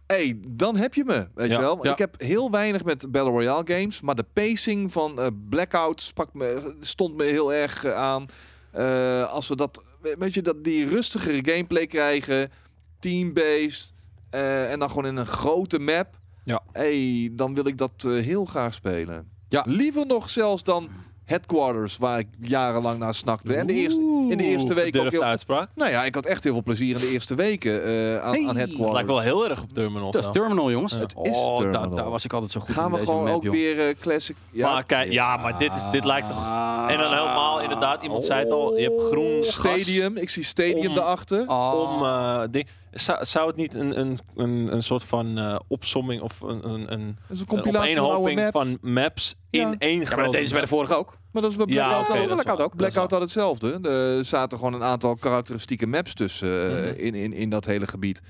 [0.08, 1.86] hey, dan heb je me, weet Ja, je wel.
[1.86, 1.92] ja.
[1.92, 6.34] Ik heb heel weinig met Battle Royale games, maar de pacing van eh, Blackout sprak
[6.34, 8.26] me, stond me heel erg aan.
[8.72, 9.84] Eh, als we dat,
[10.18, 12.52] weet je, dat die rustigere gameplay krijgen,
[13.00, 13.94] team-based
[14.30, 16.20] eh, en dan gewoon in een grote map.
[16.44, 16.62] Ja.
[16.72, 19.30] Hey, dan wil ik dat heel graag spelen.
[19.50, 19.66] Ja.
[19.68, 20.89] Liever nog zelfs dan
[21.32, 23.55] Headquarters, waar ik jarenlang naar snakte.
[23.55, 25.69] En de eerste, in de eerste week ook heel, uitspraak.
[25.75, 27.89] nou ja, ik had echt heel veel plezier in de eerste weken eh,
[28.21, 28.79] aan, Hey, aan het Headquarters.
[28.79, 30.11] Het lijkt wel heel erg op Terminal.
[30.11, 30.29] Dat is.
[30.32, 30.93] Terminal, jongens.
[30.93, 30.99] Ja.
[30.99, 31.95] Het is oh, daar, Terminal.
[31.95, 33.51] daar was ik altijd zo goed Gaan in we gewoon map, ook joh.
[33.53, 34.36] weer eh, classic.
[34.51, 36.45] Ja, Maar kijk, ja, maar dit, is, dit lijkt toch...
[36.88, 40.17] En dan helemaal inderdaad, iemand zei het al, je hebt groen gas Stadium.
[40.17, 41.43] Ik zie Stadium Om- daarachter.
[41.47, 41.73] Oh.
[41.97, 42.67] om eh, ding.
[42.92, 46.94] Zou, zou het niet een, een, een, een soort van eh opsomming of een, een,
[46.94, 47.18] een,
[47.48, 48.52] compilatie van map.
[48.52, 49.62] van maps Ja.
[49.72, 51.18] in één Ja, maar grote dat deden ze bij de vorige ook.
[51.32, 52.76] Maar dat is bij Ja, Blackout, ook.
[52.76, 53.12] Blackout ook.
[53.12, 53.80] Had hetzelfde.
[53.89, 57.00] Er zaten gewoon een aantal karakteristieke maps tussen eh, Mhm.
[57.00, 58.22] in, in, in dat hele gebied.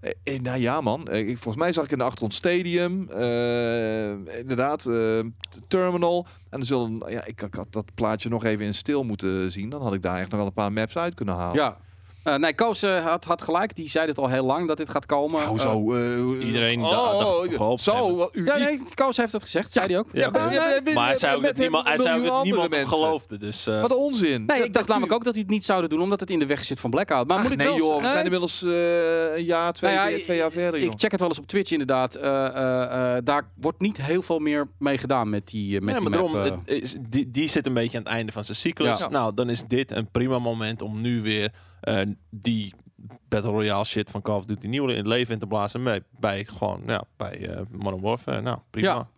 [0.00, 1.06] Eh, eh, nou ja, man.
[1.08, 3.08] Eh, ik- volgens mij zag ik in de achtergrond Stadium.
[3.10, 5.18] eh, inderdaad, eh,
[5.68, 6.26] Terminal.
[6.50, 9.68] En dan zullen, ja, ik, ik had dat plaatje nog even in stil moeten zien.
[9.68, 11.56] Dan had ik daar echt nog wel een paar maps uit kunnen halen.
[11.56, 11.76] Ja.
[12.24, 13.74] Eh, nee, Koos eh, had, had gelijk.
[13.76, 15.44] Die zei het al heel lang dat dit gaat komen.
[15.46, 15.94] Hoezo?
[15.94, 19.72] eh, Iedereen oh, oh, zo, u, ja, nee, Koos heeft het gezegd.
[19.72, 20.08] Zei hij ook.
[20.12, 23.38] Ja, maar- ja, hij zei ook dat niemand, hij zei dat niemand geloofde.
[23.38, 24.44] Dus, eh, Wat een onzin.
[24.46, 26.38] Nee, ik dacht u- namelijk ook dat hij het niet zouden doen, omdat het in
[26.38, 27.26] de weg zit van Blackout.
[27.26, 28.10] Maar Ach, moet ik nee wel joh, we nee?
[28.10, 30.92] zijn inmiddels eh, een jaar, twee, Nou ja, twee jaar verder joh.
[30.92, 32.14] Ik check het wel eens op Twitch inderdaad.
[32.14, 36.02] Eh, eh, eh, daar wordt niet heel veel meer mee gedaan met die, met die
[36.10, 36.12] map.
[36.32, 36.62] daarom,
[37.08, 39.08] die, die zit een beetje aan het einde van zijn cyclus.
[39.08, 41.52] Nou, dan is dit een prima moment om nu weer
[42.30, 42.74] die
[43.28, 45.84] Battle Royale shit van Call of Duty nieuw in het leven in te blazen.
[45.84, 48.40] Bij, bij gewoon, ja, bij eh Modern Warfare.
[48.40, 48.88] Nou, prima.
[48.94, 49.08] Ja.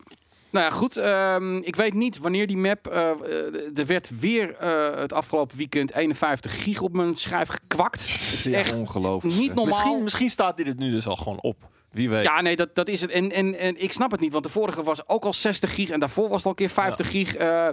[0.51, 0.97] Nou ja, goed.
[0.97, 2.87] ehm, ik weet niet wanneer die map...
[2.87, 8.01] eh, eh, er werd weer eh, het afgelopen weekend 51 gig op mijn schijf gekwakt.
[8.09, 9.35] Het is Ja, echt ongelooflijk.
[9.37, 9.65] niet normaal.
[9.67, 11.69] Misschien, misschien staat dit er nu dus al gewoon op.
[11.91, 12.25] Wie weet.
[12.25, 13.11] Ja, nee, dat, dat is het.
[13.11, 15.89] En, en, en ik snap het niet, want de vorige was ook al 60 gig
[15.91, 17.35] en daarvoor was het al een keer 50 gig.
[17.37, 17.69] eh,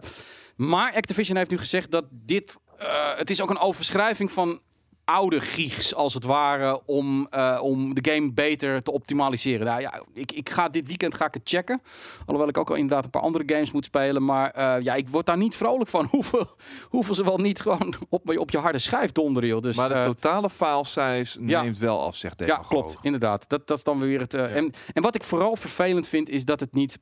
[0.56, 2.58] maar Activision heeft nu gezegd dat dit...
[2.78, 4.60] eh, het is ook een overschrijving van
[5.06, 9.66] oude gigs, als het ware, om, eh, om de game beter te optimaliseren.
[9.66, 11.82] Nou ja, ik, ik ga dit weekend ga ik het checken.
[12.20, 14.26] Alhoewel ik ook al inderdaad een paar andere games moet spelen.
[14.26, 16.56] Maar eh, ja, ik word daar niet vrolijk van hoeveel,
[16.90, 19.50] hoeveel ze wel niet gewoon op, op je harde schijf donderen.
[19.50, 19.62] Joh.
[19.62, 21.62] Dus, maar de eh, totale file ja.
[21.62, 22.98] neemt wel af, zegt deze ja, klopt.
[23.02, 23.50] Inderdaad.
[23.50, 24.34] Dat, dat is dan weer het.
[24.34, 27.00] en, en wat ik vooral vervelend vind, is dat het niet.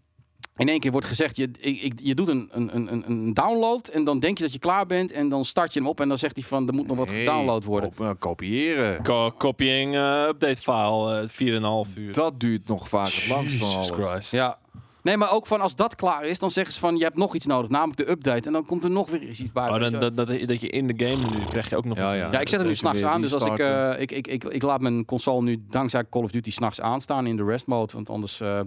[0.57, 4.03] In één keer wordt gezegd, je, ik, je doet een, een, een, een download en
[4.03, 6.17] dan denk je dat je klaar bent en dan start je hem op en dan
[6.17, 7.93] zegt hij van, er moet nog wat gedownload worden.
[7.95, 9.03] Kop- eh, kopiëren.
[9.03, 12.13] Co- copying eh, update file, eh 4,5 uur.
[12.13, 14.09] Dat duurt nog vaak het langst van Jesus alles.
[14.09, 14.31] Christ.
[14.31, 14.57] Ja.
[15.03, 17.35] Nee, maar ook van als dat klaar is, dan zeggen ze van, je hebt nog
[17.35, 18.47] iets nodig, namelijk de update.
[18.47, 19.69] En dan komt er nog weer iets bij.
[19.69, 22.13] Oh, dan, dat, dat, dat je in de game nu krijg je ook nog Ja,
[22.13, 22.31] ja.
[22.31, 23.21] ja, ik zet hem nu s'nachts aan.
[23.21, 26.31] Dus als ik, eh, ik, ik, ik, ik laat mijn console nu dankzij Call of
[26.31, 27.93] Duty s'nachts aanstaan in de rest mode.
[27.93, 28.59] Want anders eh,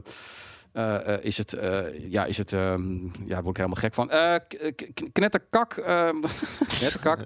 [0.74, 3.94] eh, eh, is het, eh, ja, is het, ehm, ja, daar word ik helemaal gek
[3.94, 4.10] van.
[5.12, 5.72] Knetterkak.
[5.72, 6.16] ehm,
[6.78, 7.18] knetterkak.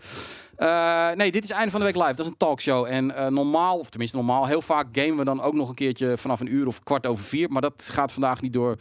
[1.16, 2.14] Nee, dit is einde van de week live.
[2.14, 2.86] Dat is een talkshow.
[2.86, 6.40] En normaal, of tenminste normaal, heel vaak gamen we dan ook nog een keertje vanaf
[6.40, 7.51] een uur of kwart over vier.
[7.51, 8.76] Maar dat gaat vandaag niet door.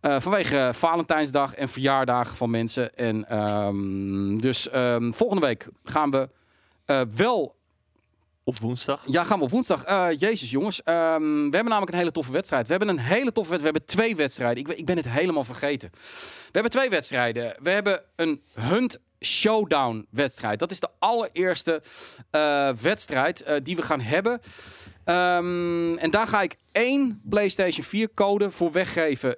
[0.00, 2.94] Vanwege Valentijnsdag en verjaardagen van mensen.
[2.94, 4.68] En ehm, dus
[5.10, 6.28] volgende week gaan we
[7.14, 7.54] wel
[8.50, 9.02] op woensdag.
[9.06, 9.84] ja, gaan we op woensdag.
[9.84, 10.82] Eh, Jezus, jongens.
[10.82, 12.64] Ehm, we hebben namelijk een hele toffe wedstrijd.
[12.66, 13.60] We hebben een hele toffe wedstrijd.
[13.74, 14.58] We hebben twee wedstrijden.
[14.58, 15.90] Ik, ben- ik ben het helemaal vergeten.
[15.92, 17.56] We hebben twee wedstrijden.
[17.62, 20.58] We hebben een Hunt Showdown wedstrijd.
[20.58, 21.82] Dat is de allereerste
[22.30, 24.40] eh, wedstrijd eh, die we gaan hebben.
[25.04, 29.36] Ehm, en daar ga ik één PlayStation 4 code voor weggeven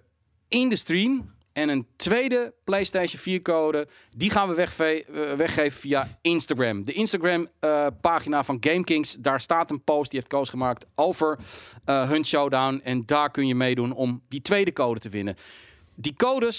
[0.48, 1.34] in de stream.
[1.52, 6.84] En een tweede PlayStation 4 code, die gaan we eh, weggeven via Instagram.
[6.84, 11.38] De Instagram eh, pagina van GameKings, daar staat een post, die heeft Koos gemaakt over
[11.84, 12.80] eh hun showdown.
[12.84, 15.36] En daar kun je meedoen om die tweede code te winnen.
[15.94, 16.58] Die codes,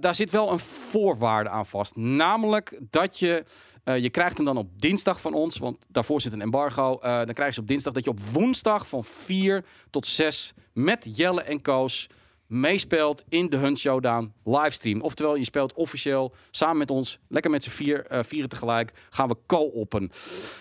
[0.00, 1.96] daar zit wel een voorwaarde aan vast.
[1.96, 3.44] Namelijk dat je,
[3.84, 6.98] je krijgt hem dan op dinsdag van ons, want daarvoor zit een embargo.
[7.00, 11.06] Dan krijg je ze op dinsdag dat je op woensdag van 4 tot 6 met
[11.16, 12.08] Jelle en Koos
[12.50, 15.00] meespeelt in de Hunt Showdown livestream.
[15.00, 19.28] Oftewel, je speelt officieel samen met ons, lekker met z'n vier, eh, vieren tegelijk, gaan
[19.28, 20.10] we co-oppen.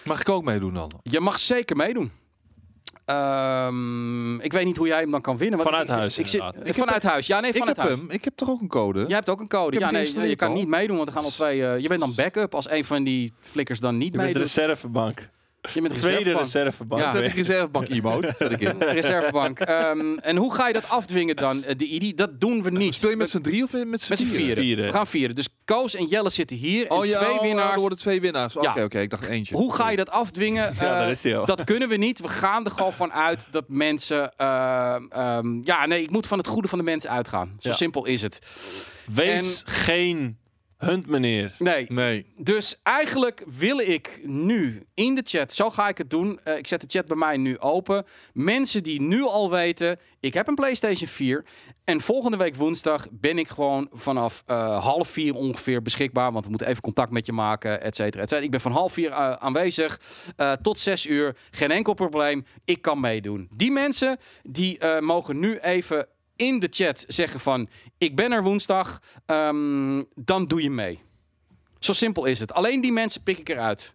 [0.06, 0.92] Mag ik ook meedoen dan?
[1.04, 2.12] Je mag zeker meedoen.
[3.06, 5.58] Ehm, ik weet niet hoe jij hem dan kan winnen.
[5.58, 7.28] want Vanuit ik- huis Ik, ik vanuit huis.
[7.28, 8.00] Ja, nee, Ik vanuit heb huis.
[8.00, 8.10] hem.
[8.12, 9.00] Ik heb toch ook een code?
[9.08, 9.76] Jij hebt ook een code.
[9.76, 10.56] Ik Ja, nee, je kan al.
[10.56, 11.66] niet meedoen, want er gaan al twee.
[11.66, 14.40] eh, je bent dan backup als een van die flikkers dan niet Je bent de
[14.40, 14.56] meedoet.
[14.56, 15.30] reservebank.
[15.74, 16.44] Je bent Tweede reservebank.
[16.44, 17.02] reservebank.
[17.02, 17.12] Ja.
[17.12, 18.34] Zet ik reservebank emote.
[18.38, 18.82] Zet ik in.
[19.02, 19.60] reservebank.
[19.60, 22.18] Ehm, en hoe ga je dat afdwingen dan, eh, de ID?
[22.18, 22.94] Dat doen we niet.
[22.94, 24.36] Speel je met z'n drie of met z'n vieren?
[24.36, 24.64] vieren.
[24.64, 24.86] Vieren.
[24.86, 25.36] We gaan vieren.
[25.36, 26.90] Dus Koos en Jelle zitten hier.
[26.90, 27.74] Oh en ja, twee oh, winnaars.
[27.74, 28.56] er worden twee winnaars.
[28.58, 28.84] Oké, Ja.
[28.84, 29.00] oké.
[29.00, 29.56] Ik dacht eentje.
[29.56, 30.64] Hoe ga je dat afdwingen?
[30.80, 31.46] Ja, Eh, daar is hij al.
[31.46, 32.20] dat kunnen we niet.
[32.20, 34.32] We gaan er gewoon van uit dat mensen.
[34.38, 37.56] eh, ehm, ja, nee, ik moet van het goede van de mensen uitgaan.
[37.60, 37.76] Zo Ja.
[37.76, 38.40] simpel is het.
[39.14, 40.38] Wees geen
[40.80, 41.56] hunt, meneer.
[41.58, 41.86] Nee.
[41.90, 42.26] Nee.
[42.38, 46.40] Dus eigenlijk wil ik nu in de chat, zo ga ik het doen.
[46.44, 48.06] eh, ik zet de chat bij mij nu open.
[48.34, 51.46] Mensen die nu al weten, ik heb een PlayStation 4.
[51.84, 56.32] En volgende week woensdag ben ik gewoon vanaf eh, half vier ongeveer beschikbaar.
[56.32, 58.46] Want we moeten even contact met je maken, et cetera, et cetera.
[58.46, 60.00] Ik ben van half vier eh, aanwezig
[60.36, 61.36] eh, tot zes uur.
[61.52, 62.46] Geen enkel probleem.
[62.66, 63.48] Ik kan meedoen.
[63.52, 66.08] Die mensen die eh, mogen nu even
[66.40, 67.70] in de chat zeggen van...
[67.98, 71.02] ik ben er woensdag, ehm, dan doe je mee.
[71.80, 72.54] Zo simpel is het.
[72.54, 73.94] Alleen die mensen pik ik eruit.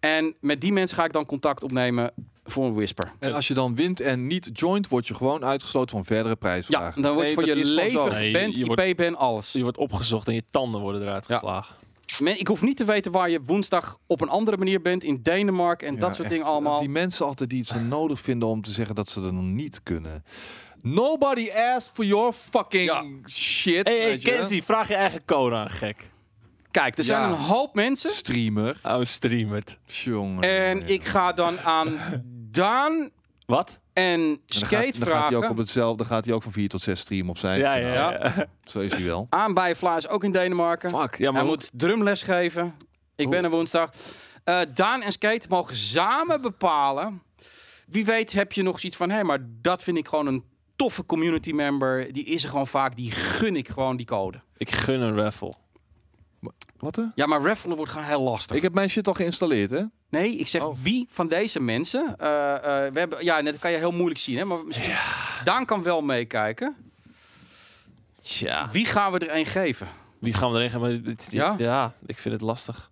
[0.00, 2.12] En met die mensen ga ik dan contact opnemen
[2.44, 3.12] voor een whisper.
[3.18, 6.34] En als je dan wint en niet joint, word je gewoon uitgesloten van verdere Ja,
[6.34, 7.02] prijsvragen.
[7.02, 8.08] dan word je Nee, voor je leven zo.
[8.08, 9.52] Nee, IP-ban, alles.
[9.52, 11.38] Je wordt opgezocht en je tanden worden eruit Ja.
[11.38, 11.76] geslagen.
[12.20, 15.04] Ik hoef niet te weten waar je woensdag op een andere manier bent.
[15.04, 16.30] In Denemarken en Ja, dat soort echt.
[16.30, 16.80] dingen allemaal.
[16.80, 19.44] Die mensen altijd die het zo nodig vinden om te zeggen dat ze er nog
[19.44, 20.24] niet kunnen.
[20.82, 23.04] Nobody asked for your fucking Ja.
[23.28, 23.88] shit.
[23.88, 24.18] Hé, hey, je.
[24.18, 26.10] Kenzie, vraag je eigen code aan, gek.
[26.70, 28.10] Kijk, er zijn een hoop mensen.
[28.10, 28.78] Streamer.
[28.82, 29.62] Oude streamer.
[29.86, 30.42] Jongen.
[30.42, 31.98] En ik ga dan aan
[32.50, 33.10] Daan
[33.46, 33.78] Wat?
[33.92, 35.50] En Skate gaat, dan gaat hij ook vragen.
[35.50, 35.96] op hetzelfde.
[35.96, 37.58] Dan gaat hij ook van 4 tot 6 streamen op zijn.
[37.58, 38.46] Ja, ja, ja.
[38.64, 39.26] Zo is hij wel.
[39.30, 40.90] Aan bij Vlaas ook in Denemarken.
[40.90, 41.18] Fuck.
[41.18, 42.74] Ja, maar Hij moet drumles geven.
[43.16, 43.90] Ik ben er woensdag.
[44.44, 47.22] Eh, Daan en Skate mogen samen bepalen.
[47.86, 49.10] Wie weet heb je nog zoiets van...
[49.10, 50.44] hé, maar dat vind ik gewoon een
[50.76, 52.12] toffe community member.
[52.12, 52.96] Die is er gewoon vaak.
[52.96, 54.40] Die gun ik gewoon die code.
[54.56, 55.52] ik gun een raffle.
[56.78, 57.12] Wat er?
[57.14, 58.56] Ja, maar raffelen wordt gewoon heel lastig.
[58.56, 59.82] Ik heb mijn shit al geïnstalleerd, hè?
[60.12, 60.76] Nee, ik zeg Oh.
[60.82, 62.14] wie van deze mensen...
[62.18, 64.44] eh, eh, we hebben, ja, net kan je heel moeilijk zien, hè.
[64.44, 64.94] Maar misschien,
[65.44, 66.76] Daan kan wel meekijken.
[68.20, 68.68] Tja.
[68.70, 69.88] Wie gaan we er een geven?
[70.18, 70.80] Wie gaan we erin gaan?
[70.80, 71.54] Maar dit- Ja?
[71.58, 72.90] ja, ik vind het lastig.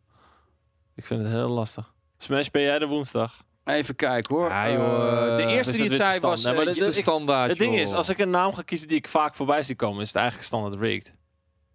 [0.94, 1.92] Ik vind het heel lastig.
[2.18, 3.42] Smash, ben jij de woensdag?
[3.64, 4.48] Even kijken, hoor.
[4.48, 6.44] Ja, joh, Eh, de eerste die het zei was...
[6.44, 7.82] Nee, maar dit- Het is de standaard, Het ding joh.
[7.82, 10.16] is, als ik een naam ga kiezen die ik vaak voorbij zie komen, is het
[10.16, 11.12] eigenlijk standaard rigged.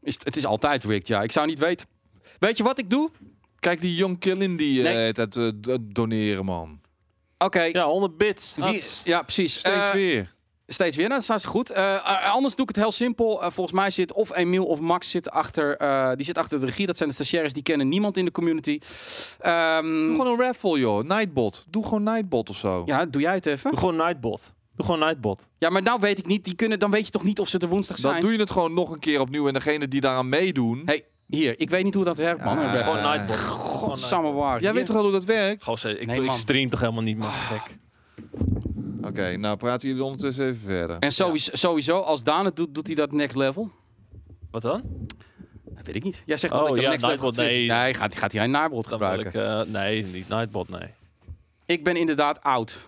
[0.02, 1.22] is, het is altijd rigged, ja.
[1.22, 1.88] Ik zou niet weten.
[2.40, 3.10] Weet je wat ik doe?
[3.66, 5.12] Kijk die Young Killin die Nee.
[5.12, 6.80] eh, het eh, doneren, man.
[7.38, 7.62] Oké.
[7.64, 8.56] Ja, 100 bits.
[8.56, 9.58] Wie- ja, precies.
[9.60, 10.34] Steeds Eh, weer.
[10.68, 11.74] Steeds weer, nou, dat staat ze goed.
[12.34, 13.38] Anders doe ik het heel simpel.
[13.42, 16.86] Volgens mij zit of Emiel of Max zit achter, eh, die zit achter de regie.
[16.86, 18.80] Dat zijn de stagiaires, die kennen niemand in de community.
[19.40, 21.04] Ehm, Doe gewoon een raffle, joh.
[21.04, 21.66] Nightbot.
[21.70, 22.84] Doe gewoon Nightbot of zo.
[22.86, 23.70] ja, doe jij het even?
[23.70, 24.54] Doe gewoon Nightbot.
[24.76, 25.48] Doe gewoon Nightbot.
[25.58, 26.44] Ja, maar nou weet ik niet.
[26.44, 28.22] Die kunnen, dan weet je toch niet of ze er woensdag Dan zijn?
[28.24, 29.48] doe je het gewoon nog een keer opnieuw.
[29.48, 30.82] En degene die daaraan meedoen...
[30.86, 31.60] hey, hier.
[31.60, 32.60] Ik weet niet hoe dat werkt, man.
[32.60, 32.82] Ja.
[32.84, 33.40] Gewoon Nightbot.
[33.40, 34.62] Godsamme waar.
[34.62, 35.64] Jij weet toch al hoe dat werkt?
[35.64, 36.36] Gozer, ik, Nee, ik man.
[36.36, 37.32] stream toch helemaal niet, man.
[37.32, 37.76] Gek.
[39.02, 41.00] Oké, nou praten jullie ondertussen even verder.
[41.00, 43.72] En sowieso, sowieso, als Daan het doet, doet hij dat next level?
[44.52, 44.82] Wat dan?
[45.66, 46.24] Dat weet ik niet.
[46.26, 47.68] Jij zegt Oh, wel dat je ja, next level Nightbot, nee.
[47.68, 49.28] Nee, gaat, gaat hij een Dan wil gebruiken.
[49.28, 50.90] ik, eh, nee, niet Nightbot, nee.
[51.66, 52.88] Ik ben inderdaad oud.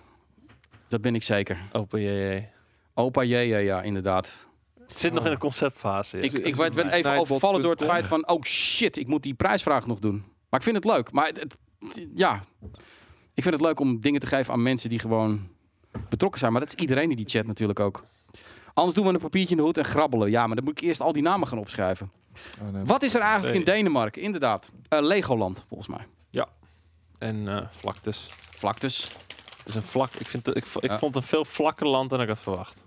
[0.87, 1.57] Dat ben ik zeker.
[1.71, 2.49] Open JJ.
[2.93, 4.46] Opa jee, ja, ja, inderdaad.
[4.87, 6.19] Het zit nog in de conceptfase.
[6.19, 6.43] Ik, ja.
[6.43, 8.27] ik werd, werd even overvallen door het feit van...
[8.27, 10.23] oh shit, ik moet die prijsvraag nog doen.
[10.49, 11.11] Maar ik vind het leuk.
[11.11, 11.57] Maar het, het-
[12.15, 12.43] ja,
[13.33, 15.47] ik vind het leuk om dingen te geven aan mensen die gewoon
[16.09, 16.51] betrokken zijn.
[16.51, 18.05] Maar dat is iedereen in die chat natuurlijk ook.
[18.73, 20.29] Anders doen we een papiertje in de hoed en grabbelen.
[20.29, 22.11] Ja, maar dan moet ik eerst al die namen gaan opschrijven.
[22.61, 22.83] Oh, nee.
[22.83, 23.63] Wat is er eigenlijk in.
[23.63, 24.21] Denemarken?
[24.21, 24.71] Inderdaad.
[24.89, 26.05] Eh, Legoland, volgens mij.
[27.17, 28.29] En eh vlaktes.
[28.49, 29.07] Vlaktes.
[29.57, 30.13] Het is een vlak.
[30.13, 30.97] Ik, vind ik, ik Ja.
[30.97, 32.83] vond het een veel vlakker land dan ik had verwacht.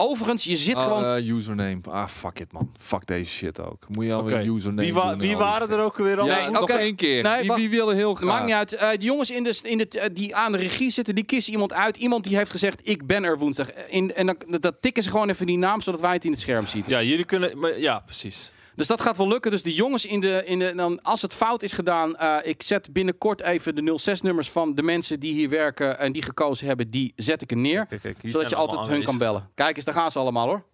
[0.00, 1.04] Overigens, je zit Ah, gewoon...
[1.04, 1.80] eh, username.
[1.88, 2.72] Ah, fuck it, man.
[2.80, 3.84] Fuck deze shit ook.
[3.88, 6.26] Moet je alweer username Wie, wa- doen, wie waren die- er ook weer al?
[6.26, 7.22] Ja, Nee, nog één keer.
[7.22, 8.28] Nee, wie wilde heel graag?
[8.28, 8.72] Maakt niet uit.
[8.72, 11.52] Eh, de jongens in de, in de, eh, die aan de regie zitten, die kiezen
[11.52, 11.96] iemand uit.
[11.96, 13.70] Iemand die heeft gezegd, ik ben er woensdag.
[13.88, 16.40] In, en dan, dat tikken ze gewoon even die naam, zodat wij het in het
[16.40, 16.84] scherm zien.
[16.86, 17.58] Ja, jullie kunnen.
[17.58, 18.52] Maar, ja, precies.
[18.78, 19.50] Dus dat gaat wel lukken.
[19.50, 22.62] Dus de jongens in de, in de dan, als het fout is gedaan, eh, ik
[22.62, 26.90] zet binnenkort even de 06-nummers van de mensen die hier werken en die gekozen hebben,
[26.90, 27.86] die zet ik er neer.
[27.86, 29.50] Kijk, kijk, hier zodat je altijd hun kan bellen.
[29.54, 30.64] Kijk eens, daar gaan ze allemaal hoor.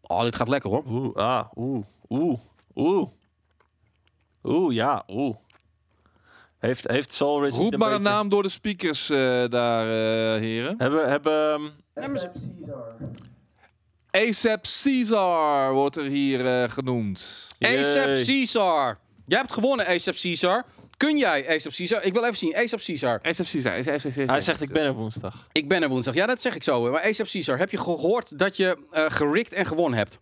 [0.00, 0.82] Oh, dit gaat lekker hoor.
[0.88, 2.38] Oeh, ah, oeh, oeh,
[2.74, 3.08] oeh.
[4.42, 5.36] Oeh, ja, oeh.
[6.58, 9.18] Heeft, heeft Soul Roep niet maar een naam door de speakers eh,
[9.48, 10.74] daar, eh, heren.
[10.78, 11.68] Hebben, hebben, ehm,
[14.16, 17.48] ASAP Caesar wordt er hier eh, genoemd.
[17.58, 18.24] ASAP.
[18.24, 18.98] Caesar.
[19.26, 20.64] Jij hebt gewonnen, ASAP Caesar.
[20.96, 22.02] Kun jij, ASAP Caesar?
[22.02, 23.20] Ik wil even zien, ASAP Caesar.
[23.22, 23.72] ASAP Caesar.
[23.72, 24.26] ASAP Caesar.
[24.26, 25.46] Hij zegt ik ben er woensdag.
[25.52, 26.14] Ik ben er woensdag.
[26.14, 26.90] Ja, dat zeg ik zo.
[26.90, 30.18] Maar ASAP Caesar, heb je gehoord dat je eh gerikt en gewonnen hebt?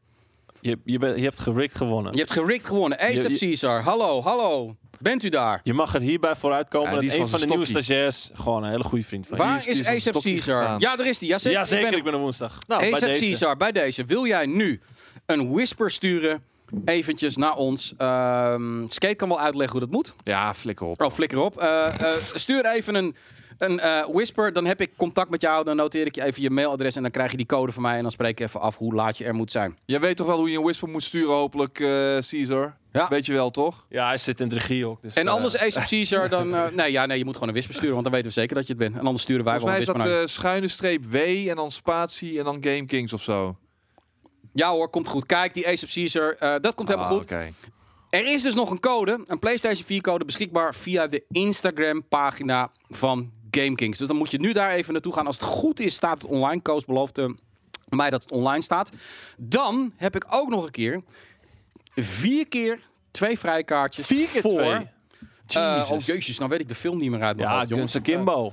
[0.65, 2.13] Je, je, je hebt gerikt gewonnen.
[2.13, 2.99] Je hebt gerikt gewonnen.
[2.99, 4.77] ASAP je- Caesar, hallo, hallo.
[5.01, 5.61] Bent u daar?
[5.63, 8.63] Je mag er hierbij vooruitkomen Ja, dat is een van van de nieuwe stagiairs gewoon
[8.65, 10.57] een hele goede vriend van je Waar is- is, ASAP stokje Caesar?
[10.63, 10.81] gegaan.
[10.81, 11.29] Ja, daar is die.
[11.29, 11.59] Ja, zeker.
[11.59, 11.89] Ja, zeker.
[11.91, 12.59] ben- Ik ben er woensdag.
[12.67, 13.25] Nou, bij ASAP deze.
[13.25, 14.05] Caesar, bij deze.
[14.05, 14.81] Wil jij nu
[15.27, 16.43] een whisper sturen
[16.85, 17.95] eventjes naar ons?
[17.99, 20.13] Ehm Skate kan wel uitleggen hoe dat moet.
[20.25, 21.03] Ja, flikker op.
[21.03, 21.59] Oh, flikker op.
[21.61, 23.17] Eh, eh, stuur even een,
[23.59, 24.53] een eh, whisper.
[24.53, 25.65] Dan heb ik contact met jou.
[25.65, 26.97] Dan noteer ik je even je mailadres.
[26.97, 27.97] En dan krijg je die code van mij.
[27.97, 29.79] En dan spreek ik even af hoe laat je er moet zijn.
[29.87, 31.87] Jij weet toch wel hoe je een whisper moet sturen, hopelijk, eh,
[32.29, 32.77] Caesar?
[32.93, 33.09] Ja.
[33.09, 33.87] Weet je wel, toch?
[33.89, 35.03] Ja, hij zit in de regie ook.
[35.03, 36.55] Dus, En eh, anders ASAP Caesar, dan...
[36.55, 37.93] eh, nee, ja, nee, je moet gewoon een whisper sturen.
[37.93, 38.95] Want dan weten we zeker dat je het bent.
[38.97, 41.45] En anders sturen wij Volgens wel mij een is dat whisper naar eh, schuine streep
[41.45, 43.57] W en dan spatie en dan Game Kings of zo.
[44.53, 45.27] Ja hoor, komt goed.
[45.27, 47.23] Kijk, die ASAP Caesar, eh, dat komt helemaal Ah, goed.
[47.25, 47.53] oké.
[48.11, 52.71] Er is dus nog een code, een PlayStation 4 code beschikbaar via de Instagram pagina
[52.89, 53.99] van GameKings.
[53.99, 55.27] Dus dan moet je nu daar even naartoe gaan.
[55.27, 56.61] Als het goed is, staat het online.
[56.63, 57.29] Koos belooft eh,
[57.89, 58.91] mij dat het online staat.
[59.37, 61.03] Dan heb ik ook nog een keer
[61.95, 62.79] vier keer
[63.11, 64.51] twee vrijkaartjes Vier keer voor.
[64.61, 64.73] twee.
[64.73, 64.87] Eh,
[65.47, 65.91] Jezus.
[65.91, 68.11] oh jezus, nou weet ik de film niet meer uit mijn Ja, hoofd, jongens, jongens.
[68.13, 68.53] Kimbo.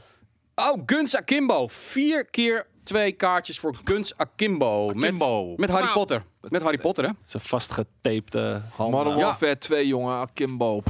[0.55, 1.67] Oh, Guns Akimbo.
[1.67, 4.89] Vier keer twee kaartjes voor Guns Akimbo.
[4.89, 5.45] Akimbo.
[5.49, 5.91] Met, met Harry.
[5.91, 6.23] Potter.
[6.49, 7.11] Met Harry Potter, hè?
[7.23, 8.97] Zijn vastgetapte handen.
[8.97, 9.25] Modern Ja.
[9.25, 10.19] Warfare 2, jongen.
[10.19, 10.81] Akimbo.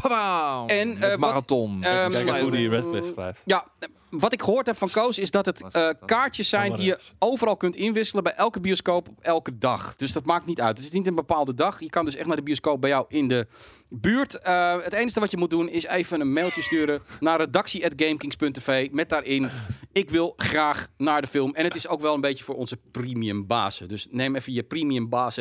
[0.67, 1.79] En, eh, wat- marathon.
[1.81, 3.41] Kijk even hoe die Redcliffe schrijft.
[3.45, 3.65] Ja,
[4.09, 7.57] wat ik gehoord heb van Koos is dat het eh, kaartjes zijn die je overal
[7.57, 9.95] kunt inwisselen bij elke bioscoop op elke dag.
[9.95, 10.77] Dus dat maakt niet uit.
[10.77, 11.79] Het is niet een bepaalde dag.
[11.79, 13.47] Je kan dus echt naar de bioscoop bij jou in de
[13.89, 14.39] buurt.
[14.39, 19.09] Eh, het enige wat je moet doen is even een mailtje sturen naar redactie@gamekings.tv met
[19.09, 19.49] daarin
[19.91, 21.55] ik wil graag naar de film.
[21.55, 23.87] En het is ook wel een beetje voor onze premium bazen.
[23.87, 25.40] Dus neem even je premium bazen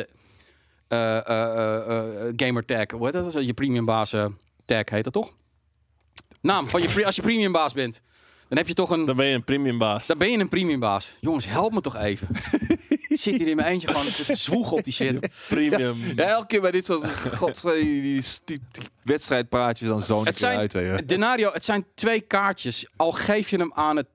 [2.35, 2.85] gamer tag.
[2.91, 3.45] Hoe heet dat?
[3.45, 5.33] Je premium bazen tag heet dat toch?
[6.41, 8.01] Naam van je als je premium baas bent.
[8.47, 10.07] Dan heb je toch een Dan ben je een premium baas.
[10.07, 11.17] dan ben je een premium baas.
[11.19, 12.27] Jongens, help me toch even.
[12.89, 15.27] Ik zit hier in mijn eentje gewoon te zwoegen op die shit.
[15.47, 15.97] Premium.
[16.15, 18.61] Ja, elke keer bij dit soort god, die, die, die,
[19.03, 20.73] wedstrijdpraatjes dan zo Het zijn- uit.
[20.73, 21.05] hè.
[21.05, 22.87] Denario, het zijn twee kaartjes.
[22.95, 24.07] Al geef je hem aan het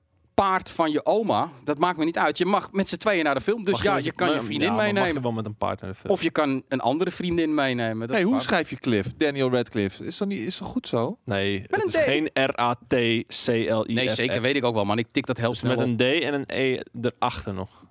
[0.43, 2.37] paard van je oma, dat maakt me niet uit.
[2.37, 3.63] Je mag met z'n tweeën naar de film.
[3.63, 5.21] Dus Mag ja, met je kan je vriendin ja, maar Mag je meenemen.
[5.21, 5.93] wel met een partner.
[5.93, 6.13] film.
[6.13, 8.07] Of je kan een andere vriendin meenemen.
[8.07, 9.09] Dat Hey, is hoe schrijf je Cliff?
[9.17, 10.05] Daniel Radcliffe.
[10.05, 11.17] Is dat, niet, is dat goed zo?
[11.25, 11.97] Nee, een het is D.
[11.97, 13.87] geen R-A-T-C-L-I-F.
[13.93, 14.97] Nee, zeker, weet ik ook wel, man.
[14.97, 15.89] Ik tik dat heel Dus snel met op.
[15.89, 17.85] een D en een E erachter nog.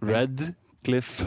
[0.00, 0.52] Red
[0.82, 1.24] Cliff.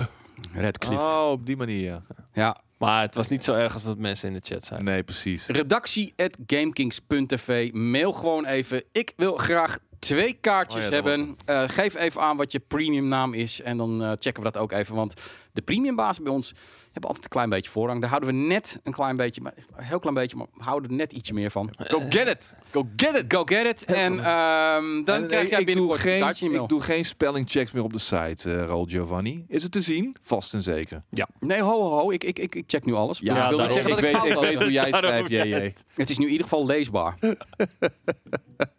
[0.53, 1.03] Redcliffe.
[1.03, 1.83] Oh, op die manier.
[1.83, 2.01] ja.
[2.33, 2.63] Ja.
[2.77, 4.83] Maar het was niet zo erg als dat mensen in de chat zijn.
[4.83, 5.47] Nee, precies.
[5.47, 7.69] Redactie.gamekings.tv.
[7.73, 8.83] Mail gewoon even.
[8.91, 11.37] Ik wil graag twee kaartjes Oh ja, hebben.
[11.45, 13.61] Eh, geef even aan wat je premium naam is.
[13.61, 14.95] En dan eh, checken we dat ook even.
[14.95, 15.13] Want
[15.53, 18.01] de premium bazen bij ons hebben altijd een klein beetje voorrang.
[18.01, 20.95] Daar houden we net een klein beetje, maar een heel klein beetje, maar houden er
[20.95, 21.73] net ietsje meer van.
[21.77, 22.53] Go get it!
[22.71, 23.25] Go get it!
[23.27, 23.85] Go get it.
[23.85, 27.71] En ehm, dan En, krijg eh, jij ik binnenkort geen, kaartje Ik doe geen spellingchecks
[27.71, 29.45] meer op de site, eh Raul Giovanni.
[29.47, 30.15] Is het te zien?
[30.21, 31.03] Vast en zeker.
[31.39, 32.11] Nee, ho, ho, ho.
[32.11, 33.19] Ik, ik, ik, ik check nu alles.
[33.19, 35.73] Ja, ik wil niet zeggen dat ik ik, weet, ik hoe jij schrijft, JJ.
[35.93, 37.17] Het is nu in ieder geval leesbaar.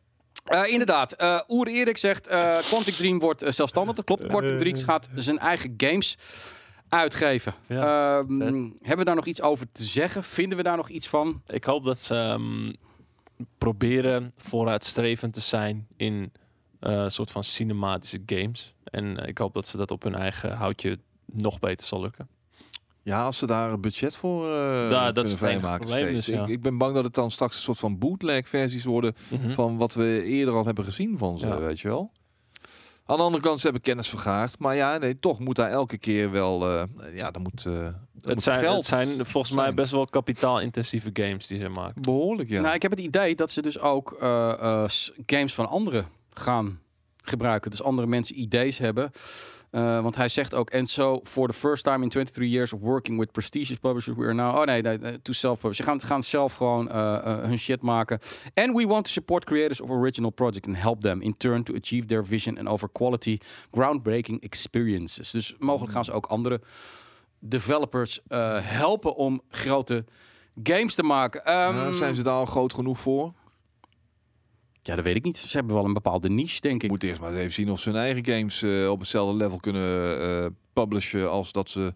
[0.47, 3.95] Eh, inderdaad, eh Oer Erik zegt eh Quantic Dream wordt zelfstandig.
[3.95, 4.27] Dat klopt.
[4.27, 6.17] Quantic Dream gaat zijn eigen games
[6.89, 7.55] uitgeven.
[7.67, 10.23] Ja, Ehm, hebben we daar nog iets over te zeggen?
[10.25, 11.43] Vinden we daar nog iets van?
[11.47, 12.73] Ik hoop dat ze ehm,
[13.59, 16.33] proberen vooruitstrevend te zijn in
[16.81, 18.75] eh, een soort van cinematische games.
[18.85, 20.99] En ik hoop dat ze dat op hun eigen houtje
[21.33, 22.29] nog beter zal lukken.
[23.07, 25.87] Ja, als ze daar een budget voor eh dat kunnen is het enige vrijmaken.
[25.87, 26.43] probleem dus, ja.
[26.43, 29.53] ik, ik ben bang dat het dan straks een soort van bootleg versies worden Mhm.
[29.53, 31.59] van wat we eerder al hebben gezien van ze, Ja.
[31.59, 32.11] weet je wel.
[33.09, 34.59] Aan de andere kant, ze hebben kennis vergaard.
[34.59, 36.69] Maar ja, nee, toch moet daar elke keer wel...
[36.71, 36.83] eh,
[37.15, 37.73] ja, dan moet, eh
[38.21, 42.03] Het moet zijn, geld het zijn volgens mij best wel kapitaalintensieve games die ze maken.
[42.03, 42.61] Behoorlijk, ja.
[42.61, 44.89] Nou, ik heb het idee dat ze dus ook eh, eh,
[45.27, 46.81] games van anderen gaan
[47.23, 47.71] gebruiken.
[47.71, 49.11] Dus andere mensen idee's hebben.
[49.71, 52.81] Eh, want hij zegt ook, and so for the first time in 23 years of
[52.81, 55.77] working with prestigious publishers, we are now, oh nee, nee, to self-publish.
[55.77, 58.19] Ze gaan, gaan zelf gewoon eh, eh, hun shit maken.
[58.55, 61.75] And we want to support creators of original projects and help them in turn to
[61.75, 63.39] achieve their vision and over quality,
[63.71, 65.31] groundbreaking experiences.
[65.31, 66.61] Dus mogelijk gaan ze ook andere
[67.39, 68.21] developers
[68.61, 70.05] helpen om grote
[70.63, 71.45] games te maken.
[71.45, 73.33] Ehm, Ja, zijn ze daar al groot genoeg voor?
[74.87, 75.37] Ja, dat weet ik niet.
[75.37, 76.91] Ze hebben wel een bepaalde niche, denk Ik ik.
[76.91, 79.59] moet eerst maar eens even zien of ze hun eigen games eh, op hetzelfde level
[79.61, 81.95] kunnen eh publishen als dat ze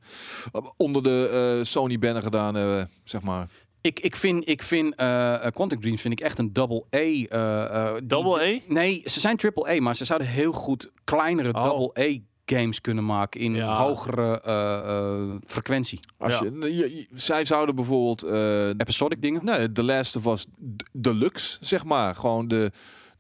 [0.76, 3.48] onder de eh, Sony banner gedaan hebben, zeg maar.
[3.80, 6.98] Ik, ik vind, ik vind eh eh, Quantic Dreams vind ik echt een double A.
[6.98, 7.24] eh,
[7.64, 8.58] eh, die- Double A?
[8.72, 11.64] Nee, ze zijn triple A, maar ze zouden heel goed kleinere Oh.
[11.64, 12.18] double A
[12.50, 13.76] games kunnen maken in Ja.
[13.82, 16.00] hogere eh, eh, frequentie.
[16.18, 16.44] Als Ja.
[16.44, 19.44] je, je- je- zij zouden bijvoorbeeld eh Episodic dingen.
[19.44, 20.46] nee, The Last of Us
[20.92, 22.70] Deluxe, zeg maar, gewoon de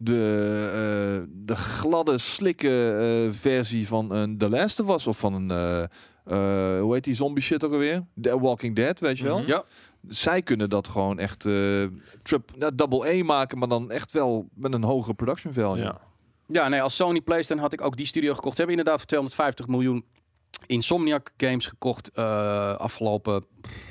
[0.02, 0.14] de,
[1.22, 2.68] eh, de gladde, slikke
[3.28, 5.82] eh, versie van een The Last of Us of van een eh,
[6.24, 8.04] eh, hoe heet die zombie shit ook alweer?
[8.20, 9.38] The Walking Dead, weet je wel?
[9.38, 9.48] Mhm.
[9.48, 9.62] Ja.
[10.08, 11.84] Zij kunnen dat gewoon echt eh
[12.22, 15.82] trip, nou, double A maken, maar dan echt wel met een hogere production value.
[15.82, 16.00] Ja.
[16.52, 18.56] Ja, nee, als Sony PlayStation had ik ook die studio gekocht.
[18.56, 20.04] Ze hebben inderdaad voor 250 miljoen
[20.66, 23.44] Insomniac Games gekocht eh, afgelopen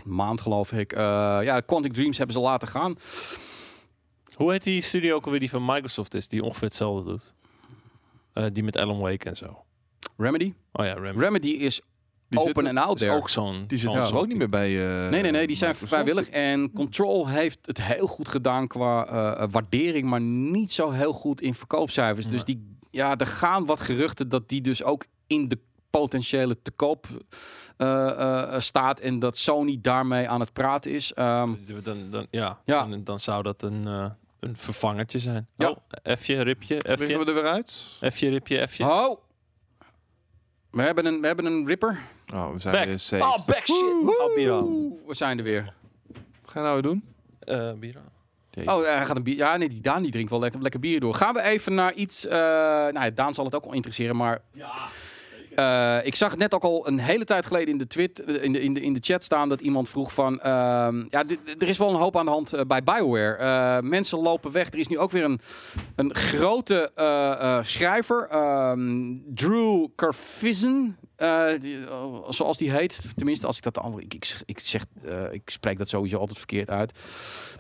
[0.05, 0.93] maand, geloof ik.
[0.93, 0.99] Eh,
[1.41, 2.97] ja, Quantic Dreams hebben ze laten gaan.
[4.35, 7.33] Hoe heet die studio ook alweer die van Microsoft is, die ongeveer hetzelfde doet?
[8.33, 9.63] Eh, die met Alan Wake en zo.
[10.17, 10.53] Remedy.
[10.71, 11.19] Oh ja, Rem.
[11.19, 11.81] Remedy is
[12.29, 13.11] Die open en out there.
[13.11, 13.63] ook zo'n...
[13.67, 15.03] Die zitten zo'n dus ook niet meer bij.
[15.05, 16.01] eh, Nee, nee, nee, die zijn Microsoft.
[16.01, 16.29] vrijwillig.
[16.29, 21.13] En Control heeft het heel goed gedaan qua eh, eh, waardering, maar niet zo heel
[21.13, 22.27] goed in verkoopcijfers.
[22.27, 25.57] Dus die, ja, er gaan wat geruchten dat die dus ook in de
[25.89, 27.07] potentiële te koop
[27.77, 28.09] eh,
[28.53, 31.13] eh, staat en dat Sony daarmee aan het praten is.
[31.13, 31.49] Ehm,
[31.83, 32.87] Dan, dan, ja, Ja.
[32.91, 34.05] En dan zou dat een, eh,
[34.39, 35.47] een vervangertje zijn.
[35.55, 35.69] Ja.
[35.69, 35.77] Oh,
[36.17, 37.75] F'je, ripje, Liggen F'je, we er weer uit?
[38.11, 38.83] F'je, ripje, F'je.
[38.85, 39.19] oh,
[40.71, 41.99] we hebben een, we hebben een ripper.
[42.33, 42.85] Oh, we zijn Back.
[42.85, 43.23] weer safe.
[43.23, 43.83] Oh, back shit.
[44.19, 44.61] Oh, Bira.
[45.07, 45.73] We zijn er weer.
[46.41, 47.03] Wat ga je nou weer doen?
[47.39, 48.01] Eh, Bira.
[48.65, 49.35] Oh, hij gaat een bier.
[49.35, 51.13] Ja, nee, die Daan die drinkt wel lekker, lekker bier door.
[51.13, 52.25] Gaan we even naar iets.
[52.27, 54.41] eh nou, ja, Daan zal het ook wel interesseren, maar.
[55.59, 58.51] Eh, ik zag net ook al een hele tijd geleden in de, twit, eh, in
[58.53, 60.39] de, in de, in de chat staan dat iemand vroeg van...
[60.39, 61.23] ehm, ja,
[61.57, 63.81] er is wel een hoop aan de hand eh, bij Bioware.
[63.81, 64.67] Mensen lopen weg.
[64.73, 65.39] Er is nu ook weer een,
[65.95, 66.91] een grote
[67.65, 70.97] schrijver, ehm, Drew Carfizzen,
[72.29, 72.99] zoals die heet.
[73.15, 73.77] Tenminste, als ik dat...
[73.79, 74.13] al- Ik,
[74.45, 74.85] ik, zeg,
[75.31, 76.91] ik spreek dat sowieso altijd verkeerd uit.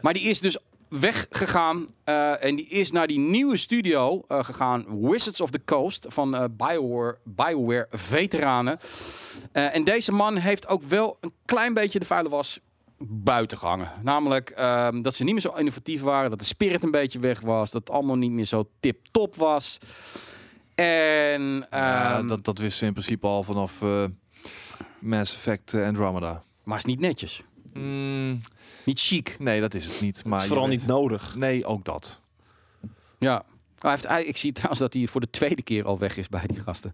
[0.01, 0.57] Maar die is dus
[0.89, 6.05] weggegaan eh, en die is naar die nieuwe studio eh, gegaan, Wizards of the Coast
[6.09, 8.79] van eh, Bioware, Bioware veteranen.
[9.51, 12.59] En deze man heeft ook wel een klein beetje de vuile was
[13.07, 13.91] buiten gehangen.
[14.01, 17.39] Namelijk ehm, dat ze niet meer zo innovatief waren, dat de spirit een beetje weg
[17.39, 19.77] was, dat het allemaal niet meer zo tip-top was.
[20.75, 23.81] En Ja, ehm, dat, dat wisten ze in principe al vanaf
[24.99, 26.43] Mass Effect eh, Andromeda.
[26.63, 27.43] maar is niet netjes,
[27.73, 28.41] Mm,
[28.85, 29.35] niet chic.
[29.39, 30.23] nee, dat is het niet.
[30.23, 31.35] Maar Het is vooral niet nodig.
[31.35, 32.19] Nee, ook dat.
[33.19, 33.43] Ja.
[33.79, 36.29] Hij heeft, hij- ik zie trouwens dat hij voor de tweede keer al weg is
[36.29, 36.93] bij die gasten.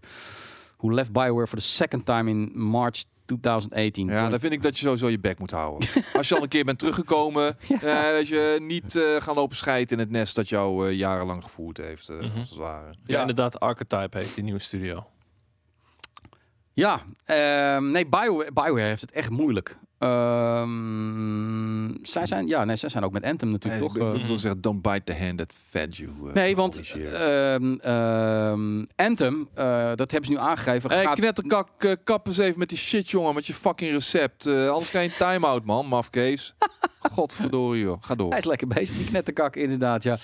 [0.76, 4.06] Who left Bioware for the second time in March 2018.
[4.08, 5.88] Ja, dan vind ik dat je sowieso je bek moet houden.
[6.16, 9.92] Als je al een keer bent teruggekomen, eh, weet je, niet eh, gaan lopen scheiden
[9.92, 12.38] in het nest dat jou eh, jarenlang gevoerd heeft, eh, Mhm.
[12.38, 12.86] als het ware.
[12.86, 13.20] Ja, Ja.
[13.20, 15.06] inderdaad, Archetype heet die nieuwe studio.
[16.72, 19.78] Ja, ehm, nee, BioWare, BioWare heeft het echt moeilijk.
[19.98, 23.96] Ehm, zij zijn, ja, nee, zij zijn ook met Anthem natuurlijk Eh, toch.
[23.96, 26.10] ik, eh, ik wil zeggen, don't bite the hand that fed you.
[26.28, 30.90] eh, nee, want ehm, ehm, Anthem, eh, dat hebben ze nu aangegeven.
[30.90, 34.46] Hey, gaat- knetterkak, eh, kap eens even met die shit, jongen, met je fucking recept.
[34.46, 36.54] Eh anders krijg je een time-out, man, mafkees.
[37.12, 37.96] Godverdorie, joh.
[38.00, 38.28] Ga door.
[38.30, 40.18] Hij is lekker bezig, die knetterkak, inderdaad, ja.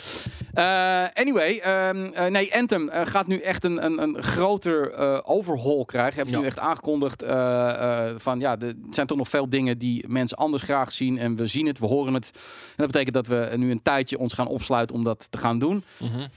[0.54, 5.18] Eh, anyway, ehm, eh, nee, Anthem eh, gaat nu echt een, een, een groter eh,
[5.22, 6.14] overhaul krijgen.
[6.14, 6.40] Hebben ze Ja.
[6.42, 10.04] nu echt aangekondigd eh, eh, van, ja, de- er zijn toch nog veel dingen die
[10.08, 11.18] mensen anders graag zien.
[11.18, 12.30] En we zien het, we horen het.
[12.34, 15.58] En dat betekent dat we nu een tijdje ons gaan opsluiten om dat te gaan
[15.58, 15.84] doen.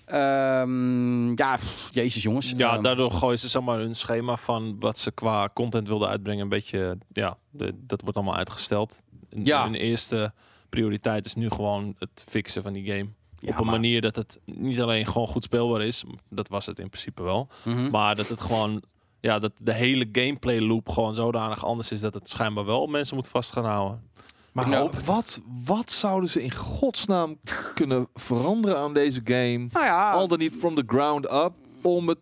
[0.06, 2.54] Ehm, ja, pff, jezus jongens.
[2.56, 6.08] Ja, Ehm, daardoor gooien ze zeg maar hun schema van wat ze qua content wilden
[6.10, 9.02] uitbrengen een beetje, ja, de, dat wordt allemaal uitgesteld.
[9.30, 9.64] En Ja.
[9.64, 10.34] Hun eerste
[10.70, 13.10] prioriteit is nu gewoon het fixen van die game.
[13.40, 16.66] ja, op een maar- manier dat het niet alleen gewoon goed speelbaar is, dat was
[16.66, 17.90] het in principe wel, Mhm.
[17.90, 18.84] maar dat het gewoon,
[19.26, 23.16] ja, dat de hele gameplay loop gewoon zodanig anders is dat het schijnbaar wel mensen
[23.16, 24.04] moet vast gaan houden.
[24.52, 24.92] Maar Nou.
[25.06, 27.38] wat, wat zouden ze in godsnaam
[27.74, 29.68] kunnen veranderen aan deze game?
[29.72, 32.20] Nou ja, Al dan niet from the ground up, om het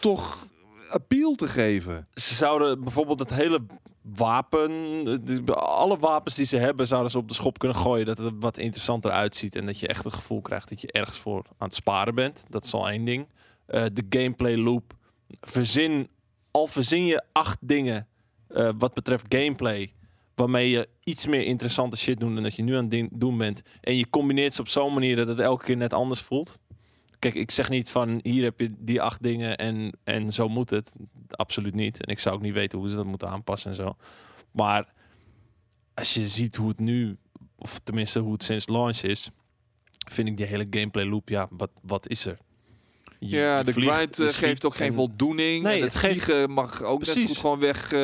[0.00, 0.46] toch
[0.90, 2.08] appeal te geven.
[2.14, 3.60] Ze zouden bijvoorbeeld het hele
[4.02, 4.70] wapen,
[5.54, 8.06] alle wapens die ze hebben, zouden ze op de schop kunnen gooien.
[8.06, 10.92] Dat het er wat interessanter uitziet en dat je echt het gevoel krijgt dat je
[10.92, 12.44] ergens voor aan het sparen bent.
[12.48, 13.26] Dat is al één ding.
[13.66, 14.96] Eh, de gameplay loop.
[15.40, 16.08] Verzin,
[16.50, 18.06] al verzin je acht dingen
[18.48, 19.92] eh, wat betreft gameplay.
[20.34, 23.62] Waarmee je iets meer interessante shit doet dan dat je nu aan het doen bent.
[23.80, 26.58] En je combineert ze op zo'n manier dat het elke keer net anders voelt.
[27.18, 30.70] Kijk, ik zeg niet van hier heb je die acht dingen en, en zo moet
[30.70, 30.92] het.
[31.28, 32.04] Absoluut niet.
[32.04, 33.96] En ik zou ook niet weten hoe ze dat moeten aanpassen en zo.
[34.50, 34.92] Maar
[35.94, 37.16] als je ziet hoe het nu,
[37.56, 39.30] of tenminste hoe het sinds launch is,
[40.10, 42.38] vind ik die hele gameplay loop, ja, wat, wat is er?
[43.20, 45.62] Ja, de vliegt, grind eh, geeft ook geen en- voldoening.
[45.62, 47.28] Nee, en het het geeft- vliegen mag ook net Precies.
[47.30, 47.92] goed gewoon weg.
[47.92, 47.98] eh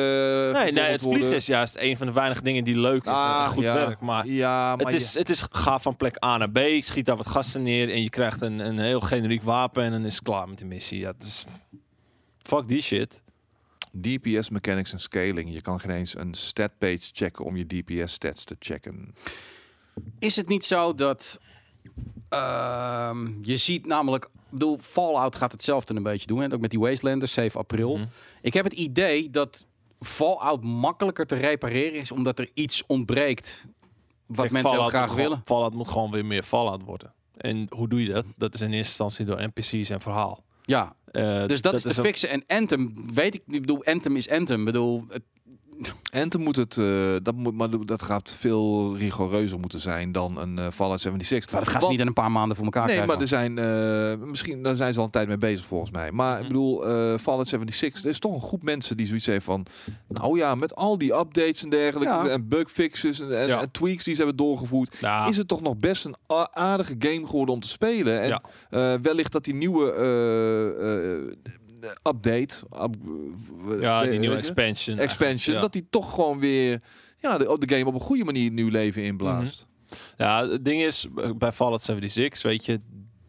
[0.61, 3.43] Nee, nee, het vliegen is juist een van de weinige dingen die leuk is Ah,
[3.45, 3.73] en goed ja.
[3.73, 3.99] werk.
[3.99, 7.17] Maar ja, maar het, is, het is ga van plek A naar B, schiet daar
[7.17, 10.23] wat gasten neer en je krijgt een, een heel generiek wapen en dan is het
[10.23, 10.99] klaar met de missie.
[10.99, 11.45] Ja, is,
[12.43, 13.23] fuck die shit.
[14.01, 15.53] DPS mechanics en scaling.
[15.53, 19.15] Je kan geen eens een stat page checken om je DPS stats te checken.
[20.19, 21.39] Is het niet zo dat
[22.29, 26.69] ehm, je ziet namelijk, ik bedoel, Fallout gaat hetzelfde een beetje doen, en ook met
[26.69, 27.97] die Wastelanders 7 april.
[27.97, 28.05] Mhm.
[28.41, 29.65] Ik heb het idee dat
[29.99, 33.65] Fallout makkelijker te repareren is, omdat er iets ontbreekt
[34.25, 35.41] wat Kijk, mensen heel graag gewoon- willen.
[35.45, 37.13] Fallout moet gewoon weer meer Fallout worden.
[37.37, 38.25] En hoe doe je dat?
[38.37, 40.43] Dat is in eerste instantie door NPC's en verhaal.
[40.63, 42.29] Ja, Eh, dus dat, is te een- fixen.
[42.29, 44.59] En Anthem, weet ik, ik bedoel, Anthem is Anthem.
[44.59, 45.21] Ik bedoel, het-
[46.11, 46.85] En dan moet het, eh,
[47.23, 51.51] dat, moet, maar dat gaat veel rigoureuzer moeten zijn dan een eh, Fallout 76.
[51.51, 53.13] maar dat gaan ze niet in een paar maanden voor elkaar Nee, krijgen.
[53.13, 56.11] maar er zijn eh, misschien daar zijn ze al een tijd mee bezig volgens mij.
[56.11, 56.47] Maar ik Mhm.
[56.47, 59.65] bedoel, eh Fallout 76, er is toch een groep mensen die zoiets heeft van,
[60.07, 62.27] nou ja, met al die updates en dergelijke Ja.
[62.27, 63.61] en bugfixes en, en, Ja.
[63.61, 66.15] en tweaks die ze hebben doorgevoerd, Ja, is het toch nog best een
[66.53, 68.21] aardige game geworden om te spelen.
[68.21, 68.41] En Ja.
[68.69, 71.31] eh, wellicht dat die nieuwe eh, eh,
[72.03, 72.95] update, up-
[73.81, 74.97] ja, die nieuwe expansion.
[74.97, 75.61] expansion, Ja.
[75.61, 76.81] dat die toch gewoon weer
[77.19, 79.65] ja, de, de game op een goede manier nieuw leven inblaast.
[80.17, 81.07] Ja, het ding is,
[81.37, 82.79] bij Fallout 76, weet je,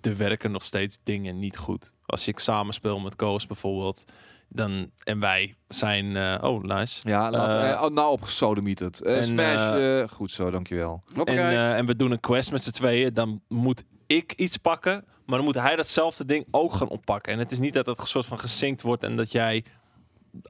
[0.00, 1.94] er werken nog steeds dingen niet goed.
[2.06, 4.04] Als je samen speelt met Koos bijvoorbeeld,
[4.48, 7.08] dan, en wij zijn, eh, oh nice.
[7.08, 9.02] Ja, laat, Eh, eh, oh, nou op gesodemieterd.
[9.02, 11.02] Eh en, Smash, goed zo, dankjewel.
[11.24, 15.04] En, eh, en we doen een quest met z'n tweeën, dan moet ik iets pakken,
[15.26, 17.32] maar dan moet hij datzelfde ding ook gaan oppakken.
[17.32, 19.64] En het is niet dat een soort van gesynct wordt en dat jij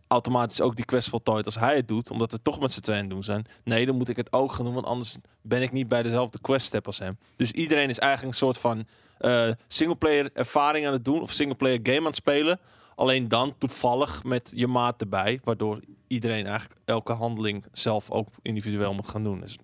[0.07, 3.09] automatisch ook die quest voltooit als hij het doet, omdat we toch met z'n tweeën
[3.09, 3.47] doen zijn.
[3.65, 6.39] Nee, dan moet ik het ook gaan doen, want anders ben ik niet bij dezelfde
[6.41, 7.19] quest step als hem.
[7.37, 8.87] Dus iedereen is eigenlijk een soort van
[9.19, 12.61] eh singleplayer ervaring aan het doen of singleplayer game aan het spelen.
[12.95, 18.95] Alleen dan toevallig met je maat erbij, waardoor iedereen eigenlijk elke handeling zelf ook individueel
[18.95, 19.41] moet gaan doen.
[19.41, 19.59] Dus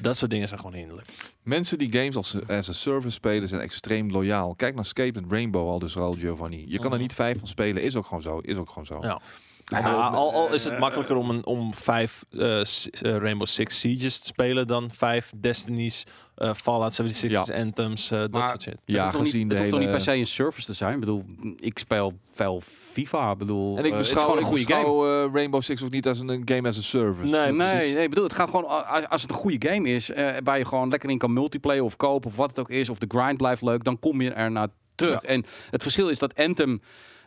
[0.00, 1.33] dat soort dingen zijn gewoon hinderlijk.
[1.44, 4.54] Mensen die games als as a service spelen zijn extreem loyaal.
[4.54, 6.64] Kijk naar Escape and Rainbow al dus al Giovanni.
[6.68, 7.00] Je kan er Mhm.
[7.00, 7.82] niet vijf van spelen.
[7.82, 8.38] Is ook gewoon zo.
[8.38, 8.98] Is ook gewoon zo.
[9.00, 9.20] Ja.
[9.64, 12.66] Nou Ja, ja, al, al is het makkelijker om, een, om vijf eh, eh,
[13.00, 16.04] Rainbow Six Sieges te spelen dan vijf Destinies,
[16.34, 18.72] eh, Fallout 76, Anthems, eh, dat Maar- soort shit.
[18.72, 20.66] Het Ja, hoeft toch gezien niet, de het hoeft toch niet per se een service
[20.66, 20.94] te zijn.
[20.94, 21.24] Ik bedoel,
[21.56, 22.62] ik speel veel
[22.92, 23.30] FIFA.
[23.30, 25.62] Ik bedoel, En ik eh, het is beschouw, gewoon een ik goede beschouw, eh, Rainbow
[25.62, 27.30] Six ook niet als een, een game as a service.
[27.30, 28.66] Nee, Nee, nee, ik bedoel, het gaat gewoon
[29.08, 31.96] als het een goede game is, eh, waar je gewoon lekker in kan multiplayer of
[31.96, 34.50] kopen of wat het ook is, of de grind blijft leuk, dan kom je er
[34.50, 35.22] naar terug.
[35.22, 36.80] En het verschil is dat Anthem,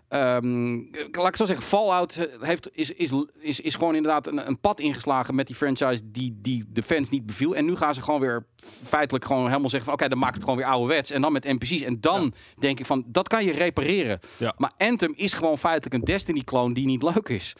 [0.08, 0.76] ehm,
[1.12, 4.60] laat ik zo zeggen, Fallout eh, heeft, is, is, is, is gewoon inderdaad een, een
[4.60, 7.56] pad ingeslagen met die franchise die, die de fans niet beviel.
[7.56, 8.46] En nu gaan ze gewoon weer
[8.84, 11.12] feitelijk gewoon helemaal zeggen van oké, dan maak ik het gewoon weer ouderwets.
[11.12, 11.82] En dan met NPC's.
[11.82, 14.20] En dan denk ik van, dat kan je repareren.
[14.38, 14.54] Ja.
[14.58, 17.56] Maar Anthem is gewoon feitelijk een Destiny-clone die niet leuk is.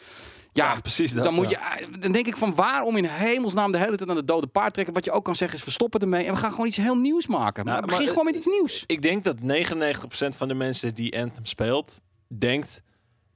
[0.52, 3.78] Ja, Ja, precies dat, dan moet je, dan denk ik van waarom in hemelsnaam de
[3.78, 4.94] hele tijd aan de dode paard trekken.
[4.94, 7.26] Wat je ook kan zeggen is verstoppen ermee en we gaan gewoon iets heel nieuws
[7.26, 7.64] maken.
[7.64, 8.84] Maar Nou, begin maar, gewoon met iets nieuws.
[8.86, 12.82] Ik denk dat 99% van de mensen die Anthem speelt, denkt,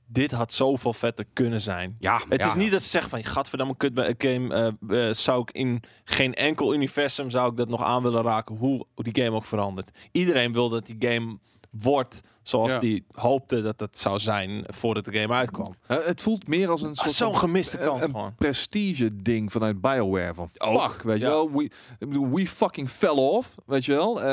[0.07, 1.97] dit had zoveel vetter kunnen zijn.
[1.99, 2.47] Ja, Het ja.
[2.47, 5.51] is niet dat ze zeggen van, gadverdamme kut bij een game, eh, eh, zou ik
[5.51, 9.45] in geen enkel universum zou ik dat nog aan willen raken, hoe die game ook
[9.45, 9.91] verandert.
[10.13, 11.39] Iedereen wil dat die game
[11.71, 12.79] wordt zoals Ja.
[12.79, 15.75] die hoopte dat het zou zijn voordat de game uitkwam.
[15.87, 18.35] Eh, het voelt meer als een Ah, soort Zo'n gemiste een- kans een gewoon.
[18.35, 21.73] prestige ding vanuit BioWare van Ook, fuck, weet je wel, we, ik
[22.09, 24.21] bedoel, we fucking fell off, weet je wel.
[24.21, 24.27] Eh,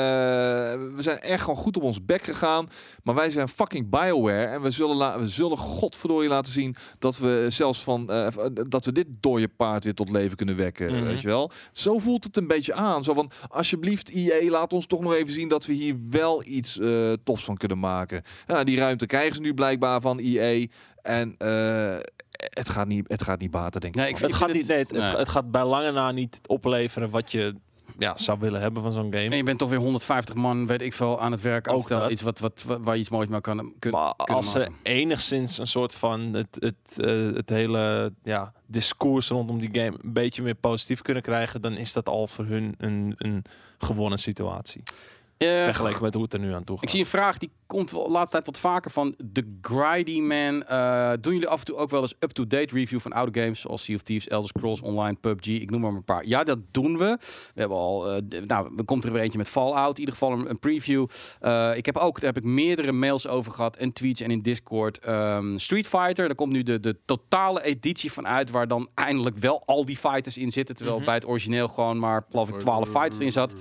[0.94, 2.68] we zijn echt gewoon goed op ons bek gegaan,
[3.02, 7.18] maar wij zijn fucking BioWare en we zullen, la- we zullen godverdorie laten zien dat
[7.18, 8.26] we zelfs van eh,
[8.68, 11.04] dat we dit dode paard weer tot leven kunnen wekken, Mhm.
[11.04, 11.50] weet je wel.
[11.72, 15.32] Zo voelt het een beetje aan, zo van alsjeblieft IE, laat ons toch nog even
[15.32, 17.98] zien dat we hier wel iets eh, tofs van kunnen maken.
[18.46, 20.70] Ja, die ruimte krijgen ze nu blijkbaar van IE
[21.02, 21.96] en eh,
[22.32, 24.00] het gaat niet, het gaat niet baten, denk ik.
[24.00, 25.02] Nee, ik Het gaat, niet, nee, het, nee.
[25.02, 27.54] het gaat bij lange na niet opleveren wat je
[27.98, 29.28] ja, zou willen hebben van zo'n game.
[29.28, 31.72] En je bent toch weer 150 man, weet ik veel, aan het werk.
[31.72, 32.10] Ook dat.
[32.10, 34.68] Iets wat, wat, wat- waar je iets moois mee kan, kun, Maar kunnen als ze
[34.82, 40.12] enigszins een soort van het, het, eh, het hele ja, discours rondom die game een
[40.12, 43.44] beetje meer positief kunnen krijgen, dan is dat al voor hun een, een
[43.78, 44.82] gewonnen situatie.
[45.40, 46.84] Eh, Vergeleken met hoe het er nu aan toe gaat.
[46.84, 50.62] Ik zie een vraag die komt de laatste tijd wat vaker van The Grindy Man.
[50.62, 53.84] Eh, doen jullie af en toe ook wel eens up-to-date review van oude games zoals
[53.84, 55.46] Sea of Thieves, Elder Scrolls Online, PUBG?
[55.46, 56.26] Ik noem maar een paar.
[56.26, 57.18] Ja, dat doen we.
[57.54, 59.92] We hebben al, eh, nou, er komt er weer eentje met Fallout.
[59.94, 61.06] In ieder geval een, een preview.
[61.74, 64.98] Ik heb ook, daar heb ik meerdere mails over gehad en tweets en in Discord.
[64.98, 69.36] Ehm, Street Fighter, daar komt nu de, de totale editie van uit waar dan eindelijk
[69.36, 70.74] wel al die fighters in zitten.
[70.76, 71.06] Terwijl Mhm.
[71.06, 73.54] bij het origineel gewoon maar, geloof ik, 12 fighters in zat.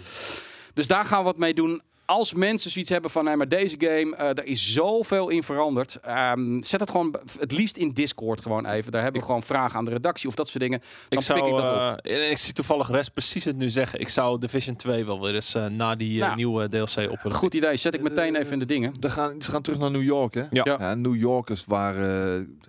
[0.74, 1.82] Dus daar gaan we wat mee doen.
[2.06, 5.96] Als mensen zoiets hebben van, nee, maar deze game, eh daar is zoveel in veranderd.
[6.02, 8.92] Ehm, zet het gewoon het liefst in Discord gewoon even.
[8.92, 10.80] Daar hebben we gewoon vragen aan de redactie of dat soort dingen.
[11.10, 12.06] Dan Ik zou, pik ik dat op.
[12.06, 14.00] eh, ik zie toevallig Rest precies het nu zeggen.
[14.00, 16.82] Ik zou Division 2 wel weer eens eh, na die Nou, nieuwe DLC
[17.12, 17.38] op willen.
[17.38, 18.94] Goed idee, zet ik meteen even in de dingen.
[19.00, 20.44] Ze gaan, ze gaan terug naar New York, hè?
[20.52, 20.96] Ja.
[20.96, 22.60] New Yorkers waren...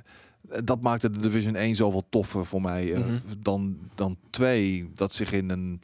[0.64, 3.18] dat maakte de Division 1 zoveel toffer voor mij Mhm.
[3.38, 4.90] dan, dan 2.
[4.94, 5.80] Dat zich in een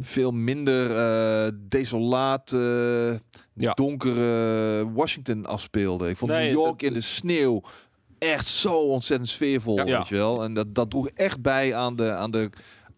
[0.00, 3.12] veel minder eh, desolaat, eh,
[3.54, 3.72] Ja.
[3.72, 6.08] donkere Washington afspeelde.
[6.08, 7.62] Ik vond Nee, New York in de sneeuw
[8.18, 9.98] echt zo ontzettend sfeervol, Ja.
[9.98, 10.42] weet je wel.
[10.44, 12.10] En dat, dat droeg echt bij aan de...
[12.12, 12.50] Aan de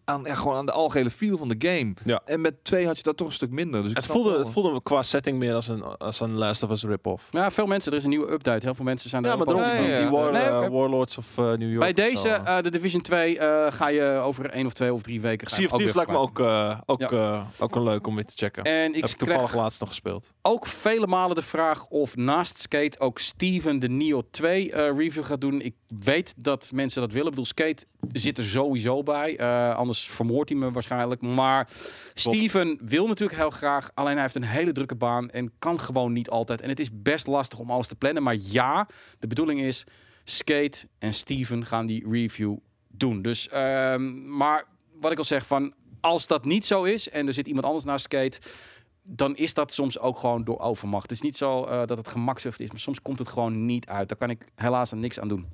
[0.05, 1.93] aan, ja, gewoon aan de algehele feel van de game.
[2.05, 2.21] Ja.
[2.25, 3.83] En met twee had je dat toch een stuk minder.
[3.83, 6.69] Dus Het voelde, wel- het voelde qua setting meer als een, als een Last of
[6.71, 7.27] Us rip-off.
[7.31, 8.65] Ja, veel mensen, er is een nieuwe update.
[8.65, 10.09] Heel veel mensen zijn Ja, er maar daarom, ja, die, ja.
[10.09, 10.67] War- Nee, eh.
[10.67, 11.79] Warlords of eh, New York.
[11.79, 15.21] Bij deze, eh, de Division 2, eh, ga je over één of twee of drie
[15.21, 15.47] weken...
[15.47, 17.09] ga je Sea of Thieves lijkt me ook, eh, ook, Ja.
[17.09, 18.63] eh, ook een leuk om weer te checken.
[18.63, 20.33] En Heb ik ik toevallig laatst nog gespeeld.
[20.41, 25.23] ook vele malen de vraag of naast Skate ook Steven de Neo 2 eh, review
[25.23, 25.61] gaat doen.
[25.61, 27.25] Ik weet dat mensen dat willen.
[27.27, 29.37] Ik bedoel, Skate zit er sowieso bij.
[29.37, 31.21] Eh, anders vermoordt hij me waarschijnlijk.
[31.21, 31.69] Maar
[32.13, 33.91] Steven wil natuurlijk heel graag.
[33.93, 36.61] Alleen hij heeft een hele drukke baan en kan gewoon niet altijd.
[36.61, 38.23] En het is best lastig om alles te plannen.
[38.23, 38.87] Maar ja,
[39.19, 39.83] de bedoeling is
[40.23, 42.57] Skate en Steven gaan die review
[42.87, 43.21] doen.
[43.21, 44.65] Dus, ehm, maar
[44.99, 45.73] wat ik al zeg van...
[46.01, 48.39] Als dat niet zo is en er zit iemand anders naast Skate
[49.05, 51.03] dan is dat soms ook gewoon door overmacht.
[51.03, 53.85] Het is niet zo eh, dat het gemakzucht is, maar soms komt het gewoon niet
[53.85, 54.09] uit.
[54.09, 55.47] Daar kan ik helaas niks aan doen.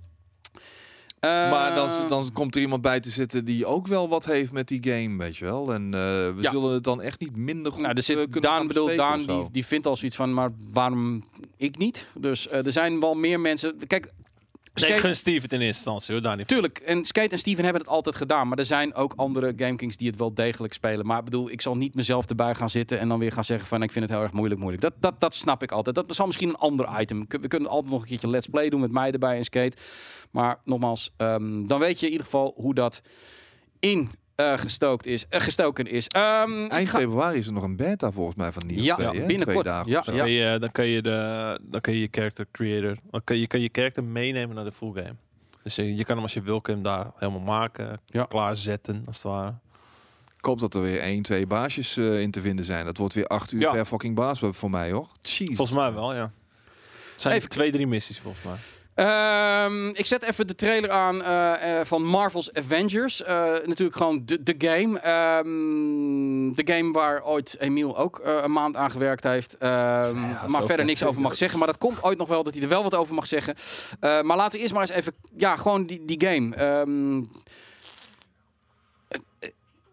[1.21, 4.67] Maar dan, dan komt er iemand bij te zitten die ook wel wat heeft met
[4.67, 5.73] die game, weet je wel.
[5.73, 6.51] En eh, we Ja.
[6.51, 9.47] zullen het dan echt niet minder goed nou, er zit kunnen Daan, bedoel, Daan die,
[9.51, 11.23] die vindt al zoiets van, maar waarom
[11.57, 12.07] ik niet?
[12.13, 13.77] Dus eh, er zijn wel meer mensen.
[13.87, 14.11] Kijk,
[14.81, 16.56] Nee, ik Skate- gun Steve het in eerste instantie hoor, daar niet van.
[16.57, 18.47] Tuurlijk, en Skate en Steven hebben het altijd gedaan.
[18.47, 21.06] Maar er zijn ook andere GameKings die het wel degelijk spelen.
[21.06, 23.68] Maar ik bedoel, ik zal niet mezelf erbij gaan zitten en dan weer gaan zeggen
[23.68, 24.81] van ik vind het heel erg moeilijk, moeilijk.
[24.84, 25.95] Dat, dat, dat snap ik altijd.
[25.95, 27.26] Dat zal misschien een ander item.
[27.27, 29.77] We kunnen altijd nog een keertje Let's Play doen met mij erbij en Skate.
[30.31, 33.01] Maar nogmaals, ehm, dan weet je in ieder geval hoe dat
[33.80, 34.10] in
[34.40, 36.07] eh, gestookt is, eh, gestoken is.
[36.07, 38.95] Ehm, ik Eind ga- februari is er nog een beta volgens mij van Nio Ja,
[38.95, 39.26] 2, ja, hè?
[39.26, 39.60] binnenkort.
[39.66, 40.06] Twee dagen Ja, ja.
[40.06, 43.38] Dan, kan je, dan, kan je de, dan kan je je character creator, dan kan
[43.38, 45.16] je, kan je character meenemen naar de full game.
[45.64, 48.24] Dus je, je kan hem als je wil, kan je hem daar helemaal maken, Ja.
[48.26, 49.53] klaarzetten als het ware.
[50.38, 52.86] Ik hoop dat er weer één, twee baasjes eh, in te vinden zijn.
[52.86, 53.72] Dat wordt weer acht uur Ja.
[53.72, 55.07] per fucking baas voor mij, hoor.
[55.22, 55.56] Jeez.
[55.56, 56.32] Volgens mij wel, ja.
[57.11, 58.56] Het zijn Even- twee, drie missies volgens mij.
[58.99, 63.23] Ehm, ik zet even de trailer aan eh, eh, van Marvel's Avengers.
[63.23, 63.35] Eh,
[63.65, 64.99] natuurlijk gewoon de, de game.
[64.99, 69.57] Ehm, de game waar ooit Emiel ook een maand aan gewerkt heeft.
[69.57, 71.57] Ehm, maar zo verder niks over mag zeggen.
[71.59, 73.55] Maar dat komt ooit nog wel dat hij er wel wat over mag zeggen.
[73.99, 75.13] Eh, maar laten we eerst maar eens even...
[75.38, 76.55] Ja, gewoon die, die game.
[76.55, 77.23] Ehm,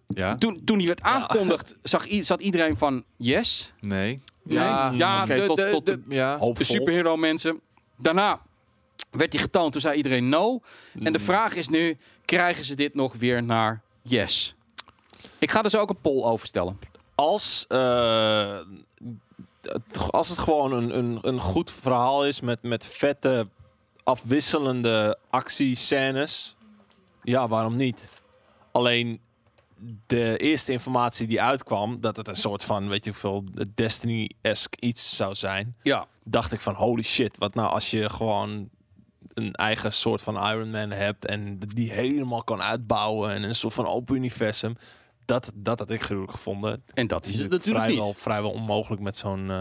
[0.08, 0.36] Ja?
[0.36, 3.72] toen, toen die werd aangekondigd, zag, zat iedereen van yes.
[3.80, 4.20] Nee?
[4.42, 4.58] Nee?
[4.58, 6.32] Ja, Ja, de- tot, de- tot de- ja.
[6.34, 6.64] De Hoopvol.
[6.64, 7.60] superhero mensen.
[7.98, 8.40] Daarna
[9.16, 10.60] werd die getoond, toen zei iedereen no.
[11.02, 14.54] En de vraag is nu, krijgen ze dit nog weer naar yes?
[15.38, 16.78] Ik ga zo ook een poll over stellen.
[17.14, 18.58] Als, eh,
[20.10, 23.48] als het gewoon een, een, een goed verhaal is met, met vette,
[24.04, 26.56] afwisselende actiescènes,
[27.22, 28.12] ja, waarom niet?
[28.72, 29.20] Alleen
[30.06, 33.44] de eerste informatie die uitkwam, dat het een soort van, weet je hoeveel,
[33.74, 36.06] Destiny-esque iets zou zijn, Ja.
[36.24, 38.68] dacht ik van holy shit, wat nou als je gewoon
[39.36, 43.74] een eigen soort van Iron Man hebt en die helemaal kan uitbouwen en een soort
[43.74, 44.76] van open universum.
[45.24, 46.82] Dat, dat had ik gruwelijk gevonden.
[46.94, 48.18] En dat is het natuurlijk vrijwel, niet.
[48.18, 49.60] vrijwel onmogelijk met zo'n eh,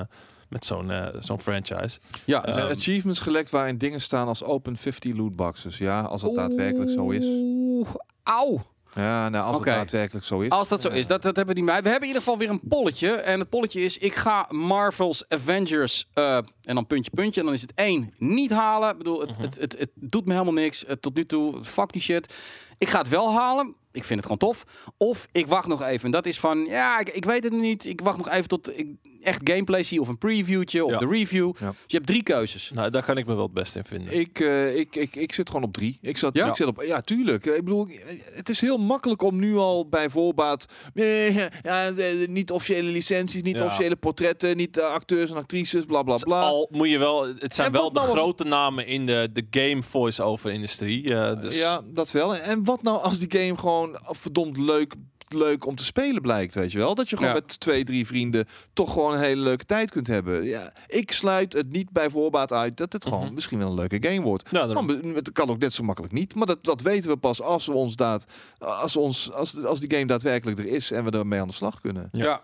[0.49, 1.99] met zo'n eh, zo'n franchise.
[2.25, 5.77] Ja, Er zijn Ehm, achievements gelekt waarin dingen staan als open 50 lootboxes.
[5.77, 7.23] Ja, als dat daadwerkelijk zo is.
[7.25, 7.89] Oeh,
[8.23, 8.61] Auw.
[8.95, 9.69] Ja, nou, als Oké.
[9.69, 10.49] het daadwerkelijk zo is.
[10.49, 11.81] Als dat zo is, dat, dat hebben we niet bij.
[11.81, 13.09] We hebben in ieder geval weer een polletje.
[13.11, 17.39] En het polletje is, ik ga Marvel's Avengers, eh, en dan puntje, puntje.
[17.39, 18.89] En dan is het één, niet halen.
[18.91, 19.41] Ik bedoel, het, Mhm.
[19.41, 20.85] het, het, het doet me helemaal niks.
[20.99, 22.33] Tot nu toe, fuck die shit.
[22.77, 23.75] Ik ga het wel halen.
[23.91, 24.63] Ik vind het gewoon tof.
[24.97, 26.05] Of ik wacht nog even.
[26.05, 27.85] En dat is van, ja, ik, ik weet het niet.
[27.85, 28.87] Ik wacht nog even tot ik
[29.21, 30.01] echt gameplay zie.
[30.01, 30.97] Of een previewtje, of Ja.
[30.97, 31.51] de review.
[31.59, 31.67] Ja.
[31.69, 32.71] Dus je hebt drie keuzes.
[32.73, 34.19] Nou, daar kan ik me wel het beste in vinden.
[34.19, 35.97] Ik, eh, ik, ik, ik zit gewoon op drie.
[36.01, 36.47] Ik zat, Ja?
[36.49, 37.45] ik zit op, ja, tuurlijk.
[37.45, 37.87] Ik bedoel,
[38.33, 41.35] het is heel makkelijk om nu al bij voorbaat eh,
[41.69, 43.65] ja, eh, niet officiële licenties, niet Ja.
[43.65, 46.41] officiële portretten, niet acteurs en actrices, bla bla bla.
[46.71, 49.83] Moet je wel, het zijn wel de nou als- grote namen in de, de game
[49.83, 51.15] voice-over industrie.
[51.15, 52.35] eh, dus Ja, dat wel.
[52.35, 54.93] En wat nou als die game gewoon verdomd leuk,
[55.29, 56.95] leuk om te spelen blijkt, weet je wel?
[56.95, 57.37] Dat je gewoon Ja.
[57.39, 60.43] met twee, drie vrienden toch gewoon een hele leuke tijd kunt hebben.
[60.43, 63.33] Ja, ik sluit het niet bij voorbaat uit dat het gewoon Mhm.
[63.33, 64.49] misschien wel een leuke game wordt.
[64.51, 64.85] Ja, daarom.
[64.85, 66.35] Maar het kan ook net zo makkelijk niet.
[66.35, 68.25] Maar dat, dat weten we pas als we ons daad,
[68.57, 71.81] als, ons, als, als die game daadwerkelijk er is en we ermee aan de slag
[71.81, 72.09] kunnen.
[72.11, 72.23] Ja.
[72.25, 72.41] Ja.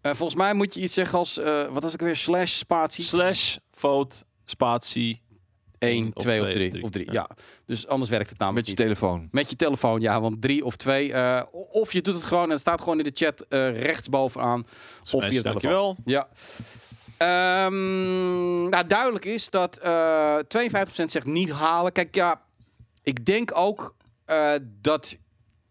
[0.00, 3.04] Eh, volgens mij moet je iets zeggen als, eh, wat was ik weer, slash, spatie,
[3.04, 5.22] Slash, vote, spatie.
[5.78, 6.70] 1, of 2 of twee, 3.
[6.70, 6.82] drie.
[6.84, 7.12] Of 3, Ja.
[7.12, 7.28] ja.
[7.66, 8.94] Dus anders werkt het namelijk Met je niet.
[8.98, 9.28] telefoon.
[9.30, 11.12] Met je telefoon, ja, want 3 of 2.
[11.52, 14.60] of je doet het gewoon en het staat gewoon in de chat eh rechtsbovenaan.
[14.60, 14.68] Of
[15.02, 15.52] Smash, via de telefoon.
[15.52, 15.96] dankjewel.
[16.04, 16.28] Ja.
[17.16, 21.92] Ehm, nou, duidelijk is dat eh 52% zegt niet halen.
[21.92, 22.42] Kijk, ja,
[23.02, 23.94] ik denk ook
[24.24, 25.16] eh, dat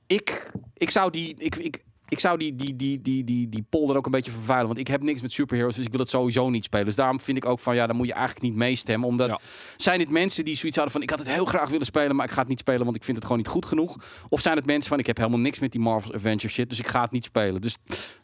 [0.07, 3.97] ik, ik zou die, ik, ik, ik zou die, die, die, die, die, die polder
[3.97, 4.67] ook een beetje vervuilen.
[4.67, 6.85] Want ik heb niks met superheroes, dus ik wil het sowieso niet spelen.
[6.85, 9.07] Dus daarom vind ik ook van, ja, dan moet je eigenlijk niet meestemmen.
[9.07, 9.39] Omdat Ja.
[9.77, 12.25] zijn dit mensen die zoiets hadden van, ik had het heel graag willen spelen, maar
[12.25, 13.95] ik ga het niet spelen, want ik vind het gewoon niet goed genoeg.
[14.29, 16.79] Of zijn het mensen van, ik heb helemaal niks met die Marvel's Avengers shit, dus
[16.79, 17.61] ik ga het niet spelen.
[17.61, 17.75] Dus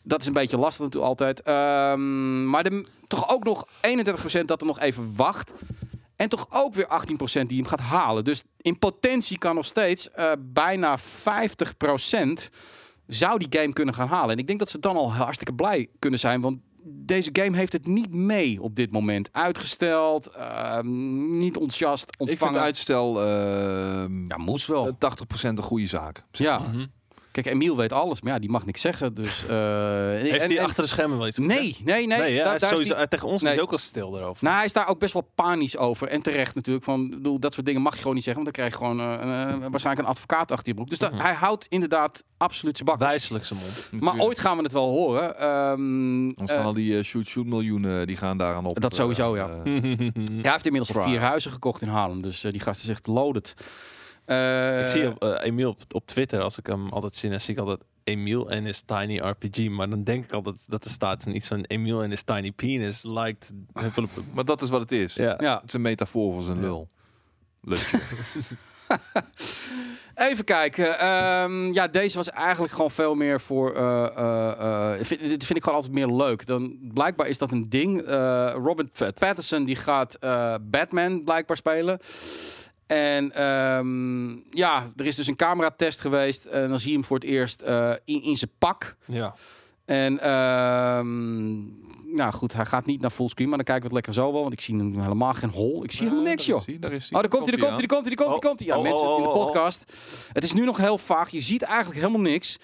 [0.04, 1.42] dat is een beetje lastig natuurlijk altijd.
[1.42, 5.54] Ehm, maar de, toch ook nog 31% dat er nog even wacht.
[6.16, 8.24] En toch ook weer 18% die hem gaat halen.
[8.24, 12.50] Dus in potentie kan nog steeds eh, bijna 50%
[13.08, 14.30] zou die game kunnen gaan halen.
[14.32, 16.42] En ik denk dat ze dan al hartstikke blij kunnen zijn.
[16.42, 19.30] Want deze game heeft het niet mee op dit moment.
[19.32, 22.62] Uitgesteld, ehm, niet enthousiast Ik vind ontvangen.
[22.62, 24.88] uitstel ehm, Ja, moest wel.
[24.88, 26.24] eh, 80% een goede zaak.
[26.32, 26.86] Ja, Mhm.
[27.42, 29.14] Kijk, Emiel weet alles, maar ja, die mag niks zeggen.
[29.14, 29.50] Dus, eh,
[30.30, 31.38] Heeft en- hij achter de schermen wel iets?
[31.38, 32.18] Nee, nee, nee.
[32.20, 34.44] Nee, ja, daar- is is sowieso, die- tegen ons is hij ook al stil daarover.
[34.44, 36.08] Nou, hij is daar ook best wel panisch over.
[36.08, 36.86] En terecht natuurlijk.
[36.86, 38.44] Van, bedoel, dat soort dingen mag je gewoon niet zeggen.
[38.44, 40.90] Want dan krijg je gewoon eh, een, eh, waarschijnlijk een advocaat achter je broek.
[40.90, 41.22] Dus dat- Mhm.
[41.22, 43.00] hij houdt inderdaad absoluut zijn bak.
[43.00, 44.02] Wijselijk zijn mond.
[44.04, 45.40] Maar ooit gaan we het wel horen.
[45.40, 48.82] Ehm, Ons gaan al die shoot-shoot miljoenen, die gaan daaraan op.
[48.82, 49.50] Dat sowieso, ja.
[49.50, 52.22] hij heeft inmiddels al vier huizen gekocht in Haarlem.
[52.22, 53.54] Dus die gasten zegt loaded.
[54.26, 57.40] Eh, ik zie op, eh, Emiel op, op Twitter, als ik hem altijd zie, dan
[57.42, 59.70] zie ik altijd Emiel en his tiny RPG.
[59.70, 62.52] Maar dan denk ik altijd dat er staat zo'n iets van Emiel en his tiny
[62.52, 63.50] penis liked.
[64.34, 65.14] maar dat is wat het is.
[65.14, 65.36] ja.
[65.40, 66.62] Ja, Het is een metafoor voor zijn Ja.
[66.62, 66.90] lul.
[67.62, 68.00] Lutje.
[70.16, 71.00] Even kijken.
[71.00, 73.74] Ehm, ja, deze was eigenlijk gewoon veel meer voor.
[73.76, 76.46] eh, eh, eh, vind, dit vind ik gewoon altijd meer leuk.
[76.46, 78.02] Dan, blijkbaar is dat een ding.
[78.02, 82.00] Eh, Robert Pattinson die gaat eh, Batman blijkbaar spelen.
[82.88, 86.46] En ehm, ja, er is dus een cameratest geweest.
[86.46, 88.96] En dan zie je hem voor het eerst eh, in, in zijn pak.
[89.06, 89.36] ja.
[89.86, 91.54] En ehm,
[92.16, 94.42] nou goed, hij gaat niet naar fullscreen, maar dan kijken we het lekker zo wel.
[94.42, 95.84] Want ik zie hem helemaal geen hol.
[95.84, 96.66] Ik zie helemaal niks, joh.
[96.66, 97.16] Daar is hij, daar is hij.
[97.16, 98.68] Oh, daar komt hij, daar komt hij, daar komt hij, daar komt hij, komt hij.
[98.68, 99.94] Ja, Oh, mensen oh, in de oh, podcast.
[100.34, 101.30] Het is nu nog heel vaag.
[101.30, 102.58] Je ziet eigenlijk helemaal niks.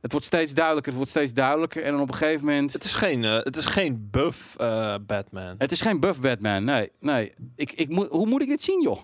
[0.00, 1.82] Het wordt steeds duidelijker, het wordt steeds duidelijker.
[1.82, 2.72] En dan op een gegeven moment...
[2.72, 5.54] Het is geen, eh, het is geen buff eh, Batman.
[5.58, 6.90] Het is geen buff Batman, nee.
[7.00, 7.32] nee.
[7.56, 8.98] Ik, ik moet, hoe moet ik dit zien, joh?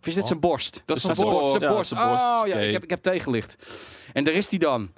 [0.00, 0.28] Of is dit Oh.
[0.28, 0.82] zijn borst?
[0.84, 1.50] Dat is Zijn borst.
[1.50, 1.88] Zijn Ja, borst.
[1.88, 2.24] zijn borst.
[2.24, 3.56] Oh, ja, ik heb, ik heb tegenlicht.
[4.12, 4.90] En daar is hij dan.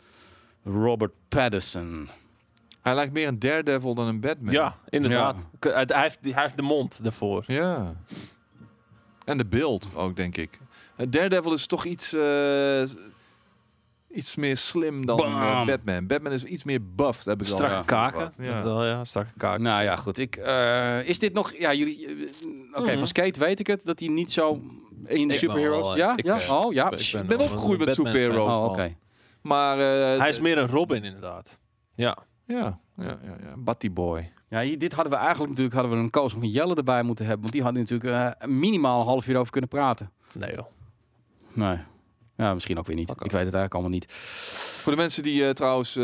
[0.64, 2.08] Robert Pattinson.
[2.82, 4.52] Hij lijkt meer een Daredevil dan een Batman.
[4.52, 5.36] Ja, inderdaad.
[5.60, 7.44] Hij, heeft, hij heeft de mond ervoor.
[7.46, 7.94] Ja.
[9.24, 10.58] En de beeld ook, denk ik.
[11.08, 12.82] Daredevil is toch iets, eh,
[14.14, 15.66] iets meer slim dan eh.
[15.66, 16.06] Batman.
[16.06, 17.52] Batman is iets meer buffed, heb ik al.
[17.52, 18.32] Strakke kaken.
[18.39, 18.44] Ja.
[18.44, 18.62] Ja.
[18.62, 19.62] Wel, ja, strakke kaken.
[19.62, 20.18] Nou ja, goed.
[20.18, 21.52] Ik, eh, is dit nog...
[21.59, 22.06] Ja, jullie...
[22.06, 22.12] eh,
[22.72, 22.98] Oké, Mhm.
[22.98, 23.84] van Skate weet ik het.
[23.84, 24.52] Dat hij niet zo
[25.06, 25.97] in de ben superheroes...
[25.97, 26.16] ja?
[26.16, 26.39] ik, ja?
[26.51, 26.90] oh, ja.
[26.90, 28.52] ik ben wel een opgegroeid met superheroes.
[28.52, 28.84] Oh.
[29.43, 31.60] Maar eh, Hij is meer een Robin, inderdaad.
[31.94, 32.16] Ja.
[32.47, 33.55] Ja, ja, ja, ja.
[33.56, 34.32] Batty Boy.
[34.48, 37.24] Ja, hier, dit hadden we eigenlijk natuurlijk hadden we een coach van Jelle erbij moeten
[37.24, 37.43] hebben.
[37.43, 40.10] Want die hadden natuurlijk eh, minimaal een half uur over kunnen praten.
[40.32, 40.66] Nee joh.
[41.52, 41.78] Nee.
[42.43, 43.10] Ja, misschien ook weer niet.
[43.10, 44.12] Ik weet het eigenlijk allemaal niet.
[44.82, 46.02] Voor de mensen die eh, trouwens eh,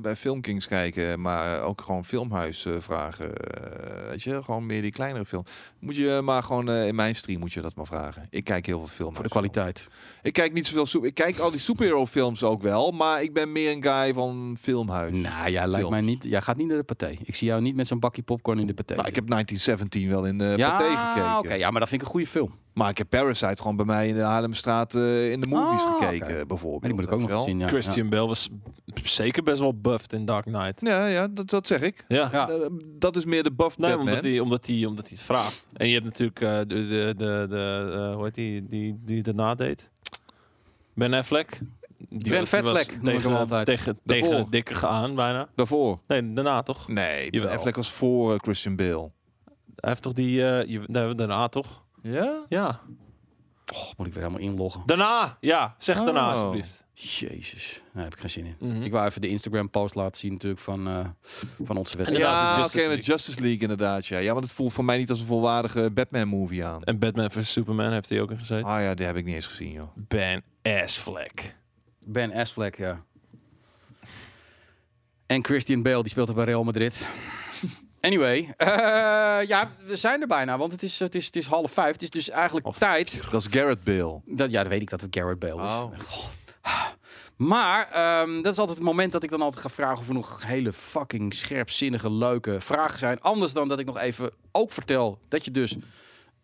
[0.00, 4.90] bij Filmkings kijken, maar ook gewoon Filmhuis eh, vragen, eh, weet je, gewoon meer die
[4.90, 5.44] kleinere film.
[5.78, 8.26] Moet je maar gewoon eh, in mijn stream moet je dat maar vragen.
[8.30, 9.14] Ik kijk heel veel Filmhuis.
[9.14, 9.88] Voor de kwaliteit.
[10.22, 11.04] Ik kijk niet zoveel soep.
[11.04, 14.56] Ik kijk al die superhero films ook wel, maar ik ben meer een guy van
[14.60, 15.12] Filmhuis.
[15.12, 15.90] Nou, jij lijkt Films.
[15.90, 16.24] mij niet.
[16.24, 17.14] Jij gaat niet naar de paté.
[17.24, 18.94] Ik zie jou niet met zo'n bakje popcorn in de paté.
[18.94, 21.38] Nou, ik heb 1917 wel in de ja, Pathé gekeken.
[21.38, 21.54] oké.
[21.54, 22.54] ja, maar dat vind ik een goede film.
[22.78, 25.98] Maar ik heb Parasite gewoon bij mij in de Haarlemstraat eh, in de movies Oh,
[25.98, 26.80] gekeken, bijvoorbeeld.
[26.80, 27.58] Maar die moet ik ook nog je zien.
[27.58, 27.68] Ja.
[27.68, 28.48] Christian Bale was
[29.04, 30.80] zeker best wel buffed in Dark Knight.
[30.80, 30.92] wel.
[30.92, 32.04] Ja, ja dat, dat zeg ik.
[32.08, 32.28] Ja.
[32.32, 32.48] Ja.
[32.48, 32.56] Eh,
[32.98, 34.08] dat is meer de buff Nee, Batman.
[34.08, 35.66] omdat hij, omdat, hij, omdat hij het vraagt.
[35.72, 39.54] En je hebt natuurlijk eh, de, de, de, de hoe heet die, die, die daarna
[39.54, 39.90] deed?
[40.94, 41.60] Ben Affleck.
[42.08, 43.66] Die Ben hem tegen, altijd.
[43.66, 44.26] tegen, Daarvoor.
[44.28, 45.48] tegen het dikke gaan bijna.
[45.54, 45.98] Daarvoor.
[46.06, 46.88] Nee, daarna toch?
[46.88, 47.48] Nee.
[47.48, 49.10] Affleck was voor Christian Bale.
[49.76, 51.86] Hij heeft toch die, eh, je, nee, daarna toch?
[52.02, 52.44] Ja?
[52.48, 52.80] Ja.
[53.74, 54.82] Oh, moet ik weer helemaal inloggen.
[54.86, 55.36] Daarna!
[55.40, 56.34] Ja, zeg daarna Oh.
[56.34, 56.86] alsjeblieft.
[56.92, 57.82] Jezus.
[57.94, 58.56] Daar heb ik geen zin in.
[58.58, 58.82] Mhm.
[58.82, 61.06] Ik wou even de Instagram post laten zien natuurlijk van, eh,
[61.64, 62.24] van onze wedstrijd.
[62.24, 63.04] Ja, oké, Justice met League.
[63.04, 64.06] Justice League inderdaad.
[64.06, 64.18] Ja.
[64.18, 66.82] ja, want het voelt voor mij niet als een volwaardige Batman-movie aan.
[66.84, 68.66] En Batman vs Superman heeft hij ook in gezeten.
[68.66, 69.88] Ah ja, die heb ik niet eens gezien, joh.
[69.94, 71.56] Ben Affleck.
[71.98, 73.02] Ben Affleck, ja.
[75.26, 77.06] En Christian Bale, die speelt er bij Real Madrid.
[78.08, 78.68] Anyway, eh,
[79.48, 81.92] ja, we zijn er bijna, want het is, het is, het is half vijf.
[81.92, 83.20] Het is dus eigenlijk Of- tijd.
[83.30, 84.20] Dat is Garrett Bale.
[84.24, 85.68] Dat, ja, dan weet ik dat het Garrett Bale is.
[85.68, 85.92] Oh.
[87.36, 90.14] Maar ehm, dat is altijd het moment dat ik dan altijd ga vragen of er
[90.14, 93.20] nog hele fucking scherpzinnige, leuke vragen zijn.
[93.20, 95.76] Anders dan dat ik nog even ook vertel dat je dus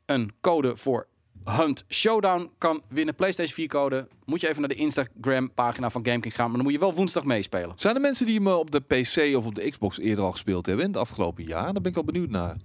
[0.06, 1.06] een code voor
[1.44, 3.14] Hunt Showdown kan winnen.
[3.14, 4.08] PlayStation 4 code.
[4.24, 6.46] Moet je even naar de Instagram pagina van GameKings gaan.
[6.46, 7.72] Maar dan moet je wel woensdag meespelen.
[7.78, 10.32] Zijn er mensen die hem eh, op de PC of op de Xbox eerder al
[10.32, 11.72] gespeeld hebben in het afgelopen jaar?
[11.72, 12.56] Daar ben ik wel benieuwd naar.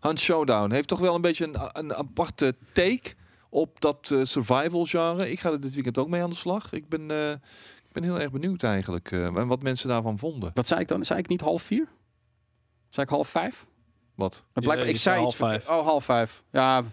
[0.00, 3.14] Hunt Showdown heeft toch wel een beetje een, een aparte take
[3.48, 5.30] op dat eh, survival genre.
[5.30, 6.72] Ik ga er dit weekend ook mee aan de slag.
[6.72, 10.50] Ik ben, eh, ik ben heel erg benieuwd eigenlijk eh, en wat mensen daarvan vonden.
[10.54, 11.04] Wat zei ik dan?
[11.04, 11.88] Zei ik niet half vier?
[12.88, 13.66] Zei ik half vijf?
[14.14, 14.44] Wat?
[14.54, 15.68] Ik zei zei half iets vijf.
[15.68, 16.42] Oh, half vijf.
[16.52, 16.84] Ja,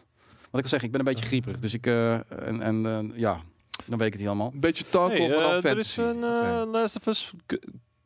[0.60, 1.60] ik al zeg, ik ben een beetje grieperig.
[1.60, 2.14] Dus ik, eh,
[2.48, 3.40] en, en eh, ja,
[3.86, 4.52] dan weet ik het niet allemaal.
[4.54, 6.66] Een beetje talk Hey, of dan eh, er is een eh, Oké.
[6.72, 7.56] Last of Us g-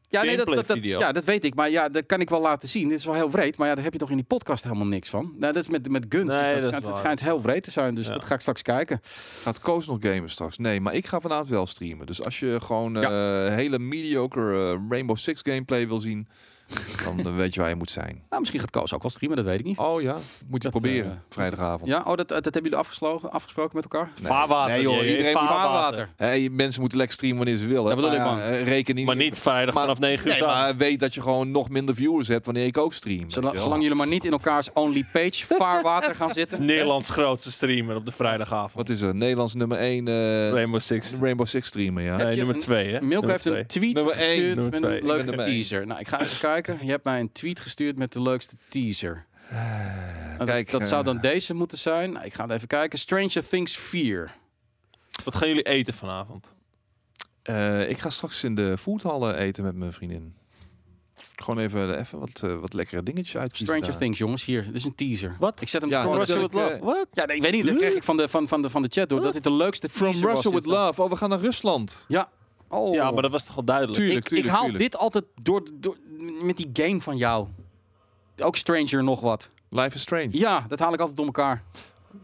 [0.10, 1.56] Ja, nee, dat, dat, dat- ja, dat weet ik.
[1.56, 2.90] Maar ja, dat kan ik wel laten zien.
[2.90, 3.58] Dit is wel heel vreed.
[3.58, 5.34] Maar ja, daar heb je toch in die podcast helemaal niks van.
[5.38, 6.30] Nou, dat is met, met guns.
[6.30, 7.96] Nee, dus dat is dat schijnt, het schijnt heel vreed te zijn.
[7.96, 8.14] Dus Ja.
[8.14, 9.00] dat ga ik straks kijken.
[9.44, 10.58] Gaat Koos nog gamen straks?
[10.58, 12.06] Nee, maar ik ga vanavond wel streamen.
[12.06, 16.28] Dus als je gewoon eh, hele mediocre Rainbow Six gameplay wil zien,
[17.04, 18.22] dan eh, weet je waar je moet zijn.
[18.30, 19.78] Nou, misschien gaat Koos ook wel streamen, dat weet ik niet.
[19.78, 20.14] Oh ja,
[20.48, 21.12] moet je Dat, proberen.
[21.12, 21.90] eh, vrijdagavond.
[21.90, 24.10] Ja, oh, dat, dat hebben jullie afgesloten, afgesproken met elkaar?
[24.18, 24.26] Nee.
[24.28, 24.74] vaarwater.
[24.74, 26.10] Nee, joh, iedereen vaarwater.
[26.16, 27.86] Hey, mensen moeten lekker streamen wanneer ze willen.
[27.86, 28.38] Dat bedoel ik, Maar man.
[28.38, 29.06] ja, eh, reken niet.
[29.06, 30.34] Maar niet vrijdag Maar- vanaf 9 uur.
[30.34, 33.30] Nee, maar weet dat je gewoon nog minder viewers hebt wanneer ik ook stream.
[33.30, 36.66] Zolang, jullie maar niet in elkaars only page vaarwater gaan zitten.
[36.66, 38.74] Nederlands grootste streamer op de vrijdagavond.
[38.74, 39.16] Wat is er?
[39.16, 40.14] Nederlands nummer 1 eh
[40.52, 41.14] Rainbow Six.
[41.22, 42.16] Rainbow Six streamer, ja.
[42.18, 43.02] Nee, nummer een- 2, hè?
[43.02, 43.60] Milko heeft twee.
[43.60, 44.92] een tweet Nummer één, gestuurd nummer met twee.
[44.92, 45.88] een Ik leuke teaser.
[45.88, 46.56] Nou, ik ga even kijken.
[46.66, 49.26] Je hebt mij een tweet gestuurd met de leukste teaser.
[49.52, 52.12] Nou, dat- Kijk, dat, eh, zou dan deze moeten zijn.
[52.12, 53.00] Nou, ik ga het even kijken.
[53.00, 54.32] Stranger Things 4.
[55.24, 56.46] Wat gaan jullie eten vanavond?
[57.44, 60.36] Eh, ik ga straks in de foodhallen eten met mijn vriendin.
[61.36, 63.56] Gewoon even, even wat, eh, wat lekkere dingetjes uit.
[63.58, 64.46] Stranger Things, jongens.
[64.46, 65.36] Hier, dit is een teaser.
[65.40, 65.62] Wat?
[65.62, 66.74] Ik zet hem Ja, From Russia ik, with Love.
[66.74, 67.08] eh, What?
[67.14, 67.66] Ja, nee, ik weet niet.
[67.66, 69.22] Dat kreeg ik van de, van, van de, van de chat door.
[69.22, 70.54] Dat dit de leukste From teaser Russia was.
[70.64, 70.66] with.
[70.74, 71.02] Love.
[71.04, 72.06] Oh, we gaan naar Rusland.
[72.08, 72.30] Ja.
[72.70, 72.94] Oh.
[72.94, 73.98] Ja, maar dat was toch al duidelijk?
[73.98, 74.84] Tuurlijk, ik, tuurlijk, ik haal tuurlijk.
[74.84, 75.98] dit altijd door, door,
[76.44, 77.48] met die game van jou.
[78.38, 79.50] Ook Stranger nog wat.
[79.70, 80.28] Life is Strange.
[80.32, 81.64] Ja, dat haal ik altijd door elkaar.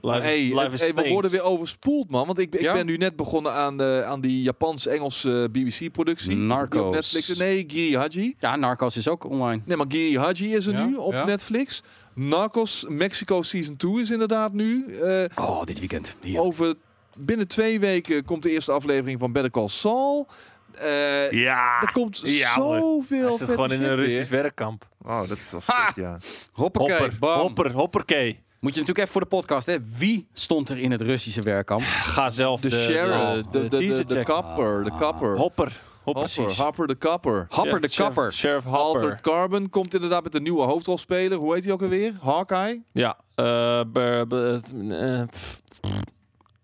[0.01, 2.25] Life is- hey, life is hey, we worden weer overspoeld, man.
[2.25, 2.73] Want ik, ik Ja?
[2.73, 6.35] ben nu net begonnen aan, de, aan die Japans-Engelse BBC-productie.
[6.35, 6.81] Narcos.
[6.87, 7.37] Op Netflix.
[7.37, 8.35] Nee, Giri Haji.
[8.39, 9.61] Ja, Narcos is ook online.
[9.65, 11.25] Nee, maar Giri Haji is er Ja, nu op ja.
[11.25, 11.83] Netflix.
[12.13, 14.93] Narcos Mexico Season 2 is inderdaad nu.
[14.93, 16.15] Eh, Oh, dit weekend.
[16.21, 16.39] Hier.
[16.39, 16.73] over
[17.17, 20.27] binnen twee weken komt de eerste aflevering van Better Call Saul.
[20.75, 21.81] Eh, Ja.
[21.81, 23.95] er komt Ja, zoveel Hij zit vette gewoon in een weer.
[24.05, 24.87] Russisch werkkamp.
[25.05, 25.85] Oh, dat is wel Ha!
[25.87, 26.17] sick, ja.
[26.51, 27.39] Hoppakee, Hopper, bam.
[27.39, 28.39] hopper, hopperkee.
[28.59, 29.77] Moet je natuurlijk even voor de podcast, hè.
[29.97, 31.81] Wie stond er in het Russische werkkamp?
[31.85, 35.37] Ga zelf De de, sheriff, de, de, de, de kapper, de Ah, kapper.
[35.37, 35.81] Hopper.
[36.03, 36.63] Hopper, Hopper.
[36.63, 37.45] Hopper de kapper.
[37.49, 38.33] Hopper de Sheriff- kapper.
[38.33, 38.79] Sheriff Hopper.
[38.81, 41.37] Altered Carbon komt inderdaad met een nieuwe hoofdrolspeler.
[41.37, 42.13] Hoe heet hij ook alweer?
[42.21, 42.81] Hawkeye?
[42.93, 43.17] Ja.
[43.35, 45.21] eh,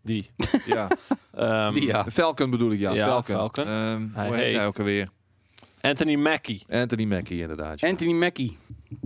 [0.10, 0.30] die.
[0.66, 0.88] Ja.
[1.36, 2.06] Ehm, Die, ja.
[2.12, 2.92] Falcon bedoel ik, ja.
[2.92, 3.36] Ja, Falcon.
[3.36, 3.64] Falcon.
[3.66, 5.10] Ehm, Hij hoe heet heet- hij ook alweer?
[5.82, 6.64] Anthony Mackie.
[6.70, 7.80] Anthony Mackie, inderdaad.
[7.80, 7.90] ja.
[7.90, 8.58] Anthony Mackie.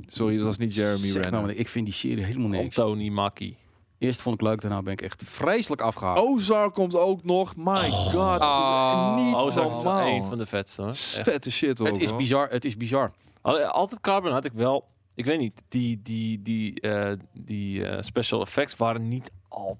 [0.08, 1.42] Sorry, dat was niet Jeremy Zeg Renner.
[1.42, 2.80] nou, ik vind die serie helemaal niks.
[2.80, 3.58] Anthony Mackie.
[3.98, 6.18] Eerst vond ik leuk, daarna ben ik echt vreselijk afgehaald.
[6.18, 7.56] Ozark komt ook nog.
[7.56, 9.10] My god, Oh.
[9.10, 10.82] dat is niet Ozark is een van de vetste.
[10.82, 10.96] Hoor.
[10.96, 11.88] Vette shit hoor.
[11.88, 13.12] het is bizar, het is bizar.
[13.42, 14.88] Al- Altijd Carbon had ik wel...
[15.16, 19.78] Ik weet niet, die, die, die, eh, die eh, special effects waren niet altijd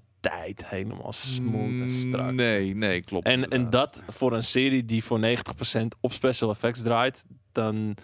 [0.64, 2.32] helemaal smooth en strak.
[2.32, 3.26] Nee, nee, klopt.
[3.26, 7.96] En, en dat voor een serie die voor 90% op special effects draait, dan,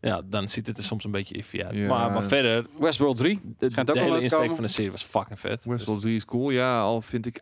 [0.00, 1.74] ja, dan ziet het er soms een beetje iffy uit.
[1.74, 1.86] Ja.
[1.88, 3.40] Maar, maar verder, Westworld 3.
[3.58, 4.54] de, de wel hele insteek komen.
[4.54, 5.64] van de serie was fucking vet.
[5.64, 6.50] Westworld 3 is cool.
[6.50, 7.40] Ja, al vind ik...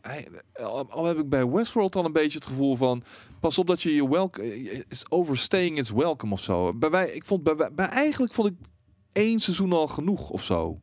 [0.52, 3.02] Al, al heb ik bij Westworld dan een beetje het gevoel van...
[3.40, 4.48] Pas op dat je je welcome...
[4.88, 6.74] Is overstaying its welcome of zo.
[6.74, 8.54] Bij wij, ik vond bij, bij, bij- eigenlijk vond ik
[9.12, 10.80] één seizoen al genoeg of zo.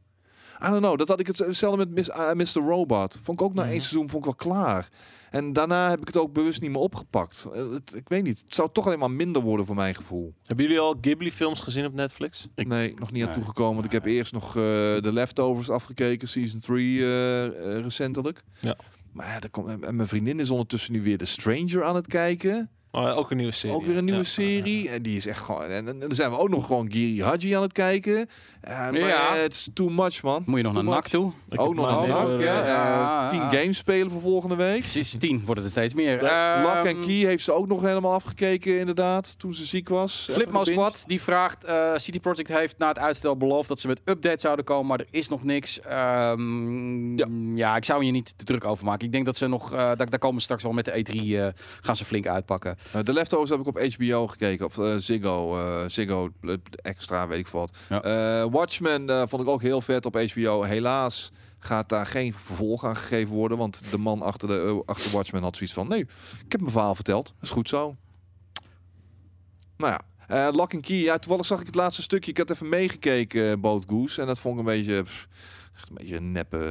[0.63, 0.97] I don't know.
[0.97, 2.67] Dat had ik hetzelfde met Miss, uh, Mr.
[2.67, 3.19] Robot.
[3.23, 3.79] Vond ik ook na één Mhm.
[3.81, 4.89] seizoen vond ik wel klaar.
[5.31, 7.47] En daarna heb ik het ook bewust niet meer opgepakt.
[7.53, 8.39] Eh, het- ik weet niet.
[8.45, 10.33] Het zou toch alleen maar minder worden voor mijn gevoel.
[10.43, 12.47] Hebben jullie al Ghibli films gezien op Netflix?
[12.55, 13.37] Ik- nee, nog niet aan Nee.
[13.37, 13.73] toegekomen.
[13.73, 14.53] Want ik heb eerst nog eh
[15.01, 18.41] de Leftovers afgekeken, season 3 eh, eh, recentelijk.
[18.59, 18.75] Ja.
[19.11, 22.69] Maar ja, komt, en mijn vriendin is ondertussen nu weer The Stranger aan het kijken.
[22.91, 23.75] Oh, ook een nieuwe serie.
[23.75, 24.25] Ook weer een nieuwe Ja.
[24.25, 24.89] serie.
[24.89, 25.63] En die is echt gewoon.
[25.63, 28.27] En, en dan zijn we ook nog gewoon Giri Haji aan het kijken.
[28.61, 29.35] Eh, maar Ja.
[29.35, 30.43] het is too much, man.
[30.45, 30.83] Moet je nog naar.
[30.83, 31.31] NAC toe?
[31.49, 33.23] Ik Ook nog een NAC, ja.
[33.23, 34.79] Eh, tien games spelen voor volgende week.
[34.79, 36.21] Precies, 10 wordt het er steeds meer.
[36.21, 39.39] Lock Ehm, and Key heeft ze ook nog helemaal afgekeken, inderdaad.
[39.39, 40.27] Toen ze ziek was.
[40.31, 40.63] Flipmo.
[40.63, 44.41] Squad die vraagt, eh CD Projekt heeft na het uitstel beloofd dat ze met updates
[44.41, 45.79] zouden komen, maar er is nog niks.
[45.81, 47.17] Ehm,
[47.57, 47.75] ja.
[47.75, 49.05] ik zou je niet te druk over maken.
[49.05, 51.37] Ik denk dat ze nog, eh daar, daar komen ze straks wel met de E3,
[51.37, 51.47] eh,
[51.81, 52.77] gaan ze flink uitpakken.
[52.91, 57.27] Eh, De Leftovers heb ik op HBO gekeken, op eh, Ziggo, eh, Ziggo eh, Extra,
[57.27, 57.77] weet ik veel wat.
[57.89, 58.01] Ja.
[58.03, 60.63] Eh, Watchmen eh, vond ik ook heel vet op HBO.
[60.63, 65.11] Helaas gaat daar geen vervolg aan gegeven worden, want de man achter, de, eh, achter
[65.11, 65.99] Watchmen had zoiets van, nee,
[66.45, 67.95] ik heb mijn verhaal verteld, dat is goed zo.
[69.77, 70.01] Nou ja,
[70.47, 73.41] eh, Lock and Key, ja, toevallig zag ik het laatste stukje, ik had even meegekeken,
[73.41, 75.27] uh, Boat Goose, en dat vond ik een beetje, pff,
[75.89, 76.69] een beetje neppe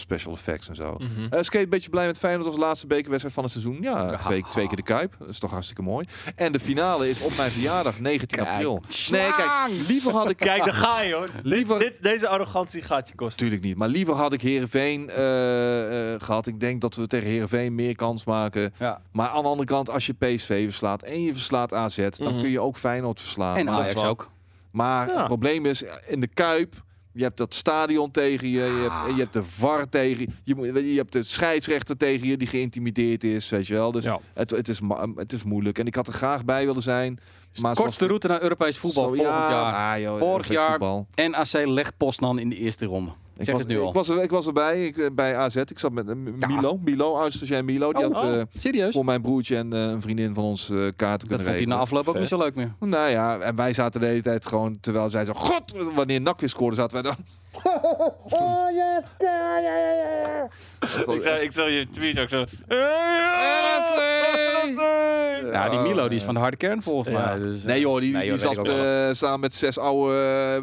[0.00, 0.94] special effects en zo.
[0.98, 1.06] Mhm.
[1.30, 3.78] Eh skate een beetje blij met Feyenoord als laatste bekerwedstrijd van het seizoen.
[3.80, 5.14] Ja, twee, twee keer de Kuip.
[5.18, 6.06] Dat is toch hartstikke mooi.
[6.36, 8.82] En de finale is op mijn verjaardag, 19 april.
[9.10, 10.36] Nee, kijk, liever had ik...
[10.50, 11.28] Kijk, daar ga je hoor.
[11.42, 13.36] Liever- Dit, deze arrogantie gaat je kosten.
[13.44, 13.76] Natuurlijk niet.
[13.76, 16.46] Maar liever had ik Herenveen eh, eh, gehad.
[16.46, 18.72] Ik denk dat we tegen Herenveen meer kans maken.
[18.78, 19.00] Ja.
[19.12, 22.40] Maar aan de andere kant, als je PSV verslaat en je verslaat AZ, dan Mhm.
[22.40, 23.56] kun je ook Feyenoord verslaan.
[23.56, 24.30] En maar Ajax ook.
[24.70, 25.16] maar Ja.
[25.16, 26.74] het probleem is, in de Kuip,
[27.12, 30.54] je hebt dat stadion tegen je, je hebt, je hebt de VAR tegen je, je,
[30.54, 33.92] moet- je hebt de scheidsrechter tegen je die geïntimideerd is, weet je wel.
[33.92, 34.20] Dus Ja.
[34.34, 34.80] het, het, is,
[35.14, 35.78] het is moeilijk.
[35.78, 37.18] En ik had er graag bij willen zijn.
[37.60, 39.94] Maar Kortste route naar Europees voetbal Zo, volgend ja, jaar.
[39.94, 41.06] ah, joh, Vorig jaar voetbal.
[41.14, 43.10] NAC legt Poznan in de eerste ronde.
[43.36, 43.88] Ik zeg was, het nu al.
[43.88, 45.56] Ik was, er, ik was erbij, ik, eh, bij AZ.
[45.56, 46.14] Ik zat met eh,
[46.48, 47.92] Milo, Milo, oud-stagiair Milo.
[47.92, 48.92] Die Oh, had eh, Serieus?
[48.94, 51.52] voor mijn broertje en eh, een vriendin van ons eh, kaarten Dat kunnen vond hij
[51.52, 51.76] regelen.
[51.76, 52.74] na afloop ook niet zo leuk meer.
[52.80, 56.40] Nou ja, en wij zaten de hele tijd gewoon, terwijl zij zo, god, wanneer NAC
[56.40, 57.16] weer scoorde, zaten wij dan...
[58.28, 59.92] Oh yes, ja, ja, ja,
[60.28, 60.48] ja.
[60.80, 62.44] Dat was Ik zag, ik zag je tweet ook zo.
[65.52, 67.24] Ja, die Milo die is van de harde kern volgens Ja.
[67.24, 67.34] mij.
[67.36, 70.14] Dus, eh, Nee joh, die, Nee, joh, die dat zat eh, samen met zes oude,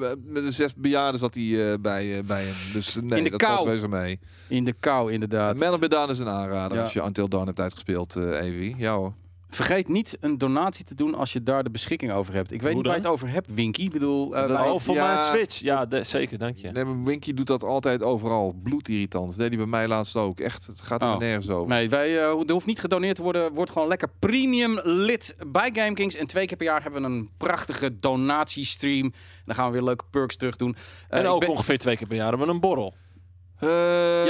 [0.01, 2.53] eh, met de zes bejaarden zat hij eh, bij, eh, bij hem.
[2.73, 3.69] Dus eh, nee, In de dat kou.
[3.79, 4.19] was mee.
[4.47, 5.55] In de kou, inderdaad.
[5.57, 6.83] Man of Medan is een aanrader Ja.
[6.83, 8.75] als je Until Dawn hebt uitgespeeld, eh Evie.
[8.77, 9.13] Ja hoor.
[9.49, 12.51] Vergeet niet een donatie te doen als je daar de beschikking over hebt.
[12.51, 13.81] Ik weet Hoe niet waar je het over hebt, Winky.
[13.81, 15.07] Ik bedoel, eh, Dat- wij- Oh, voor Ja.
[15.13, 15.59] mijn Switch.
[15.59, 16.71] Ja, de- zeker, dank je.
[16.71, 18.53] Nee, maar Winky doet dat altijd overal.
[18.63, 19.27] Bloedirritant.
[19.27, 20.39] Dat deed hij bij mij laatst ook.
[20.39, 21.17] Echt, het gaat er Oh.
[21.17, 21.67] nergens over.
[21.69, 23.53] Nee, wij, eh, er hoeft niet gedoneerd te worden.
[23.53, 26.15] Wordt gewoon lekker premium lid bij GameKings.
[26.15, 29.05] En twee keer per jaar hebben we een prachtige donatiestream.
[29.05, 29.13] En
[29.45, 30.75] dan gaan we weer leuke perks terug doen.
[31.09, 32.95] Eh, En ik ook ben- ongeveer twee keer per jaar hebben we een borrel.
[33.59, 33.67] Eh,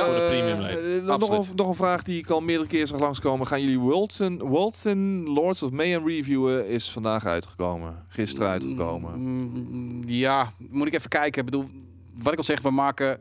[0.06, 1.10] voor de premiumleden.
[1.10, 3.48] eh, nog, een, nog een vraag die ik al meerdere keer zag langskomen.
[3.48, 6.68] Gaan jullie Wilson, Wilson Lords of Mayhem reviewen?
[6.68, 8.06] Is vandaag uitgekomen.
[8.08, 9.20] Gisteren uitgekomen.
[9.20, 11.40] Mm, ja, moet ik even kijken.
[11.40, 11.66] Ik bedoel,
[12.14, 13.20] wat ik al zeg, we maken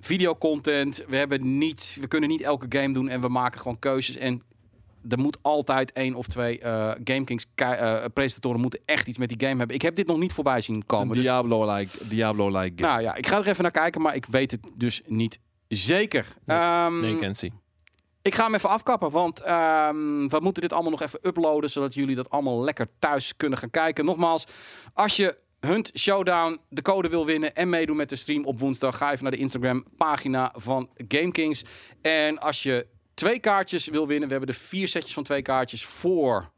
[0.00, 1.04] videocontent.
[1.08, 4.16] We, hebben niet, we kunnen niet elke game doen en we maken gewoon keuzes.
[4.16, 4.42] En
[5.08, 9.28] er moet altijd één of twee eh GameKings ki- eh, presentatoren moeten echt iets met
[9.28, 9.76] die game hebben.
[9.76, 11.08] Ik heb dit nog niet voorbij zien komen.
[11.14, 12.88] Dus, Diablo-like Diablo-like game.
[12.92, 16.26] nou ja, ik ga er even naar kijken, maar ik weet het dus niet zeker.
[16.44, 16.56] Nee.
[16.58, 17.52] Ehm, Nee, Kenzie.
[18.22, 21.94] ik ga hem even afkappen, want ehm, we moeten dit allemaal nog even uploaden, zodat
[21.94, 24.04] jullie dat allemaal lekker thuis kunnen gaan kijken.
[24.04, 24.44] Nogmaals,
[24.94, 28.96] als je Hunt Showdown de code wil winnen en meedoen met de stream op woensdag,
[28.96, 31.62] ga even naar de Instagram pagina van GameKings.
[32.02, 32.86] En als je
[33.20, 36.50] twee kaartjes wil winnen, we hebben de vier setjes van twee kaartjes voor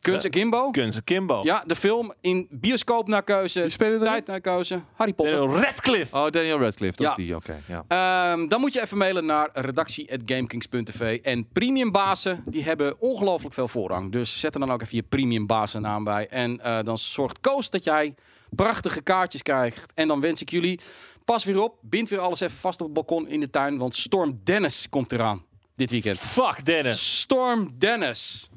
[0.00, 0.70] Kunst en Kimbo.
[0.70, 1.40] Kunze Kimbo.
[1.42, 3.98] Ja, de film in bioscoop naar keuze, erin?
[3.98, 5.34] tijd naar keuze, Harry Potter.
[5.36, 6.16] Daniel Radcliffe.
[6.16, 6.96] Oh, Daniel Radcliffe.
[6.96, 7.10] Dat Ja.
[7.10, 7.36] is die.
[7.36, 7.84] Oké, ja.
[7.88, 11.18] Ehm, dan moet je even mailen naar redactie.gamekings.tv.
[11.22, 14.12] En premiumbazen, die hebben ongelooflijk veel voorrang.
[14.12, 16.28] Dus zet er dan ook even je premiumbazen naam bij.
[16.28, 18.14] En eh, dan zorgt Koos dat jij
[18.50, 19.92] prachtige kaartjes krijgt.
[19.94, 20.80] En dan wens ik jullie,
[21.24, 23.78] pas weer op, bind weer alles even vast op het balkon in de tuin.
[23.78, 25.42] Want Storm Dennis komt eraan
[25.78, 26.18] dit weekend.
[26.18, 27.20] Fuck Dennis.
[27.20, 28.50] Storm Dennis.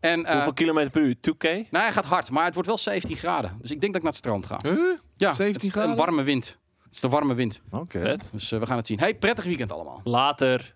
[0.00, 1.14] En eh, Hoeveel kilometer per uur?
[1.16, 1.42] 2K?
[1.70, 3.58] nou, hij gaat hard, maar het wordt wel 17 graden.
[3.60, 4.58] Dus ik denk dat ik naar het strand ga.
[4.62, 4.98] Huh?
[5.16, 5.90] Ja, 17 het is graden?
[5.90, 6.58] Een warme wind.
[6.82, 7.60] Het is de warme wind.
[7.70, 8.16] Oké.
[8.32, 8.98] Dus eh, we gaan het zien.
[8.98, 10.00] Hey, prettig weekend allemaal.
[10.04, 10.74] Later.